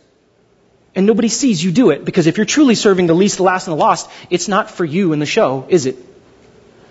and 0.95 1.05
nobody 1.05 1.29
sees 1.29 1.63
you 1.63 1.71
do 1.71 1.89
it. 1.89 2.05
Because 2.05 2.27
if 2.27 2.37
you're 2.37 2.45
truly 2.45 2.75
serving 2.75 3.07
the 3.07 3.13
least, 3.13 3.37
the 3.37 3.43
last, 3.43 3.67
and 3.67 3.77
the 3.77 3.79
lost, 3.79 4.09
it's 4.29 4.47
not 4.47 4.69
for 4.69 4.85
you 4.85 5.13
in 5.13 5.19
the 5.19 5.25
show, 5.25 5.65
is 5.69 5.85
it? 5.85 5.97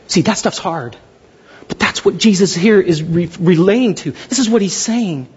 See, 0.09 0.23
that 0.23 0.39
stuff's 0.39 0.59
hard. 0.59 0.97
But 1.69 1.79
that's 1.79 2.05
what 2.05 2.19
Jesus 2.19 2.55
here 2.55 2.81
is 2.81 3.03
re- 3.03 3.31
relaying 3.39 3.95
to. 3.97 4.11
This 4.11 4.39
is 4.39 4.51
what 4.51 4.63
he's 4.63 4.77
saying. 4.77 5.29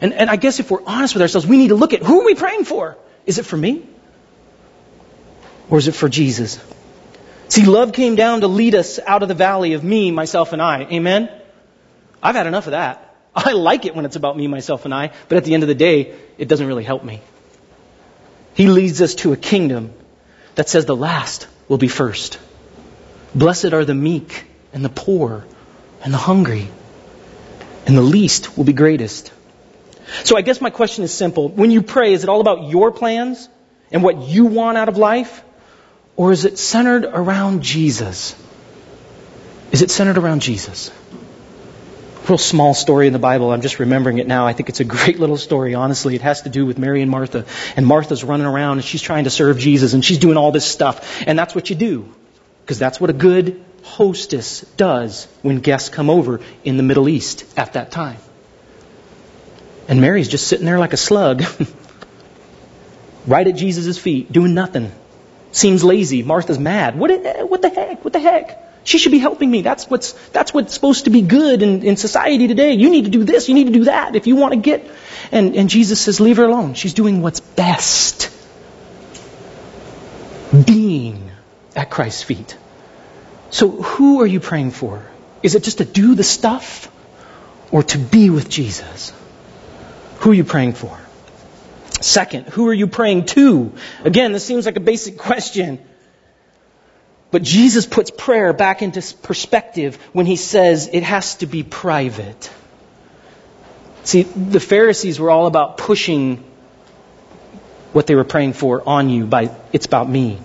And, 0.00 0.12
and 0.12 0.28
I 0.28 0.36
guess 0.36 0.58
if 0.58 0.70
we're 0.70 0.84
honest 0.84 1.14
with 1.14 1.22
ourselves, 1.22 1.46
we 1.46 1.56
need 1.56 1.68
to 1.68 1.76
look 1.76 1.94
at 1.94 2.02
who 2.02 2.20
are 2.20 2.24
we 2.24 2.34
praying 2.34 2.64
for? 2.64 2.98
Is 3.24 3.38
it 3.38 3.46
for 3.46 3.56
me? 3.56 3.86
Or 5.70 5.78
is 5.78 5.86
it 5.86 5.92
for 5.92 6.08
Jesus? 6.08 6.62
See, 7.48 7.64
love 7.64 7.92
came 7.92 8.16
down 8.16 8.40
to 8.40 8.48
lead 8.48 8.74
us 8.74 8.98
out 8.98 9.22
of 9.22 9.28
the 9.28 9.34
valley 9.34 9.74
of 9.74 9.84
me, 9.84 10.10
myself, 10.10 10.52
and 10.52 10.60
I. 10.60 10.82
Amen? 10.84 11.30
I've 12.22 12.34
had 12.34 12.46
enough 12.46 12.66
of 12.66 12.72
that. 12.72 13.14
I 13.34 13.52
like 13.52 13.86
it 13.86 13.94
when 13.94 14.04
it's 14.04 14.16
about 14.16 14.36
me, 14.36 14.46
myself, 14.46 14.84
and 14.84 14.92
I, 14.92 15.12
but 15.28 15.38
at 15.38 15.44
the 15.44 15.54
end 15.54 15.62
of 15.62 15.68
the 15.68 15.74
day, 15.74 16.14
it 16.36 16.48
doesn't 16.48 16.66
really 16.66 16.84
help 16.84 17.04
me. 17.04 17.20
He 18.54 18.66
leads 18.66 19.00
us 19.00 19.14
to 19.16 19.32
a 19.32 19.36
kingdom 19.36 19.92
that 20.54 20.68
says 20.68 20.84
the 20.84 20.96
last 20.96 21.46
will 21.68 21.78
be 21.78 21.88
first. 21.88 22.38
Blessed 23.34 23.72
are 23.72 23.84
the 23.84 23.94
meek 23.94 24.44
and 24.72 24.84
the 24.84 24.90
poor 24.90 25.44
and 26.02 26.12
the 26.12 26.18
hungry, 26.18 26.68
and 27.86 27.96
the 27.96 28.02
least 28.02 28.56
will 28.56 28.64
be 28.64 28.72
greatest. 28.72 29.32
So 30.24 30.36
I 30.36 30.42
guess 30.42 30.60
my 30.60 30.70
question 30.70 31.04
is 31.04 31.14
simple. 31.14 31.48
When 31.48 31.70
you 31.70 31.82
pray, 31.82 32.12
is 32.12 32.22
it 32.22 32.28
all 32.28 32.40
about 32.40 32.68
your 32.68 32.90
plans 32.90 33.48
and 33.90 34.02
what 34.02 34.18
you 34.18 34.46
want 34.46 34.76
out 34.76 34.88
of 34.88 34.96
life? 34.96 35.42
Or 36.16 36.32
is 36.32 36.44
it 36.44 36.58
centered 36.58 37.04
around 37.04 37.62
Jesus? 37.62 38.36
Is 39.70 39.80
it 39.80 39.90
centered 39.90 40.18
around 40.18 40.42
Jesus? 40.42 40.90
Real 42.28 42.38
small 42.38 42.74
story 42.74 43.06
in 43.06 43.12
the 43.12 43.18
Bible. 43.18 43.50
I'm 43.50 43.62
just 43.62 43.78
remembering 43.78 44.18
it 44.18 44.26
now. 44.26 44.46
I 44.46 44.52
think 44.52 44.68
it's 44.68 44.80
a 44.80 44.84
great 44.84 45.18
little 45.18 45.36
story, 45.36 45.74
honestly. 45.74 46.14
It 46.14 46.22
has 46.22 46.42
to 46.42 46.48
do 46.48 46.66
with 46.66 46.78
Mary 46.78 47.02
and 47.02 47.10
Martha. 47.10 47.44
And 47.76 47.86
Martha's 47.86 48.24
running 48.24 48.46
around 48.46 48.78
and 48.78 48.84
she's 48.84 49.02
trying 49.02 49.24
to 49.24 49.30
serve 49.30 49.58
Jesus 49.58 49.94
and 49.94 50.04
she's 50.04 50.18
doing 50.18 50.36
all 50.36 50.52
this 50.52 50.64
stuff. 50.64 51.22
And 51.26 51.38
that's 51.38 51.54
what 51.54 51.70
you 51.70 51.76
do. 51.76 52.12
Because 52.62 52.78
that's 52.78 53.00
what 53.00 53.10
a 53.10 53.12
good 53.12 53.64
hostess 53.82 54.60
does 54.76 55.26
when 55.42 55.60
guests 55.60 55.88
come 55.88 56.10
over 56.10 56.40
in 56.64 56.76
the 56.76 56.82
Middle 56.82 57.08
East 57.08 57.44
at 57.56 57.74
that 57.74 57.90
time. 57.90 58.18
And 59.88 60.00
Mary's 60.00 60.28
just 60.28 60.46
sitting 60.46 60.64
there 60.64 60.78
like 60.78 60.92
a 60.92 60.96
slug, 60.96 61.42
right 63.26 63.46
at 63.46 63.56
Jesus' 63.56 63.98
feet, 63.98 64.30
doing 64.30 64.54
nothing. 64.54 64.92
Seems 65.50 65.82
lazy. 65.84 66.22
Martha's 66.22 66.58
mad. 66.58 66.96
What, 66.96 67.10
what 67.48 67.62
the 67.62 67.68
heck? 67.68 68.04
What 68.04 68.12
the 68.12 68.20
heck? 68.20 68.71
She 68.84 68.98
should 68.98 69.12
be 69.12 69.18
helping 69.18 69.50
me. 69.50 69.62
That's 69.62 69.88
what's, 69.88 70.12
that's 70.30 70.52
what's 70.52 70.74
supposed 70.74 71.04
to 71.04 71.10
be 71.10 71.22
good 71.22 71.62
in, 71.62 71.82
in 71.82 71.96
society 71.96 72.48
today. 72.48 72.72
You 72.72 72.90
need 72.90 73.04
to 73.04 73.10
do 73.10 73.24
this. 73.24 73.48
You 73.48 73.54
need 73.54 73.66
to 73.66 73.72
do 73.72 73.84
that 73.84 74.16
if 74.16 74.26
you 74.26 74.36
want 74.36 74.54
to 74.54 74.60
get. 74.60 74.90
And, 75.30 75.54
and 75.56 75.70
Jesus 75.70 76.00
says, 76.00 76.20
leave 76.20 76.38
her 76.38 76.44
alone. 76.44 76.74
She's 76.74 76.94
doing 76.94 77.22
what's 77.22 77.40
best. 77.40 78.30
Being 80.66 81.30
at 81.76 81.90
Christ's 81.90 82.22
feet. 82.22 82.56
So 83.50 83.70
who 83.70 84.20
are 84.22 84.26
you 84.26 84.40
praying 84.40 84.72
for? 84.72 85.06
Is 85.42 85.54
it 85.54 85.62
just 85.62 85.78
to 85.78 85.84
do 85.84 86.14
the 86.14 86.24
stuff 86.24 86.90
or 87.70 87.82
to 87.82 87.98
be 87.98 88.30
with 88.30 88.48
Jesus? 88.48 89.12
Who 90.18 90.30
are 90.30 90.34
you 90.34 90.44
praying 90.44 90.74
for? 90.74 90.98
Second, 92.00 92.48
who 92.48 92.68
are 92.68 92.74
you 92.74 92.86
praying 92.86 93.26
to? 93.26 93.72
Again, 94.04 94.32
this 94.32 94.44
seems 94.44 94.66
like 94.66 94.76
a 94.76 94.80
basic 94.80 95.18
question. 95.18 95.78
But 97.32 97.42
Jesus 97.42 97.86
puts 97.86 98.10
prayer 98.10 98.52
back 98.52 98.82
into 98.82 99.02
perspective 99.22 99.96
when 100.12 100.26
he 100.26 100.36
says 100.36 100.90
it 100.92 101.02
has 101.02 101.36
to 101.36 101.46
be 101.46 101.62
private. 101.62 102.50
See, 104.04 104.22
the 104.22 104.60
Pharisees 104.60 105.18
were 105.18 105.30
all 105.30 105.46
about 105.46 105.78
pushing 105.78 106.44
what 107.94 108.06
they 108.06 108.14
were 108.14 108.24
praying 108.24 108.52
for 108.52 108.86
on 108.86 109.08
you 109.08 109.24
by 109.24 109.50
it's 109.72 109.86
about 109.86 110.08
me. 110.10 110.40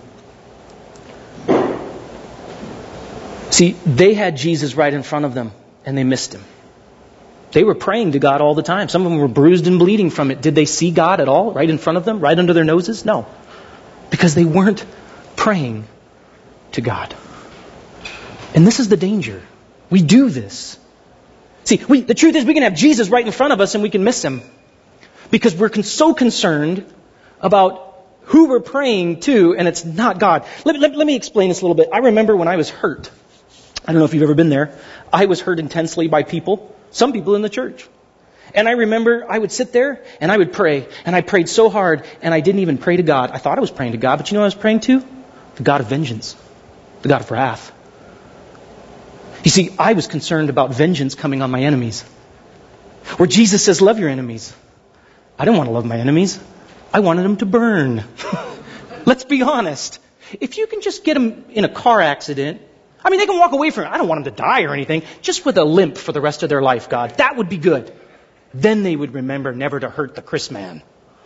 See, 3.49 3.71
they 3.85 4.13
had 4.13 4.37
Jesus 4.37 4.75
right 4.75 4.93
in 4.93 5.03
front 5.03 5.25
of 5.25 5.33
them 5.33 5.51
and 5.85 5.97
they 5.97 6.05
missed 6.05 6.33
him. 6.33 6.43
They 7.51 7.65
were 7.65 7.75
praying 7.75 8.13
to 8.13 8.19
God 8.19 8.39
all 8.39 8.55
the 8.55 8.63
time. 8.63 8.87
Some 8.87 9.05
of 9.05 9.11
them 9.11 9.19
were 9.19 9.27
bruised 9.27 9.67
and 9.67 9.77
bleeding 9.77 10.09
from 10.09 10.31
it. 10.31 10.41
Did 10.41 10.55
they 10.55 10.65
see 10.65 10.91
God 10.91 11.19
at 11.19 11.27
all 11.27 11.51
right 11.51 11.69
in 11.69 11.79
front 11.79 11.97
of 11.97 12.05
them, 12.05 12.21
right 12.21 12.37
under 12.37 12.53
their 12.53 12.65
noses? 12.65 13.03
No. 13.03 13.25
Because 14.09 14.35
they 14.35 14.45
weren't 14.45 14.85
praying 15.35 15.85
to 16.77 16.81
God. 16.81 17.13
And 18.55 18.65
this 18.65 18.79
is 18.79 18.89
the 18.89 18.97
danger. 18.97 19.43
We 19.89 20.01
do 20.01 20.29
this. 20.29 20.79
See, 21.65 21.81
we, 21.87 22.01
the 22.01 22.13
truth 22.13 22.35
is 22.35 22.45
we 22.45 22.53
can 22.53 22.63
have 22.63 22.75
Jesus 22.75 23.09
right 23.09 23.25
in 23.25 23.31
front 23.31 23.53
of 23.53 23.61
us 23.61 23.75
and 23.75 23.83
we 23.83 23.89
can 23.89 24.03
miss 24.03 24.23
him. 24.23 24.41
Because 25.29 25.55
we're 25.55 25.69
con- 25.69 25.83
so 25.83 26.13
concerned 26.13 26.85
about 27.41 27.83
who 28.21 28.47
we're 28.47 28.61
praying 28.61 29.19
to 29.21 29.55
and 29.55 29.67
it's 29.67 29.83
not 29.85 30.19
God. 30.19 30.45
Let, 30.65 30.79
let, 30.79 30.95
let 30.95 31.05
me 31.05 31.15
explain 31.15 31.49
this 31.49 31.61
a 31.61 31.65
little 31.65 31.75
bit. 31.75 31.89
I 31.91 31.99
remember 31.99 32.35
when 32.35 32.47
I 32.47 32.55
was 32.55 32.69
hurt. 32.69 33.11
I 33.85 33.91
don't 33.91 33.99
know 33.99 34.05
if 34.05 34.13
you've 34.13 34.23
ever 34.23 34.35
been 34.35 34.49
there. 34.49 34.77
I 35.11 35.25
was 35.25 35.41
hurt 35.41 35.59
intensely 35.59 36.07
by 36.07 36.23
people, 36.23 36.75
some 36.91 37.11
people 37.11 37.35
in 37.35 37.41
the 37.41 37.49
church. 37.49 37.87
And 38.53 38.67
I 38.67 38.71
remember 38.71 39.25
I 39.29 39.37
would 39.37 39.51
sit 39.51 39.73
there 39.73 40.03
and 40.21 40.31
I 40.31 40.37
would 40.37 40.53
pray, 40.53 40.87
and 41.05 41.15
I 41.15 41.21
prayed 41.21 41.49
so 41.49 41.69
hard, 41.69 42.05
and 42.21 42.33
I 42.33 42.39
didn't 42.39 42.61
even 42.61 42.77
pray 42.77 42.95
to 42.97 43.03
God. 43.03 43.31
I 43.31 43.37
thought 43.39 43.57
I 43.57 43.61
was 43.61 43.71
praying 43.71 43.91
to 43.91 43.97
God, 43.97 44.17
but 44.17 44.31
you 44.31 44.35
know 44.35 44.41
I 44.41 44.45
was 44.45 44.55
praying 44.55 44.81
to? 44.81 45.03
The 45.55 45.63
God 45.63 45.81
of 45.81 45.87
vengeance 45.87 46.35
the 47.01 47.09
God 47.09 47.21
of 47.21 47.31
wrath. 47.31 47.71
You 49.43 49.51
see, 49.51 49.69
I 49.77 49.93
was 49.93 50.07
concerned 50.07 50.49
about 50.49 50.73
vengeance 50.73 51.15
coming 51.15 51.41
on 51.41 51.51
my 51.51 51.61
enemies. 51.61 52.03
Where 53.17 53.27
Jesus 53.27 53.63
says, 53.63 53.81
Love 53.81 53.99
your 53.99 54.09
enemies. 54.09 54.53
I 55.39 55.45
didn't 55.45 55.57
want 55.57 55.69
to 55.69 55.73
love 55.73 55.85
my 55.85 55.97
enemies. 55.97 56.39
I 56.93 56.99
wanted 56.99 57.23
them 57.23 57.37
to 57.37 57.45
burn. 57.45 58.03
Let's 59.05 59.23
be 59.23 59.41
honest. 59.43 59.99
If 60.39 60.57
you 60.57 60.67
can 60.67 60.81
just 60.81 61.03
get 61.03 61.13
them 61.13 61.45
in 61.49 61.63
a 61.63 61.69
car 61.69 62.01
accident, 62.01 62.61
I 63.03 63.09
mean, 63.09 63.19
they 63.19 63.25
can 63.25 63.39
walk 63.39 63.53
away 63.53 63.69
from 63.71 63.85
it. 63.85 63.89
I 63.89 63.97
don't 63.97 64.07
want 64.07 64.25
them 64.25 64.33
to 64.33 64.41
die 64.41 64.63
or 64.63 64.73
anything, 64.73 65.03
just 65.21 65.45
with 65.45 65.57
a 65.57 65.63
limp 65.63 65.97
for 65.97 66.11
the 66.11 66.19
rest 66.19 66.43
of 66.43 66.49
their 66.49 66.61
life, 66.61 66.89
God. 66.89 67.11
That 67.17 67.37
would 67.37 67.47
be 67.47 67.57
good. 67.57 67.93
Then 68.53 68.83
they 68.83 68.95
would 68.95 69.13
remember 69.13 69.53
never 69.53 69.79
to 69.79 69.89
hurt 69.89 70.15
the 70.15 70.21
Chris 70.21 70.51
man. 70.51 70.81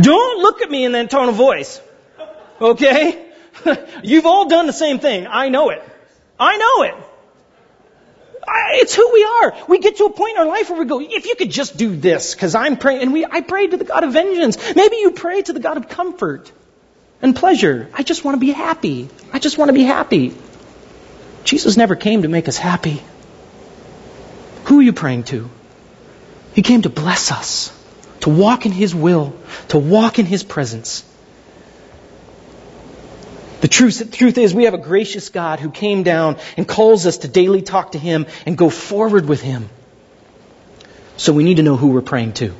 don't 0.00 0.42
look 0.42 0.62
at 0.62 0.70
me 0.70 0.84
in 0.84 0.92
that 0.92 1.10
tone 1.10 1.28
of 1.28 1.34
voice. 1.34 1.80
Okay? 2.62 3.26
You've 4.02 4.26
all 4.26 4.48
done 4.48 4.66
the 4.66 4.72
same 4.72 4.98
thing. 5.00 5.26
I 5.26 5.48
know 5.48 5.70
it. 5.70 5.82
I 6.38 6.56
know 6.56 6.82
it. 6.84 6.94
I, 8.46 8.78
it's 8.80 8.94
who 8.94 9.12
we 9.12 9.24
are. 9.24 9.54
We 9.68 9.78
get 9.78 9.96
to 9.96 10.04
a 10.04 10.10
point 10.10 10.36
in 10.36 10.38
our 10.38 10.46
life 10.46 10.70
where 10.70 10.78
we 10.78 10.84
go, 10.84 11.00
if 11.00 11.26
you 11.26 11.34
could 11.36 11.50
just 11.50 11.76
do 11.76 11.94
this, 11.94 12.34
because 12.34 12.54
I'm 12.54 12.76
praying, 12.76 13.02
and 13.02 13.12
we, 13.12 13.24
I 13.24 13.40
prayed 13.40 13.72
to 13.72 13.76
the 13.76 13.84
God 13.84 14.04
of 14.04 14.12
vengeance. 14.12 14.74
Maybe 14.74 14.96
you 14.96 15.12
pray 15.12 15.42
to 15.42 15.52
the 15.52 15.60
God 15.60 15.76
of 15.76 15.88
comfort 15.88 16.50
and 17.20 17.36
pleasure. 17.36 17.88
I 17.94 18.02
just 18.02 18.24
want 18.24 18.36
to 18.36 18.40
be 18.40 18.50
happy. 18.50 19.08
I 19.32 19.38
just 19.38 19.58
want 19.58 19.68
to 19.68 19.72
be 19.72 19.84
happy. 19.84 20.34
Jesus 21.44 21.76
never 21.76 21.96
came 21.96 22.22
to 22.22 22.28
make 22.28 22.48
us 22.48 22.56
happy. 22.56 23.02
Who 24.64 24.80
are 24.80 24.82
you 24.82 24.92
praying 24.92 25.24
to? 25.24 25.50
He 26.54 26.62
came 26.62 26.82
to 26.82 26.90
bless 26.90 27.32
us, 27.32 27.76
to 28.20 28.30
walk 28.30 28.66
in 28.66 28.72
His 28.72 28.94
will, 28.94 29.34
to 29.68 29.78
walk 29.78 30.18
in 30.18 30.26
His 30.26 30.42
presence. 30.42 31.04
The 33.62 33.68
truth, 33.68 34.00
the 34.00 34.04
truth 34.04 34.38
is, 34.38 34.52
we 34.52 34.64
have 34.64 34.74
a 34.74 34.78
gracious 34.78 35.30
God 35.30 35.60
who 35.60 35.70
came 35.70 36.02
down 36.02 36.36
and 36.56 36.66
calls 36.66 37.06
us 37.06 37.18
to 37.18 37.28
daily 37.28 37.62
talk 37.62 37.92
to 37.92 37.98
Him 37.98 38.26
and 38.44 38.58
go 38.58 38.68
forward 38.68 39.26
with 39.28 39.40
Him. 39.40 39.70
So 41.16 41.32
we 41.32 41.44
need 41.44 41.56
to 41.58 41.62
know 41.62 41.76
who 41.76 41.88
we're 41.88 42.02
praying 42.02 42.34
to. 42.34 42.52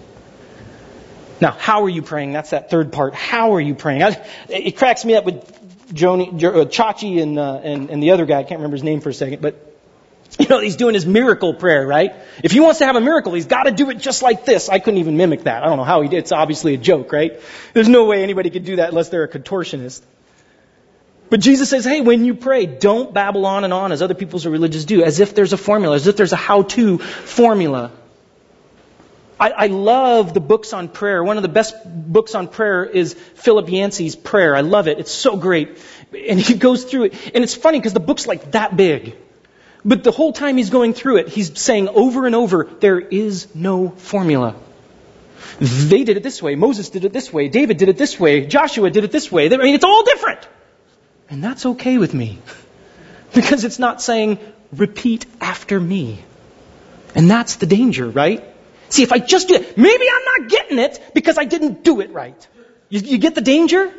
Now, 1.41 1.51
how 1.51 1.83
are 1.83 1.89
you 1.89 2.03
praying? 2.03 2.33
That's 2.33 2.51
that 2.51 2.71
third 2.71 2.93
part. 2.93 3.15
How 3.15 3.57
are 3.57 3.61
you 3.61 3.75
praying? 3.75 4.05
I, 4.05 4.25
it 4.49 4.77
cracks 4.77 5.05
me 5.05 5.17
up 5.17 5.25
with 5.25 5.45
Joni, 5.93 6.29
uh, 6.29 6.67
Chachi 6.67 7.21
and, 7.21 7.37
uh, 7.37 7.61
and, 7.65 7.91
and 7.91 8.01
the 8.01 8.13
other 8.13 8.25
guy. 8.25 8.39
I 8.39 8.45
can't 8.45 8.61
remember 8.61 8.77
his 8.77 8.85
name 8.85 9.01
for 9.01 9.09
a 9.09 9.15
second, 9.15 9.43
but 9.43 9.73
You 10.39 10.49
know, 10.49 10.61
he's 10.61 10.77
doing 10.77 10.95
his 10.95 11.05
miracle 11.05 11.53
prayer, 11.53 11.87
right? 11.87 12.15
If 12.43 12.53
he 12.53 12.61
wants 12.61 12.79
to 12.79 12.87
have 12.87 12.97
a 12.97 13.01
miracle, 13.01 13.35
he's 13.35 13.47
got 13.47 13.65
to 13.65 13.71
do 13.71 13.91
it 13.91 13.99
just 13.99 14.23
like 14.23 14.47
this. 14.47 14.69
I 14.69 14.79
couldn't 14.79 15.01
even 15.01 15.17
mimic 15.17 15.43
that. 15.43 15.63
I 15.63 15.67
don't 15.67 15.77
know 15.77 15.85
how 15.85 16.01
he 16.01 16.09
did. 16.09 16.19
It's 16.19 16.33
obviously 16.33 16.75
a 16.75 16.79
joke, 16.79 17.13
right? 17.13 17.39
There's 17.75 17.89
no 17.89 18.07
way 18.07 18.23
anybody 18.23 18.49
could 18.49 18.65
do 18.65 18.77
that 18.77 18.89
unless 18.89 19.11
they're 19.11 19.25
a 19.25 19.29
contortionist. 19.29 20.01
But 21.33 21.41
Jesus 21.41 21.71
says, 21.71 21.87
hey, 21.87 22.03
when 22.03 22.27
you 22.27 22.35
pray, 22.35 22.67
don't 22.67 23.15
babble 23.15 23.47
on 23.47 23.65
and 23.65 23.73
on 23.73 23.91
as 23.91 24.03
other 24.03 24.13
people's 24.13 24.45
religious 24.45 24.85
do, 24.85 25.03
as 25.03 25.19
if 25.19 25.35
there's 25.35 25.55
a 25.55 25.57
formula, 25.57 25.97
as 25.97 26.07
if 26.07 26.15
there's 26.15 26.35
a 26.35 26.37
how-to 26.37 26.99
formula. 26.99 27.91
I, 29.41 29.49
I, 29.49 29.67
love 29.69 30.35
the 30.35 30.41
books 30.41 30.75
on 30.75 30.91
prayer. 30.91 31.25
One 31.25 31.39
of 31.39 31.43
the 31.43 31.49
best 31.49 31.75
books 31.87 32.35
on 32.35 32.49
prayer 32.49 32.85
is 32.85 33.15
Philip 33.15 33.71
Yancey's 33.71 34.15
Prayer. 34.15 34.55
I 34.55 34.61
love 34.61 34.89
it. 34.89 34.99
It's 34.99 35.11
so 35.11 35.39
great. 35.39 35.79
And 36.15 36.39
he 36.39 36.53
goes 36.53 36.85
through 36.85 37.05
it. 37.05 37.15
And 37.35 37.43
it's 37.43 37.55
funny 37.55 37.79
because 37.79 37.95
the 37.95 38.01
book's 38.01 38.27
like 38.27 38.51
that 38.51 38.77
big. 38.77 39.17
But 39.87 40.05
the 40.05 40.13
whole 40.13 40.35
time 40.35 40.59
he's 40.59 40.69
going 40.69 40.93
through 40.93 41.17
it, 41.17 41.29
he's 41.29 41.59
saying 41.59 41.89
over 41.89 42.27
and 42.27 42.35
over, 42.35 42.69
there 42.81 43.01
is 43.01 43.55
no 43.55 43.89
formula. 43.89 44.55
They 45.61 46.05
did 46.05 46.19
it 46.19 46.23
this 46.23 46.43
way. 46.43 46.57
Moses 46.57 46.91
did 46.91 47.07
it 47.07 47.15
this 47.15 47.33
way. 47.33 47.49
David 47.49 47.79
did 47.79 47.89
it 47.89 47.97
this 47.97 48.21
way. 48.21 48.45
Joshua 48.45 48.91
did 48.91 49.05
it 49.05 49.13
this 49.13 49.33
way. 49.33 49.47
I 49.47 49.57
mean, 49.57 49.75
it's 49.75 49.83
all 49.83 50.05
different. 50.05 50.47
And 51.33 51.43
that's 51.43 51.65
okay 51.65 51.99
with 51.99 52.15
me. 52.15 52.39
Because 53.35 53.65
it's 53.65 53.79
not 53.79 54.03
saying, 54.03 54.39
repeat 54.77 55.25
after 55.41 55.81
me. 55.81 56.23
And 57.15 57.31
that's 57.31 57.55
the 57.57 57.65
danger, 57.65 58.07
right? 58.07 58.45
See, 58.91 59.03
if 59.03 59.11
I 59.11 59.21
just 59.21 59.49
do 59.49 59.55
it, 59.55 59.79
maybe 59.79 60.05
I'm 60.15 60.25
not 60.33 60.51
getting 60.51 60.79
it 60.79 61.01
because 61.15 61.39
I 61.39 61.47
didn't 61.47 61.83
do 61.83 62.03
it 62.03 62.11
right. 62.11 62.49
You, 62.91 63.01
you 63.01 63.17
get 63.17 63.35
the 63.35 63.41
danger? 63.41 63.91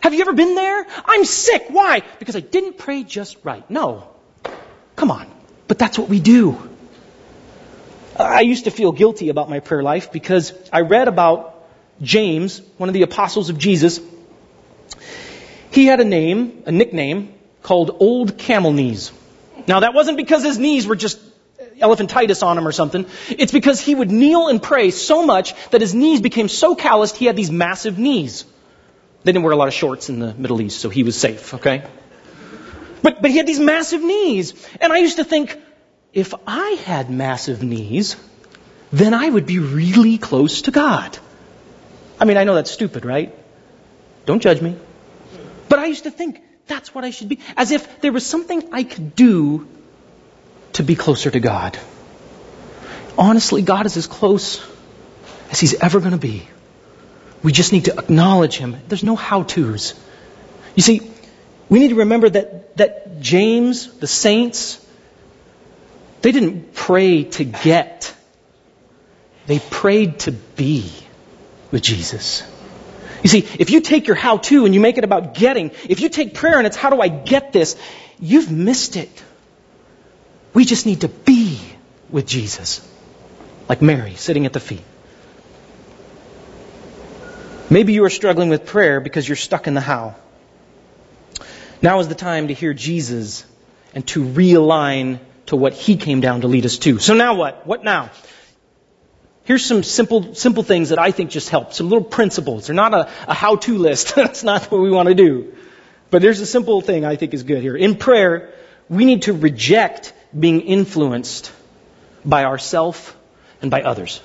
Have 0.00 0.12
you 0.12 0.20
ever 0.20 0.34
been 0.34 0.54
there? 0.54 0.86
I'm 1.06 1.24
sick. 1.24 1.64
Why? 1.70 2.02
Because 2.18 2.36
I 2.36 2.40
didn't 2.40 2.76
pray 2.76 3.04
just 3.04 3.38
right. 3.42 3.64
No. 3.70 4.06
Come 4.96 5.10
on. 5.10 5.26
But 5.66 5.78
that's 5.78 5.98
what 5.98 6.10
we 6.10 6.20
do. 6.20 6.58
I 8.18 8.42
used 8.42 8.64
to 8.64 8.70
feel 8.70 8.92
guilty 8.92 9.30
about 9.30 9.48
my 9.48 9.60
prayer 9.60 9.82
life 9.82 10.12
because 10.12 10.52
I 10.70 10.82
read 10.82 11.08
about 11.08 11.54
James, 12.02 12.60
one 12.76 12.90
of 12.90 12.92
the 12.92 13.00
apostles 13.00 13.48
of 13.48 13.56
Jesus. 13.56 13.98
He 15.74 15.86
had 15.86 15.98
a 15.98 16.04
name, 16.04 16.62
a 16.66 16.72
nickname, 16.72 17.34
called 17.62 17.96
Old 17.98 18.38
Camel 18.38 18.72
Knees. 18.72 19.10
Now 19.66 19.80
that 19.80 19.92
wasn't 19.92 20.16
because 20.16 20.44
his 20.44 20.56
knees 20.56 20.86
were 20.86 20.94
just 20.94 21.18
elephantitis 21.80 22.44
on 22.46 22.56
him 22.56 22.68
or 22.68 22.70
something. 22.70 23.06
It's 23.28 23.50
because 23.50 23.80
he 23.80 23.96
would 23.96 24.08
kneel 24.08 24.46
and 24.46 24.62
pray 24.62 24.92
so 24.92 25.26
much 25.26 25.52
that 25.70 25.80
his 25.80 25.92
knees 25.92 26.20
became 26.20 26.48
so 26.48 26.76
calloused 26.76 27.16
he 27.16 27.24
had 27.24 27.34
these 27.34 27.50
massive 27.50 27.98
knees. 27.98 28.44
They 29.24 29.32
didn't 29.32 29.42
wear 29.42 29.52
a 29.52 29.56
lot 29.56 29.66
of 29.66 29.74
shorts 29.74 30.08
in 30.08 30.20
the 30.20 30.32
Middle 30.34 30.60
East, 30.60 30.78
so 30.78 30.90
he 30.90 31.02
was 31.02 31.16
safe, 31.16 31.54
okay? 31.54 31.82
But, 33.02 33.20
but 33.20 33.32
he 33.32 33.38
had 33.38 33.46
these 33.48 33.58
massive 33.58 34.00
knees. 34.00 34.54
And 34.80 34.92
I 34.92 34.98
used 34.98 35.16
to 35.16 35.24
think, 35.24 35.60
if 36.12 36.34
I 36.46 36.70
had 36.84 37.10
massive 37.10 37.64
knees, 37.64 38.14
then 38.92 39.12
I 39.12 39.28
would 39.28 39.46
be 39.46 39.58
really 39.58 40.18
close 40.18 40.62
to 40.62 40.70
God. 40.70 41.18
I 42.20 42.26
mean, 42.26 42.36
I 42.36 42.44
know 42.44 42.54
that's 42.54 42.70
stupid, 42.70 43.04
right? 43.04 43.34
Don't 44.24 44.40
judge 44.40 44.62
me. 44.62 44.76
But 45.68 45.78
I 45.78 45.86
used 45.86 46.04
to 46.04 46.10
think 46.10 46.42
that's 46.66 46.94
what 46.94 47.04
I 47.04 47.10
should 47.10 47.28
be. 47.28 47.40
As 47.56 47.70
if 47.70 48.00
there 48.00 48.12
was 48.12 48.26
something 48.26 48.72
I 48.72 48.84
could 48.84 49.14
do 49.14 49.66
to 50.74 50.82
be 50.82 50.94
closer 50.94 51.30
to 51.30 51.40
God. 51.40 51.78
Honestly, 53.16 53.62
God 53.62 53.86
is 53.86 53.96
as 53.96 54.06
close 54.06 54.64
as 55.50 55.60
He's 55.60 55.74
ever 55.74 56.00
going 56.00 56.12
to 56.12 56.18
be. 56.18 56.48
We 57.42 57.52
just 57.52 57.72
need 57.72 57.84
to 57.86 57.98
acknowledge 57.98 58.56
Him. 58.56 58.76
There's 58.88 59.04
no 59.04 59.16
how 59.16 59.42
to's. 59.42 59.94
You 60.74 60.82
see, 60.82 61.10
we 61.68 61.78
need 61.78 61.88
to 61.88 61.96
remember 61.96 62.28
that, 62.28 62.76
that 62.76 63.20
James, 63.20 63.92
the 63.98 64.06
saints, 64.06 64.84
they 66.22 66.32
didn't 66.32 66.74
pray 66.74 67.24
to 67.24 67.44
get, 67.44 68.14
they 69.46 69.58
prayed 69.58 70.20
to 70.20 70.32
be 70.32 70.90
with 71.70 71.82
Jesus. 71.82 72.42
You 73.24 73.30
see, 73.30 73.48
if 73.58 73.70
you 73.70 73.80
take 73.80 74.06
your 74.06 74.16
how 74.16 74.36
to 74.36 74.66
and 74.66 74.74
you 74.74 74.80
make 74.80 74.98
it 74.98 75.04
about 75.04 75.32
getting, 75.32 75.70
if 75.88 76.00
you 76.00 76.10
take 76.10 76.34
prayer 76.34 76.58
and 76.58 76.66
it's 76.66 76.76
how 76.76 76.90
do 76.90 77.00
I 77.00 77.08
get 77.08 77.52
this, 77.54 77.74
you've 78.20 78.52
missed 78.52 78.96
it. 78.96 79.24
We 80.52 80.66
just 80.66 80.84
need 80.84 81.00
to 81.00 81.08
be 81.08 81.58
with 82.10 82.26
Jesus, 82.26 82.86
like 83.66 83.80
Mary 83.80 84.14
sitting 84.14 84.44
at 84.44 84.52
the 84.52 84.60
feet. 84.60 84.84
Maybe 87.70 87.94
you 87.94 88.04
are 88.04 88.10
struggling 88.10 88.50
with 88.50 88.66
prayer 88.66 89.00
because 89.00 89.26
you're 89.26 89.36
stuck 89.36 89.66
in 89.66 89.72
the 89.72 89.80
how. 89.80 90.16
Now 91.80 92.00
is 92.00 92.08
the 92.08 92.14
time 92.14 92.48
to 92.48 92.54
hear 92.54 92.74
Jesus 92.74 93.46
and 93.94 94.06
to 94.08 94.22
realign 94.22 95.18
to 95.46 95.56
what 95.56 95.72
he 95.72 95.96
came 95.96 96.20
down 96.20 96.42
to 96.42 96.46
lead 96.46 96.66
us 96.66 96.76
to. 96.78 96.98
So 96.98 97.14
now 97.14 97.34
what? 97.36 97.66
What 97.66 97.84
now? 97.84 98.10
Here's 99.44 99.64
some 99.64 99.82
simple, 99.82 100.34
simple 100.34 100.62
things 100.62 100.88
that 100.88 100.98
I 100.98 101.10
think 101.10 101.30
just 101.30 101.50
help. 101.50 101.74
Some 101.74 101.90
little 101.90 102.04
principles. 102.04 102.66
They're 102.66 102.74
not 102.74 102.94
a, 102.94 103.10
a 103.28 103.34
how-to 103.34 103.78
list. 103.78 104.14
That's 104.16 104.42
not 104.42 104.70
what 104.70 104.80
we 104.80 104.90
want 104.90 105.08
to 105.08 105.14
do. 105.14 105.54
But 106.10 106.22
there's 106.22 106.40
a 106.40 106.46
simple 106.46 106.80
thing 106.80 107.04
I 107.04 107.16
think 107.16 107.34
is 107.34 107.42
good 107.42 107.62
here. 107.62 107.76
In 107.76 107.96
prayer, 107.96 108.54
we 108.88 109.04
need 109.04 109.22
to 109.22 109.32
reject 109.32 110.12
being 110.38 110.62
influenced 110.62 111.52
by 112.24 112.44
ourself 112.44 113.16
and 113.60 113.70
by 113.70 113.82
others. 113.82 114.20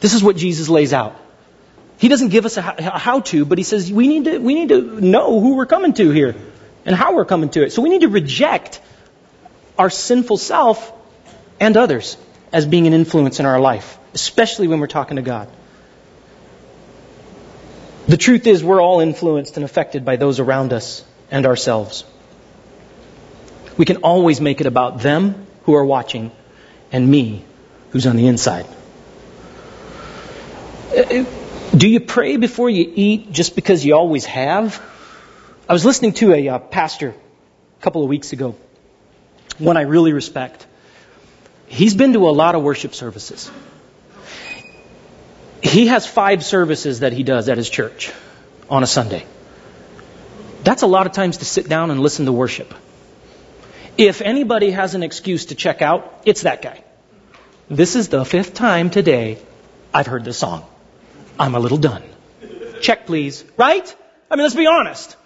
This 0.00 0.14
is 0.14 0.22
what 0.22 0.36
Jesus 0.36 0.68
lays 0.68 0.92
out. 0.92 1.16
He 1.98 2.08
doesn't 2.08 2.28
give 2.28 2.46
us 2.46 2.56
a 2.56 2.62
how 2.62 3.20
to, 3.20 3.44
but 3.44 3.58
he 3.58 3.64
says 3.64 3.92
we 3.92 4.06
need 4.06 4.24
to, 4.24 4.38
we 4.38 4.54
need 4.54 4.68
to 4.68 5.00
know 5.00 5.40
who 5.40 5.56
we're 5.56 5.66
coming 5.66 5.94
to 5.94 6.10
here 6.10 6.36
and 6.84 6.94
how 6.94 7.14
we're 7.14 7.24
coming 7.24 7.50
to 7.50 7.64
it. 7.64 7.72
So 7.72 7.82
we 7.82 7.88
need 7.88 8.02
to 8.02 8.08
reject 8.08 8.80
our 9.76 9.90
sinful 9.90 10.36
self 10.36 10.92
and 11.58 11.76
others 11.76 12.16
as 12.52 12.66
being 12.66 12.86
an 12.86 12.92
influence 12.92 13.40
in 13.40 13.46
our 13.46 13.60
life, 13.60 13.97
especially 14.14 14.68
when 14.68 14.80
we're 14.80 14.86
talking 14.86 15.16
to 15.16 15.22
God. 15.22 15.48
The 18.06 18.16
truth 18.16 18.46
is, 18.46 18.64
we're 18.64 18.80
all 18.80 19.00
influenced 19.00 19.56
and 19.56 19.64
affected 19.64 20.04
by 20.04 20.16
those 20.16 20.40
around 20.40 20.72
us 20.72 21.04
and 21.30 21.44
ourselves. 21.44 22.04
We 23.76 23.84
can 23.84 23.98
always 23.98 24.40
make 24.40 24.60
it 24.60 24.66
about 24.66 25.00
them 25.00 25.46
who 25.64 25.74
are 25.74 25.84
watching 25.84 26.32
and 26.90 27.08
me 27.08 27.44
who's 27.90 28.06
on 28.06 28.16
the 28.16 28.26
inside. 28.26 28.66
Do 31.76 31.88
you 31.88 32.00
pray 32.00 32.38
before 32.38 32.70
you 32.70 32.90
eat 32.94 33.30
just 33.30 33.54
because 33.54 33.84
you 33.84 33.94
always 33.94 34.24
have? 34.24 34.82
I 35.68 35.74
was 35.74 35.84
listening 35.84 36.14
to 36.14 36.32
a 36.32 36.48
uh, 36.48 36.58
pastor 36.58 37.10
a 37.10 37.82
couple 37.82 38.02
of 38.02 38.08
weeks 38.08 38.32
ago, 38.32 38.56
one 39.58 39.76
I 39.76 39.82
really 39.82 40.14
respect. 40.14 40.66
He's 41.66 41.94
been 41.94 42.14
to 42.14 42.26
a 42.28 42.32
lot 42.32 42.54
of 42.54 42.62
worship 42.62 42.94
services. 42.94 43.50
He 45.62 45.88
has 45.88 46.06
five 46.06 46.44
services 46.44 47.00
that 47.00 47.12
he 47.12 47.22
does 47.22 47.48
at 47.48 47.56
his 47.56 47.68
church 47.68 48.12
on 48.70 48.82
a 48.82 48.86
Sunday. 48.86 49.26
That's 50.62 50.82
a 50.82 50.86
lot 50.86 51.06
of 51.06 51.12
times 51.12 51.38
to 51.38 51.44
sit 51.44 51.68
down 51.68 51.90
and 51.90 52.00
listen 52.00 52.26
to 52.26 52.32
worship. 52.32 52.74
If 53.96 54.20
anybody 54.22 54.70
has 54.70 54.94
an 54.94 55.02
excuse 55.02 55.46
to 55.46 55.54
check 55.54 55.82
out, 55.82 56.22
it's 56.24 56.42
that 56.42 56.62
guy. 56.62 56.84
This 57.68 57.96
is 57.96 58.08
the 58.08 58.24
fifth 58.24 58.54
time 58.54 58.90
today 58.90 59.38
I've 59.92 60.06
heard 60.06 60.24
this 60.24 60.38
song. 60.38 60.64
I'm 61.38 61.54
a 61.54 61.60
little 61.60 61.78
done. 61.78 62.02
Check, 62.80 63.06
please. 63.06 63.44
Right? 63.56 63.94
I 64.30 64.36
mean, 64.36 64.44
let's 64.44 64.54
be 64.54 64.66
honest. 64.66 65.16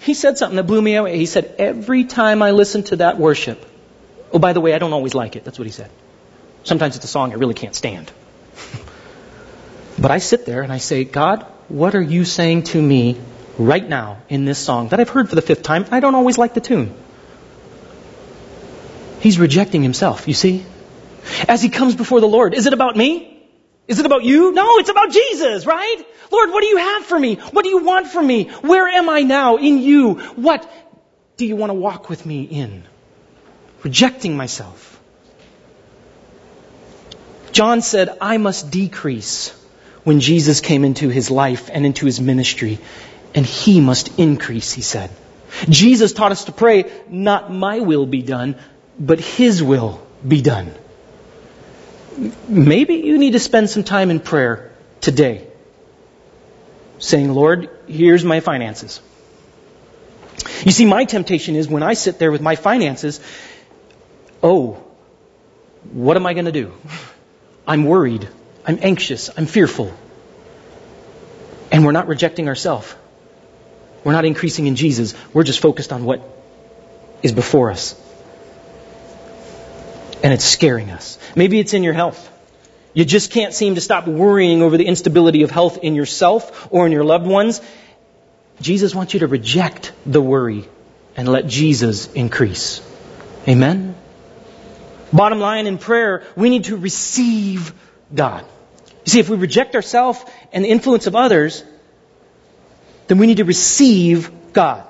He 0.00 0.14
said 0.14 0.38
something 0.38 0.56
that 0.56 0.64
blew 0.64 0.80
me 0.80 0.94
away. 0.94 1.16
He 1.18 1.26
said, 1.26 1.54
Every 1.58 2.04
time 2.04 2.42
I 2.42 2.52
listen 2.52 2.84
to 2.84 2.96
that 2.96 3.18
worship, 3.18 3.64
oh, 4.32 4.38
by 4.38 4.52
the 4.52 4.60
way, 4.60 4.74
I 4.74 4.78
don't 4.78 4.92
always 4.92 5.14
like 5.14 5.36
it. 5.36 5.44
That's 5.44 5.58
what 5.58 5.66
he 5.66 5.72
said. 5.72 5.90
Sometimes 6.64 6.96
it's 6.96 7.04
a 7.04 7.08
song 7.08 7.32
I 7.32 7.36
really 7.36 7.54
can't 7.54 7.74
stand. 7.74 8.10
but 10.00 10.10
I 10.10 10.18
sit 10.18 10.46
there 10.46 10.62
and 10.62 10.72
I 10.72 10.78
say, 10.78 11.04
God, 11.04 11.42
what 11.68 11.94
are 11.94 12.02
you 12.02 12.24
saying 12.24 12.64
to 12.64 12.80
me 12.80 13.20
right 13.58 13.86
now 13.86 14.22
in 14.28 14.44
this 14.44 14.58
song 14.58 14.88
that 14.88 15.00
I've 15.00 15.08
heard 15.08 15.28
for 15.28 15.34
the 15.34 15.42
fifth 15.42 15.62
time? 15.62 15.86
I 15.90 16.00
don't 16.00 16.14
always 16.14 16.38
like 16.38 16.54
the 16.54 16.60
tune. 16.60 16.94
He's 19.20 19.38
rejecting 19.38 19.82
himself, 19.82 20.28
you 20.28 20.34
see? 20.34 20.64
As 21.48 21.60
he 21.60 21.68
comes 21.68 21.96
before 21.96 22.20
the 22.20 22.28
Lord. 22.28 22.54
Is 22.54 22.66
it 22.66 22.72
about 22.72 22.96
me? 22.96 23.34
Is 23.88 23.98
it 23.98 24.06
about 24.06 24.22
you? 24.22 24.52
No, 24.52 24.78
it's 24.78 24.90
about 24.90 25.10
Jesus, 25.10 25.66
right? 25.66 26.06
Lord, 26.30 26.50
what 26.50 26.60
do 26.60 26.66
you 26.66 26.76
have 26.76 27.04
for 27.04 27.18
me? 27.18 27.36
What 27.36 27.64
do 27.64 27.70
you 27.70 27.84
want 27.84 28.06
from 28.06 28.26
me? 28.26 28.44
Where 28.60 28.86
am 28.86 29.08
I 29.08 29.22
now 29.22 29.56
in 29.56 29.78
you? 29.78 30.14
What 30.36 30.70
do 31.36 31.46
you 31.46 31.56
want 31.56 31.70
to 31.70 31.74
walk 31.74 32.08
with 32.08 32.24
me 32.24 32.42
in? 32.42 32.84
Rejecting 33.82 34.36
myself. 34.36 35.00
John 37.52 37.80
said, 37.80 38.16
I 38.20 38.36
must 38.36 38.70
decrease 38.70 39.54
when 40.04 40.20
Jesus 40.20 40.60
came 40.60 40.84
into 40.84 41.08
his 41.08 41.30
life 41.30 41.70
and 41.72 41.84
into 41.84 42.06
his 42.06 42.20
ministry, 42.20 42.78
and 43.34 43.44
he 43.44 43.80
must 43.80 44.18
increase, 44.18 44.72
he 44.72 44.82
said. 44.82 45.10
Jesus 45.68 46.12
taught 46.12 46.32
us 46.32 46.44
to 46.44 46.52
pray, 46.52 46.90
not 47.08 47.52
my 47.52 47.80
will 47.80 48.06
be 48.06 48.22
done, 48.22 48.56
but 48.98 49.20
His 49.20 49.62
will 49.62 50.04
be 50.26 50.42
done. 50.42 50.72
Maybe 52.48 52.94
you 52.94 53.18
need 53.18 53.32
to 53.32 53.38
spend 53.38 53.70
some 53.70 53.84
time 53.84 54.10
in 54.10 54.20
prayer 54.20 54.72
today, 55.00 55.46
saying, 56.98 57.32
Lord, 57.32 57.70
here's 57.86 58.24
my 58.24 58.40
finances. 58.40 59.00
You 60.64 60.72
see, 60.72 60.84
my 60.84 61.04
temptation 61.04 61.54
is 61.54 61.68
when 61.68 61.82
I 61.82 61.94
sit 61.94 62.18
there 62.18 62.32
with 62.32 62.40
my 62.40 62.56
finances, 62.56 63.20
oh, 64.42 64.82
what 65.92 66.16
am 66.16 66.26
I 66.26 66.34
going 66.34 66.46
to 66.46 66.52
do? 66.52 66.72
I'm 67.66 67.84
worried. 67.84 68.28
I'm 68.66 68.78
anxious. 68.82 69.30
I'm 69.36 69.46
fearful. 69.46 69.92
And 71.70 71.84
we're 71.84 71.92
not 71.92 72.08
rejecting 72.08 72.48
ourselves. 72.48 72.94
We're 74.04 74.12
not 74.12 74.24
increasing 74.24 74.66
in 74.66 74.76
Jesus. 74.76 75.14
We're 75.32 75.44
just 75.44 75.60
focused 75.60 75.92
on 75.92 76.04
what 76.04 76.22
is 77.22 77.32
before 77.32 77.70
us. 77.70 77.94
And 80.22 80.32
it's 80.32 80.44
scaring 80.44 80.90
us. 80.90 81.18
Maybe 81.36 81.58
it's 81.60 81.74
in 81.74 81.82
your 81.82 81.92
health. 81.92 82.30
You 82.94 83.04
just 83.04 83.30
can't 83.30 83.54
seem 83.54 83.74
to 83.74 83.80
stop 83.80 84.08
worrying 84.08 84.62
over 84.62 84.76
the 84.76 84.86
instability 84.86 85.42
of 85.42 85.50
health 85.50 85.78
in 85.82 85.94
yourself 85.94 86.68
or 86.70 86.86
in 86.86 86.92
your 86.92 87.04
loved 87.04 87.26
ones. 87.26 87.60
Jesus 88.60 88.94
wants 88.94 89.14
you 89.14 89.20
to 89.20 89.26
reject 89.26 89.92
the 90.04 90.20
worry 90.20 90.68
and 91.16 91.28
let 91.28 91.46
Jesus 91.46 92.12
increase. 92.12 92.80
Amen? 93.46 93.94
Bottom 95.12 95.38
line 95.38 95.66
in 95.66 95.78
prayer, 95.78 96.24
we 96.36 96.50
need 96.50 96.64
to 96.64 96.76
receive 96.76 97.72
God. 98.14 98.44
You 99.04 99.10
see, 99.12 99.20
if 99.20 99.28
we 99.28 99.36
reject 99.36 99.74
ourselves 99.74 100.22
and 100.52 100.64
the 100.64 100.68
influence 100.68 101.06
of 101.06 101.16
others, 101.16 101.64
then 103.06 103.18
we 103.18 103.26
need 103.26 103.38
to 103.38 103.44
receive 103.44 104.30
God. 104.52 104.84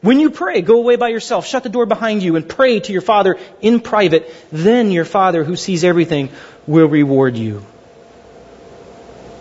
When 0.00 0.18
you 0.18 0.30
pray, 0.30 0.62
go 0.62 0.78
away 0.78 0.96
by 0.96 1.08
yourself, 1.08 1.46
shut 1.46 1.62
the 1.62 1.68
door 1.68 1.86
behind 1.86 2.24
you, 2.24 2.34
and 2.34 2.48
pray 2.48 2.80
to 2.80 2.92
your 2.92 3.02
Father 3.02 3.38
in 3.60 3.78
private. 3.78 4.34
Then 4.50 4.90
your 4.90 5.04
Father, 5.04 5.44
who 5.44 5.54
sees 5.54 5.84
everything, 5.84 6.30
will 6.66 6.88
reward 6.88 7.36
you. 7.36 7.64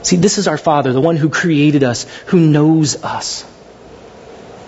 See, 0.04 0.18
this 0.18 0.38
is 0.38 0.48
our 0.48 0.60
Father, 0.60 0.94
the 0.94 1.02
one 1.02 1.18
who 1.18 1.30
created 1.30 1.84
us, 1.84 2.04
who 2.28 2.40
knows 2.40 3.04
us, 3.04 3.44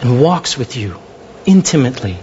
and 0.02 0.20
walks 0.20 0.58
with 0.58 0.76
you 0.76 1.00
intimately 1.46 2.18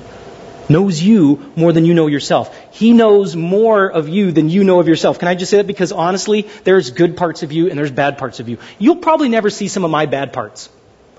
knows 0.70 1.02
you 1.02 1.52
more 1.56 1.72
than 1.72 1.84
you 1.84 1.92
know 1.92 2.06
yourself. 2.06 2.56
He 2.72 2.92
knows 2.92 3.36
more 3.36 3.90
of 3.90 4.08
you 4.08 4.32
than 4.32 4.48
you 4.48 4.64
know 4.64 4.80
of 4.80 4.88
yourself. 4.88 5.18
Can 5.18 5.28
I 5.28 5.34
just 5.34 5.50
say 5.50 5.58
that? 5.58 5.66
Because 5.66 5.92
honestly, 5.92 6.42
there's 6.64 6.90
good 6.90 7.16
parts 7.16 7.42
of 7.42 7.52
you 7.52 7.68
and 7.68 7.78
there's 7.78 7.90
bad 7.90 8.16
parts 8.16 8.40
of 8.40 8.48
you. 8.48 8.58
You'll 8.78 8.96
probably 8.96 9.28
never 9.28 9.50
see 9.50 9.68
some 9.68 9.84
of 9.84 9.90
my 9.90 10.06
bad 10.06 10.32
parts. 10.32 10.70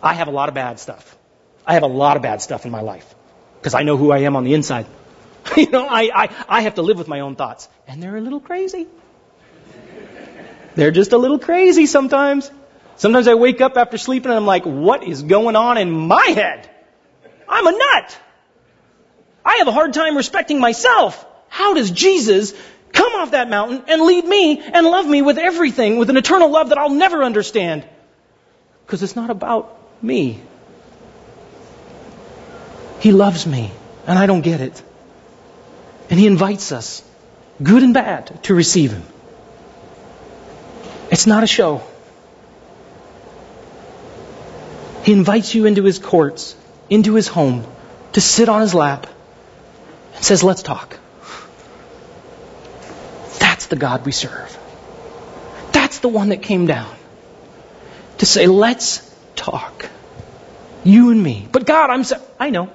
I 0.02 0.14
have 0.14 0.28
a 0.28 0.32
lot 0.32 0.50
of 0.50 0.56
bad 0.56 0.80
stuff. 0.80 1.18
I 1.68 1.74
have 1.74 1.84
a 1.84 1.88
lot 1.88 2.18
of 2.18 2.24
bad 2.24 2.42
stuff 2.42 2.66
in 2.66 2.72
my 2.72 2.82
life. 2.82 3.14
Because 3.60 3.76
I 3.76 3.84
know 3.84 3.98
who 3.98 4.12
I 4.12 4.20
am 4.20 4.36
on 4.36 4.44
the 4.44 4.54
inside. 4.54 4.88
you 5.58 5.70
know, 5.70 5.86
I, 5.88 6.10
I, 6.24 6.30
I 6.48 6.62
have 6.62 6.76
to 6.76 6.82
live 6.82 6.98
with 6.98 7.08
my 7.08 7.20
own 7.20 7.36
thoughts. 7.36 7.68
And 7.88 8.02
they're 8.02 8.18
a 8.18 8.22
little 8.22 8.40
crazy. 8.40 8.88
They're 10.76 10.92
just 10.92 11.12
a 11.12 11.18
little 11.18 11.38
crazy 11.38 11.86
sometimes. 11.86 12.50
Sometimes 12.96 13.28
I 13.28 13.34
wake 13.34 13.62
up 13.62 13.78
after 13.78 13.98
sleeping 13.98 14.32
and 14.32 14.38
I'm 14.38 14.46
like, 14.46 14.64
what 14.64 15.04
is 15.04 15.24
going 15.24 15.56
on 15.56 15.78
in 15.78 15.92
my 15.92 16.26
head? 16.28 16.70
I'm 17.48 17.68
a 17.68 17.72
nut. 17.72 18.20
I 19.44 19.58
have 19.58 19.68
a 19.68 19.72
hard 19.72 19.94
time 19.94 20.16
respecting 20.16 20.60
myself. 20.60 21.26
How 21.50 21.74
does 21.74 21.92
Jesus 21.92 22.54
come 22.94 23.14
off 23.14 23.32
that 23.32 23.50
mountain 23.50 23.84
and 23.88 24.02
lead 24.02 24.26
me 24.26 24.60
and 24.60 24.86
love 24.86 25.08
me 25.08 25.22
with 25.22 25.38
everything, 25.38 25.98
with 25.98 26.10
an 26.10 26.18
eternal 26.18 26.50
love 26.50 26.70
that 26.70 26.78
I'll 26.78 26.90
never 26.90 27.24
understand? 27.24 27.86
Because 28.86 29.04
it's 29.04 29.16
not 29.16 29.30
about 29.30 29.78
me. 30.04 30.40
He 33.00 33.12
loves 33.12 33.48
me, 33.48 33.72
and 34.06 34.20
I 34.20 34.28
don't 34.28 34.42
get 34.42 34.62
it. 34.62 34.82
And 36.10 36.20
He 36.20 36.28
invites 36.28 36.72
us, 36.72 37.04
good 37.64 37.82
and 37.84 37.94
bad, 37.94 38.44
to 38.44 38.54
receive 38.54 38.92
Him. 38.92 39.04
It's 41.10 41.26
not 41.26 41.44
a 41.44 41.48
show. 41.48 41.82
He 45.04 45.14
invites 45.14 45.56
you 45.56 45.66
into 45.66 45.84
His 45.84 45.98
courts, 45.98 46.56
into 46.90 47.16
His 47.16 47.28
home, 47.28 47.66
to 48.14 48.22
sit 48.22 48.50
on 48.50 48.62
His 48.62 48.76
lap 48.76 49.08
says, 50.22 50.44
Let's 50.44 50.64
talk. 50.64 50.98
That's 53.40 53.68
the 53.68 53.76
God 53.76 54.06
we 54.06 54.12
serve. 54.12 54.58
That's 55.72 56.00
the 56.00 56.10
one 56.10 56.30
that 56.30 56.42
came 56.42 56.68
down 56.68 56.96
to 58.20 58.26
say, 58.26 58.48
Let's 58.48 59.02
talk. 59.36 59.90
You 60.84 61.12
and 61.12 61.22
me. 61.22 61.48
But 61.52 61.66
God, 61.66 61.90
I'm 61.90 62.04
so, 62.04 62.22
I 62.40 62.50
know. 62.50 62.72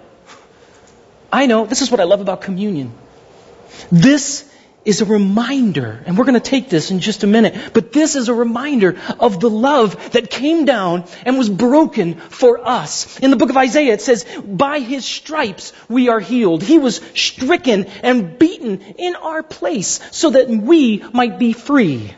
I 1.33 1.47
know. 1.47 1.67
This 1.67 1.83
is 1.83 1.91
what 1.91 2.01
I 2.01 2.05
love 2.05 2.21
about 2.21 2.41
communion. 2.41 2.93
This 3.91 4.51
is 4.87 5.01
a 5.01 5.05
reminder, 5.05 6.01
and 6.07 6.17
we're 6.17 6.25
going 6.25 6.41
to 6.41 6.51
take 6.51 6.71
this 6.71 6.93
in 6.93 7.01
just 7.01 7.25
a 7.25 7.27
minute, 7.27 7.73
but 7.75 7.93
this 7.93 8.15
is 8.15 8.29
a 8.29 8.35
reminder 8.35 8.97
of 9.19 9.41
the 9.41 9.51
love 9.51 10.13
that 10.13 10.31
came 10.31 10.65
down 10.65 11.05
and 11.25 11.37
was 11.37 11.51
broken 11.51 12.15
for 12.15 12.67
us. 12.67 13.19
In 13.19 13.31
the 13.31 13.37
book 13.37 13.51
of 13.51 13.57
Isaiah, 13.57 13.95
it 13.95 14.01
says, 14.01 14.25
by 14.45 14.79
his 14.79 15.05
stripes 15.05 15.73
we 15.89 16.09
are 16.09 16.21
healed. 16.21 16.63
He 16.63 16.79
was 16.79 17.01
stricken 17.15 17.87
and 18.03 18.39
beaten 18.39 18.81
in 18.81 19.17
our 19.17 19.43
place 19.43 20.01
so 20.13 20.31
that 20.31 20.49
we 20.49 21.03
might 21.13 21.39
be 21.41 21.53
free. 21.53 22.15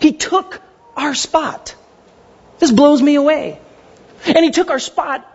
He 0.00 0.12
took 0.12 0.60
our 0.96 1.14
spot. 1.14 1.76
This 2.58 2.72
blows 2.72 3.00
me 3.00 3.14
away. 3.14 3.60
And 4.26 4.44
he 4.44 4.50
took 4.50 4.70
our 4.70 4.80
spot 4.80 5.30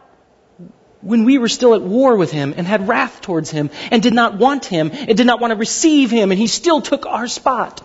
when 1.01 1.23
we 1.23 1.37
were 1.37 1.47
still 1.47 1.75
at 1.75 1.81
war 1.81 2.15
with 2.15 2.31
him 2.31 2.53
and 2.57 2.67
had 2.67 2.87
wrath 2.87 3.21
towards 3.21 3.49
him 3.49 3.69
and 3.91 4.03
did 4.03 4.13
not 4.13 4.37
want 4.37 4.65
him 4.65 4.91
and 4.93 5.15
did 5.15 5.25
not 5.25 5.39
want 5.39 5.51
to 5.51 5.55
receive 5.55 6.11
him, 6.11 6.31
and 6.31 6.39
he 6.39 6.47
still 6.47 6.81
took 6.81 7.05
our 7.05 7.27
spot 7.27 7.81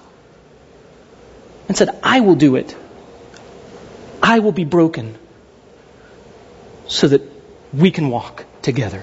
and 1.69 1.77
said, 1.77 1.91
I 2.03 2.21
will 2.21 2.35
do 2.35 2.57
it. 2.57 2.75
I 4.23 4.41
will 4.41 4.53
be 4.53 4.65
broken 4.65 5.17
so 6.87 7.09
that 7.09 7.23
we 7.73 7.91
can 7.91 8.11
walk 8.11 8.45
together. 8.63 9.03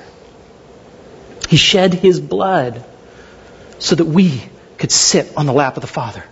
He 1.50 1.58
shed 1.58 1.94
his 1.94 2.20
blood 2.20 2.84
so 3.80 3.96
that 3.96 4.06
we 4.06 4.42
could 4.78 4.92
sit 4.92 5.36
on 5.38 5.46
the 5.46 5.54
lap 5.54 5.78
of 5.78 5.82
the 5.82 5.88
Father. 5.88 6.24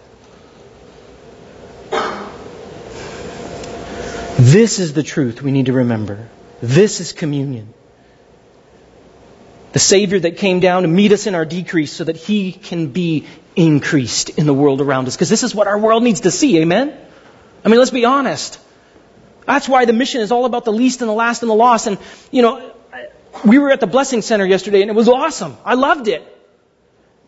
This 4.37 4.79
is 4.79 4.93
the 4.93 5.03
truth 5.03 5.41
we 5.41 5.51
need 5.51 5.65
to 5.65 5.73
remember. 5.73 6.29
This 6.61 6.99
is 6.99 7.13
communion. 7.13 7.73
The 9.71 9.79
Savior 9.79 10.19
that 10.19 10.37
came 10.37 10.59
down 10.59 10.81
to 10.81 10.87
meet 10.87 11.11
us 11.11 11.27
in 11.27 11.35
our 11.35 11.45
decrease 11.45 11.91
so 11.91 12.03
that 12.03 12.17
He 12.17 12.51
can 12.51 12.87
be 12.87 13.27
increased 13.55 14.29
in 14.29 14.45
the 14.45 14.53
world 14.53 14.81
around 14.81 15.07
us. 15.07 15.15
Because 15.15 15.29
this 15.29 15.43
is 15.43 15.53
what 15.53 15.67
our 15.67 15.77
world 15.77 16.03
needs 16.03 16.21
to 16.21 16.31
see, 16.31 16.59
amen? 16.59 16.95
I 17.63 17.69
mean, 17.69 17.77
let's 17.77 17.91
be 17.91 18.05
honest. 18.05 18.59
That's 19.45 19.67
why 19.67 19.85
the 19.85 19.93
mission 19.93 20.21
is 20.21 20.31
all 20.31 20.45
about 20.45 20.65
the 20.65 20.71
least 20.71 21.01
and 21.01 21.09
the 21.09 21.13
last 21.13 21.43
and 21.43 21.49
the 21.49 21.55
lost. 21.55 21.87
And, 21.87 21.97
you 22.31 22.41
know, 22.41 22.73
we 23.45 23.57
were 23.59 23.71
at 23.71 23.79
the 23.79 23.87
Blessing 23.87 24.21
Center 24.21 24.45
yesterday 24.45 24.81
and 24.81 24.89
it 24.89 24.95
was 24.95 25.09
awesome. 25.09 25.57
I 25.65 25.75
loved 25.75 26.07
it. 26.07 26.38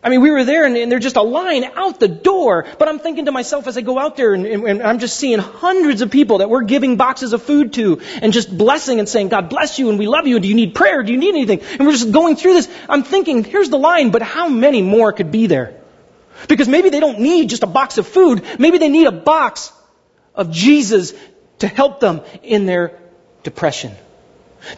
I 0.04 0.08
mean, 0.08 0.20
we 0.20 0.32
were 0.32 0.44
there 0.44 0.64
and, 0.64 0.76
and 0.76 0.90
there's 0.90 1.04
just 1.04 1.14
a 1.14 1.22
line 1.22 1.62
out 1.62 2.00
the 2.00 2.08
door. 2.08 2.66
But 2.78 2.88
I'm 2.88 2.98
thinking 2.98 3.26
to 3.26 3.32
myself 3.32 3.68
as 3.68 3.78
I 3.78 3.82
go 3.82 4.00
out 4.00 4.16
there 4.16 4.34
and, 4.34 4.44
and, 4.44 4.64
and, 4.64 4.82
I'm 4.82 4.98
just 4.98 5.16
seeing 5.16 5.38
hundreds 5.38 6.02
of 6.02 6.10
people 6.10 6.38
that 6.38 6.50
we're 6.50 6.62
giving 6.62 6.96
boxes 6.96 7.32
of 7.32 7.42
food 7.42 7.72
to 7.74 8.00
and 8.20 8.32
just 8.32 8.56
blessing 8.56 8.98
and 8.98 9.08
saying, 9.08 9.28
God 9.28 9.48
bless 9.48 9.78
you 9.78 9.90
and 9.90 10.00
we 10.00 10.08
love 10.08 10.26
you. 10.26 10.40
Do 10.40 10.48
you 10.48 10.56
need 10.56 10.74
prayer? 10.74 11.04
Do 11.04 11.12
you 11.12 11.18
need 11.18 11.36
anything? 11.36 11.60
And 11.78 11.86
we're 11.86 11.92
just 11.92 12.10
going 12.10 12.34
through 12.34 12.54
this. 12.54 12.68
I'm 12.88 13.04
thinking, 13.04 13.44
here's 13.44 13.70
the 13.70 13.78
line, 13.78 14.10
but 14.10 14.22
how 14.22 14.48
many 14.48 14.82
more 14.82 15.12
could 15.12 15.30
be 15.30 15.46
there? 15.46 15.80
Because 16.48 16.66
maybe 16.66 16.90
they 16.90 16.98
don't 16.98 17.20
need 17.20 17.48
just 17.48 17.62
a 17.62 17.68
box 17.68 17.98
of 17.98 18.06
food. 18.08 18.44
Maybe 18.58 18.78
they 18.78 18.88
need 18.88 19.06
a 19.06 19.12
box 19.12 19.72
of 20.34 20.50
Jesus 20.50 21.12
to 21.60 21.68
help 21.68 22.00
them 22.00 22.22
in 22.42 22.66
their 22.66 22.98
depression 23.44 23.92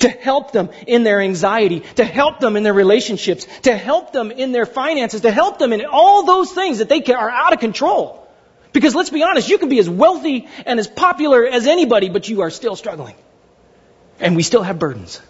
to 0.00 0.08
help 0.08 0.52
them 0.52 0.70
in 0.86 1.04
their 1.04 1.20
anxiety, 1.20 1.80
to 1.96 2.04
help 2.04 2.40
them 2.40 2.56
in 2.56 2.62
their 2.62 2.74
relationships, 2.74 3.46
to 3.62 3.76
help 3.76 4.12
them 4.12 4.30
in 4.30 4.52
their 4.52 4.66
finances, 4.66 5.22
to 5.22 5.30
help 5.30 5.58
them 5.58 5.72
in 5.72 5.84
all 5.84 6.24
those 6.24 6.52
things 6.52 6.78
that 6.78 6.88
they 6.88 7.02
are 7.12 7.30
out 7.30 7.52
of 7.52 7.60
control. 7.60 8.26
Because 8.72 8.94
let's 8.94 9.10
be 9.10 9.22
honest, 9.22 9.48
you 9.48 9.58
can 9.58 9.68
be 9.68 9.78
as 9.78 9.88
wealthy 9.88 10.48
and 10.66 10.80
as 10.80 10.88
popular 10.88 11.46
as 11.46 11.66
anybody, 11.66 12.08
but 12.08 12.28
you 12.28 12.40
are 12.42 12.50
still 12.50 12.76
struggling. 12.76 13.14
And 14.18 14.36
we 14.36 14.42
still 14.42 14.62
have 14.62 14.78
burdens. 14.78 15.20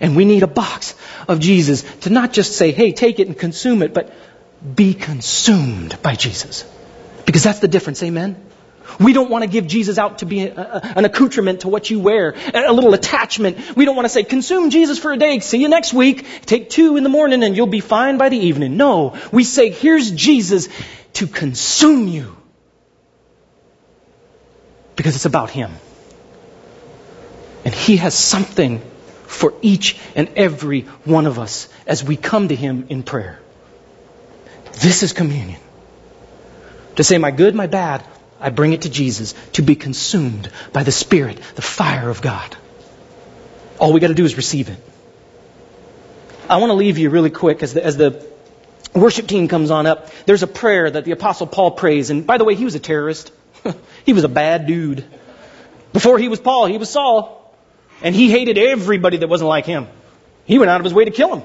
And 0.00 0.16
we 0.16 0.24
need 0.24 0.42
a 0.42 0.48
box 0.48 0.94
of 1.28 1.40
Jesus 1.40 1.82
to 2.00 2.10
not 2.10 2.32
just 2.32 2.56
say, 2.56 2.72
hey, 2.72 2.92
take 2.92 3.18
it 3.20 3.28
and 3.28 3.38
consume 3.38 3.82
it, 3.82 3.94
but 3.94 4.12
be 4.74 4.94
consumed 4.94 6.00
by 6.02 6.14
Jesus. 6.14 6.64
Because 7.24 7.44
that's 7.44 7.60
the 7.60 7.68
difference, 7.68 8.02
amen? 8.02 8.36
We 9.02 9.12
don't 9.12 9.30
want 9.30 9.42
to 9.42 9.48
give 9.50 9.66
Jesus 9.66 9.98
out 9.98 10.18
to 10.18 10.26
be 10.26 10.42
a, 10.42 10.54
a, 10.54 10.92
an 10.96 11.04
accoutrement 11.04 11.60
to 11.60 11.68
what 11.68 11.90
you 11.90 12.00
wear, 12.00 12.34
a, 12.52 12.72
little 12.72 12.94
attachment. 12.94 13.76
We 13.76 13.84
don't 13.84 13.96
want 13.96 14.06
to 14.06 14.10
say, 14.10 14.22
consume 14.22 14.70
Jesus 14.70 14.98
for 14.98 15.12
a 15.12 15.16
day, 15.16 15.38
see 15.40 15.58
you 15.58 15.68
next 15.68 15.92
week, 15.92 16.26
take 16.46 16.70
two 16.70 16.96
in 16.96 17.02
the 17.02 17.08
morning 17.08 17.42
and 17.42 17.56
you'll 17.56 17.66
be 17.66 17.80
fine 17.80 18.18
by 18.18 18.28
the 18.28 18.36
evening. 18.36 18.76
No, 18.76 19.18
we 19.30 19.44
say, 19.44 19.70
here's 19.70 20.10
Jesus 20.10 20.68
to 21.14 21.26
consume 21.26 22.08
you. 22.08 22.36
Because 24.96 25.16
it's 25.16 25.24
about 25.24 25.50
Him. 25.50 25.72
And 27.64 27.74
He 27.74 27.96
has 27.96 28.14
something 28.14 28.82
for 29.26 29.54
each 29.62 29.98
and 30.14 30.28
every 30.36 30.82
one 31.04 31.26
of 31.26 31.38
us 31.38 31.68
as 31.86 32.04
we 32.04 32.16
come 32.16 32.48
to 32.48 32.54
Him 32.54 32.86
in 32.88 33.02
prayer. 33.02 33.40
This 34.74 35.02
is 35.02 35.12
communion. 35.12 35.60
To 36.96 37.04
say 37.04 37.18
my 37.18 37.30
good, 37.30 37.54
my 37.54 37.66
bad, 37.66 38.04
I 38.42 38.50
bring 38.50 38.72
it 38.72 38.82
to 38.82 38.90
Jesus 38.90 39.34
to 39.52 39.62
be 39.62 39.76
consumed 39.76 40.50
by 40.72 40.82
the 40.82 40.92
Spirit, 40.92 41.40
the 41.54 41.62
fire 41.62 42.10
of 42.10 42.20
God. 42.20 42.56
All 43.78 43.92
we 43.92 44.00
got 44.00 44.08
to 44.08 44.14
do 44.14 44.24
is 44.24 44.36
receive 44.36 44.68
it. 44.68 44.78
I 46.50 46.56
want 46.56 46.70
to 46.70 46.74
leave 46.74 46.98
you 46.98 47.08
really 47.08 47.30
quick 47.30 47.62
as 47.62 47.72
the, 47.72 47.84
as 47.84 47.96
the 47.96 48.26
Worship 48.94 49.26
team 49.26 49.48
comes 49.48 49.70
on 49.70 49.86
up. 49.86 50.10
There's 50.26 50.42
a 50.42 50.46
prayer 50.46 50.90
that 50.90 51.04
the 51.04 51.12
Apostle 51.12 51.46
Paul 51.46 51.70
prays. 51.70 52.10
And 52.10 52.26
by 52.26 52.36
the 52.36 52.44
way, 52.44 52.54
he 52.54 52.64
was 52.64 52.74
a 52.74 52.80
terrorist. 52.80 53.32
he 54.04 54.12
was 54.12 54.24
a 54.24 54.28
bad 54.28 54.66
dude. 54.66 55.04
Before 55.92 56.18
he 56.18 56.28
was 56.28 56.40
Paul, 56.40 56.66
he 56.66 56.76
was 56.76 56.90
Saul. 56.90 57.54
And 58.02 58.14
he 58.14 58.30
hated 58.30 58.58
everybody 58.58 59.18
that 59.18 59.28
wasn't 59.28 59.48
like 59.48 59.64
him. 59.64 59.86
He 60.44 60.58
went 60.58 60.70
out 60.70 60.80
of 60.80 60.84
his 60.84 60.92
way 60.92 61.04
to 61.04 61.10
kill 61.10 61.36
him. 61.36 61.42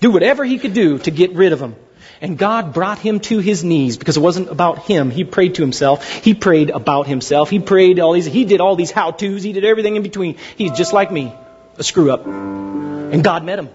Do 0.00 0.10
whatever 0.10 0.44
he 0.44 0.58
could 0.58 0.72
do 0.72 0.98
to 1.00 1.10
get 1.10 1.34
rid 1.34 1.52
of 1.52 1.60
him. 1.60 1.74
And 2.20 2.36
God 2.36 2.72
brought 2.72 2.98
him 2.98 3.20
to 3.20 3.38
his 3.38 3.64
knees 3.64 3.96
because 3.96 4.16
it 4.16 4.20
wasn't 4.20 4.50
about 4.50 4.86
him. 4.86 5.10
He 5.10 5.24
prayed 5.24 5.54
to 5.56 5.62
himself. 5.62 6.08
He 6.08 6.34
prayed 6.34 6.70
about 6.70 7.06
himself. 7.06 7.50
He 7.50 7.58
prayed 7.58 8.00
all 8.00 8.12
these, 8.12 8.26
he 8.26 8.44
did 8.44 8.60
all 8.60 8.76
these 8.76 8.90
how-tos. 8.90 9.42
He 9.42 9.52
did 9.52 9.64
everything 9.64 9.96
in 9.96 10.02
between. 10.02 10.36
He's 10.56 10.72
just 10.72 10.92
like 10.92 11.10
me, 11.12 11.32
a 11.76 11.84
screw 11.84 12.10
up. 12.10 12.26
And 12.26 13.22
God 13.22 13.44
met 13.44 13.58
him. 13.58 13.68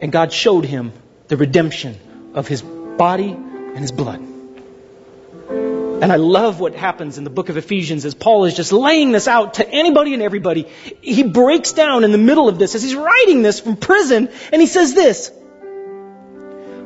And 0.00 0.12
God 0.12 0.32
showed 0.32 0.64
him 0.64 0.92
the 1.28 1.36
redemption 1.36 1.98
of 2.34 2.46
his 2.46 2.62
body 2.62 3.30
and 3.30 3.78
his 3.78 3.92
blood. 3.92 4.20
And 5.48 6.12
I 6.12 6.16
love 6.16 6.60
what 6.60 6.74
happens 6.74 7.16
in 7.16 7.24
the 7.24 7.30
book 7.30 7.48
of 7.48 7.56
Ephesians 7.56 8.04
as 8.04 8.14
Paul 8.14 8.44
is 8.44 8.54
just 8.54 8.70
laying 8.70 9.12
this 9.12 9.26
out 9.26 9.54
to 9.54 9.66
anybody 9.66 10.12
and 10.12 10.22
everybody. 10.22 10.68
He 11.00 11.22
breaks 11.22 11.72
down 11.72 12.04
in 12.04 12.12
the 12.12 12.18
middle 12.18 12.50
of 12.50 12.58
this 12.58 12.74
as 12.74 12.82
he's 12.82 12.94
writing 12.94 13.40
this 13.40 13.60
from 13.60 13.76
prison 13.76 14.28
and 14.52 14.60
he 14.60 14.66
says 14.66 14.92
this. 14.92 15.32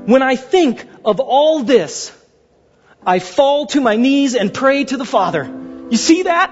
When 0.06 0.22
I 0.22 0.36
think 0.36 0.86
of 1.04 1.20
all 1.20 1.62
this, 1.62 2.16
I 3.06 3.18
fall 3.18 3.66
to 3.66 3.80
my 3.80 3.96
knees 3.96 4.34
and 4.34 4.52
pray 4.52 4.84
to 4.84 4.96
the 4.96 5.04
Father. 5.04 5.44
You 5.90 5.96
see 5.96 6.24
that? 6.24 6.50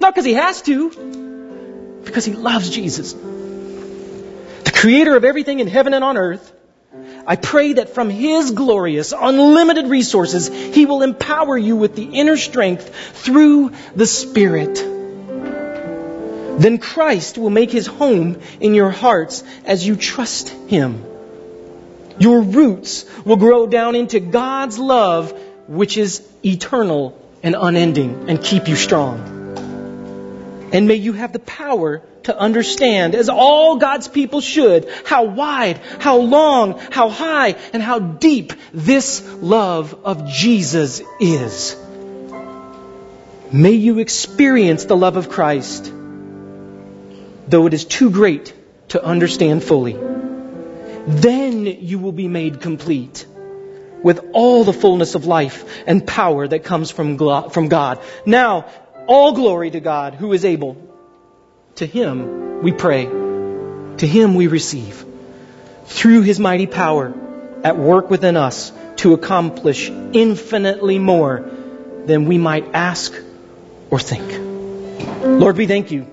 Not 0.00 0.14
because 0.14 0.24
he 0.24 0.34
has 0.34 0.62
to, 0.62 2.00
because 2.04 2.24
he 2.24 2.32
loves 2.32 2.70
Jesus. 2.70 3.12
The 3.12 4.72
creator 4.74 5.16
of 5.16 5.24
everything 5.24 5.60
in 5.60 5.66
heaven 5.66 5.94
and 5.94 6.04
on 6.04 6.16
earth 6.16 6.52
I 7.26 7.36
pray 7.36 7.74
that 7.74 7.90
from 7.90 8.08
His 8.08 8.52
glorious, 8.52 9.12
unlimited 9.12 9.86
resources, 9.86 10.48
He 10.48 10.86
will 10.86 11.02
empower 11.02 11.58
you 11.58 11.76
with 11.76 11.94
the 11.94 12.04
inner 12.04 12.38
strength 12.38 12.88
through 13.16 13.72
the 13.94 14.06
Spirit. 14.06 14.76
Then 16.58 16.78
Christ 16.78 17.36
will 17.36 17.50
make 17.50 17.70
His 17.70 17.86
home 17.86 18.40
in 18.60 18.74
your 18.74 18.90
hearts 18.90 19.44
as 19.66 19.86
you 19.86 19.94
trust 19.96 20.48
Him. 20.48 21.04
Your 22.18 22.40
roots 22.40 23.04
will 23.24 23.36
grow 23.36 23.66
down 23.66 23.94
into 23.94 24.20
God's 24.20 24.78
love, 24.78 25.32
which 25.68 25.96
is 25.96 26.26
eternal 26.44 27.16
and 27.42 27.54
unending, 27.58 28.28
and 28.28 28.42
keep 28.42 28.68
you 28.68 28.76
strong. 28.76 29.36
And 30.72 30.88
may 30.88 30.96
you 30.96 31.12
have 31.12 31.32
the 31.32 31.38
power 31.38 32.02
to 32.24 32.38
understand, 32.38 33.14
as 33.14 33.28
all 33.28 33.76
God's 33.76 34.08
people 34.08 34.40
should, 34.40 34.88
how 35.06 35.24
wide, 35.24 35.80
how 35.98 36.18
long, 36.18 36.78
how 36.90 37.08
high, 37.08 37.56
and 37.72 37.82
how 37.82 37.98
deep 37.98 38.52
this 38.74 39.22
love 39.40 39.94
of 40.04 40.28
Jesus 40.28 41.00
is. 41.20 41.76
May 43.50 43.72
you 43.72 43.98
experience 43.98 44.84
the 44.84 44.96
love 44.96 45.16
of 45.16 45.30
Christ, 45.30 45.90
though 47.46 47.66
it 47.66 47.72
is 47.72 47.86
too 47.86 48.10
great 48.10 48.52
to 48.88 49.02
understand 49.02 49.64
fully. 49.64 49.96
Then 51.08 51.64
you 51.64 51.98
will 51.98 52.12
be 52.12 52.28
made 52.28 52.60
complete 52.60 53.24
with 54.02 54.20
all 54.34 54.64
the 54.64 54.74
fullness 54.74 55.14
of 55.14 55.24
life 55.24 55.64
and 55.86 56.06
power 56.06 56.46
that 56.46 56.64
comes 56.64 56.90
from 56.90 57.16
from 57.50 57.68
God. 57.68 58.00
Now, 58.26 58.66
all 59.06 59.32
glory 59.32 59.70
to 59.70 59.80
God 59.80 60.14
who 60.14 60.34
is 60.34 60.44
able. 60.44 60.76
To 61.76 61.86
Him 61.86 62.62
we 62.62 62.72
pray. 62.72 63.06
To 63.06 64.06
Him 64.06 64.34
we 64.34 64.48
receive. 64.48 65.04
Through 65.86 66.22
His 66.22 66.38
mighty 66.38 66.66
power 66.66 67.14
at 67.64 67.78
work 67.78 68.10
within 68.10 68.36
us 68.36 68.70
to 68.96 69.14
accomplish 69.14 69.88
infinitely 69.88 70.98
more 70.98 71.48
than 72.04 72.26
we 72.26 72.36
might 72.36 72.74
ask 72.74 73.14
or 73.90 73.98
think. 73.98 74.28
Lord, 75.24 75.56
we 75.56 75.66
thank 75.66 75.90
you. 75.90 76.06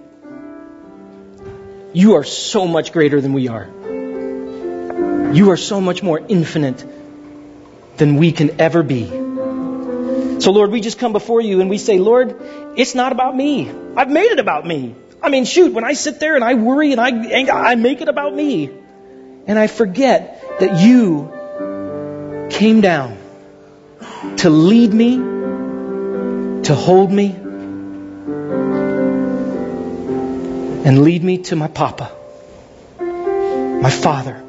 You 1.92 2.16
are 2.16 2.24
so 2.24 2.66
much 2.66 2.94
greater 2.94 3.20
than 3.20 3.34
we 3.34 3.50
are. 3.50 3.70
You 5.34 5.52
are 5.52 5.58
so 5.58 5.82
much 5.82 6.04
more 6.04 6.20
infinite 6.20 6.86
than 7.98 8.18
we 8.18 8.32
can 8.32 8.60
ever 8.62 8.84
be. 8.84 9.08
So, 10.40 10.52
Lord, 10.52 10.72
we 10.72 10.82
just 10.82 11.00
come 11.00 11.14
before 11.14 11.42
you 11.42 11.62
and 11.62 11.70
we 11.70 11.78
say, 11.78 11.98
Lord, 11.98 12.42
it's 12.76 12.94
not 12.94 13.12
about 13.12 13.36
me. 13.36 13.72
I've 13.96 14.10
made 14.10 14.32
it 14.32 14.40
about 14.40 14.66
me. 14.66 14.96
I 15.24 15.30
mean, 15.30 15.46
shoot, 15.46 15.74
when 15.74 15.84
I 15.84 15.94
sit 15.94 16.20
there 16.20 16.36
and 16.36 16.44
I 16.44 16.54
worry 16.54 16.92
and 16.92 17.02
I, 17.02 17.72
I 17.72 17.76
make 17.76 18.02
it 18.02 18.10
about 18.10 18.36
me, 18.36 18.70
and 19.48 19.58
I 19.58 19.68
forget 19.68 20.60
that 20.60 20.82
you 20.82 21.32
came 22.52 22.82
down 22.82 23.18
to 24.38 24.50
lead 24.50 24.94
me, 24.94 25.16
to 26.64 26.76
hold 26.76 27.12
me, 27.12 27.32
and 30.86 31.02
lead 31.04 31.24
me 31.24 31.40
to 31.40 31.56
my 31.56 31.68
Papa, 31.68 32.12
my 33.00 33.90
Father. 33.90 34.45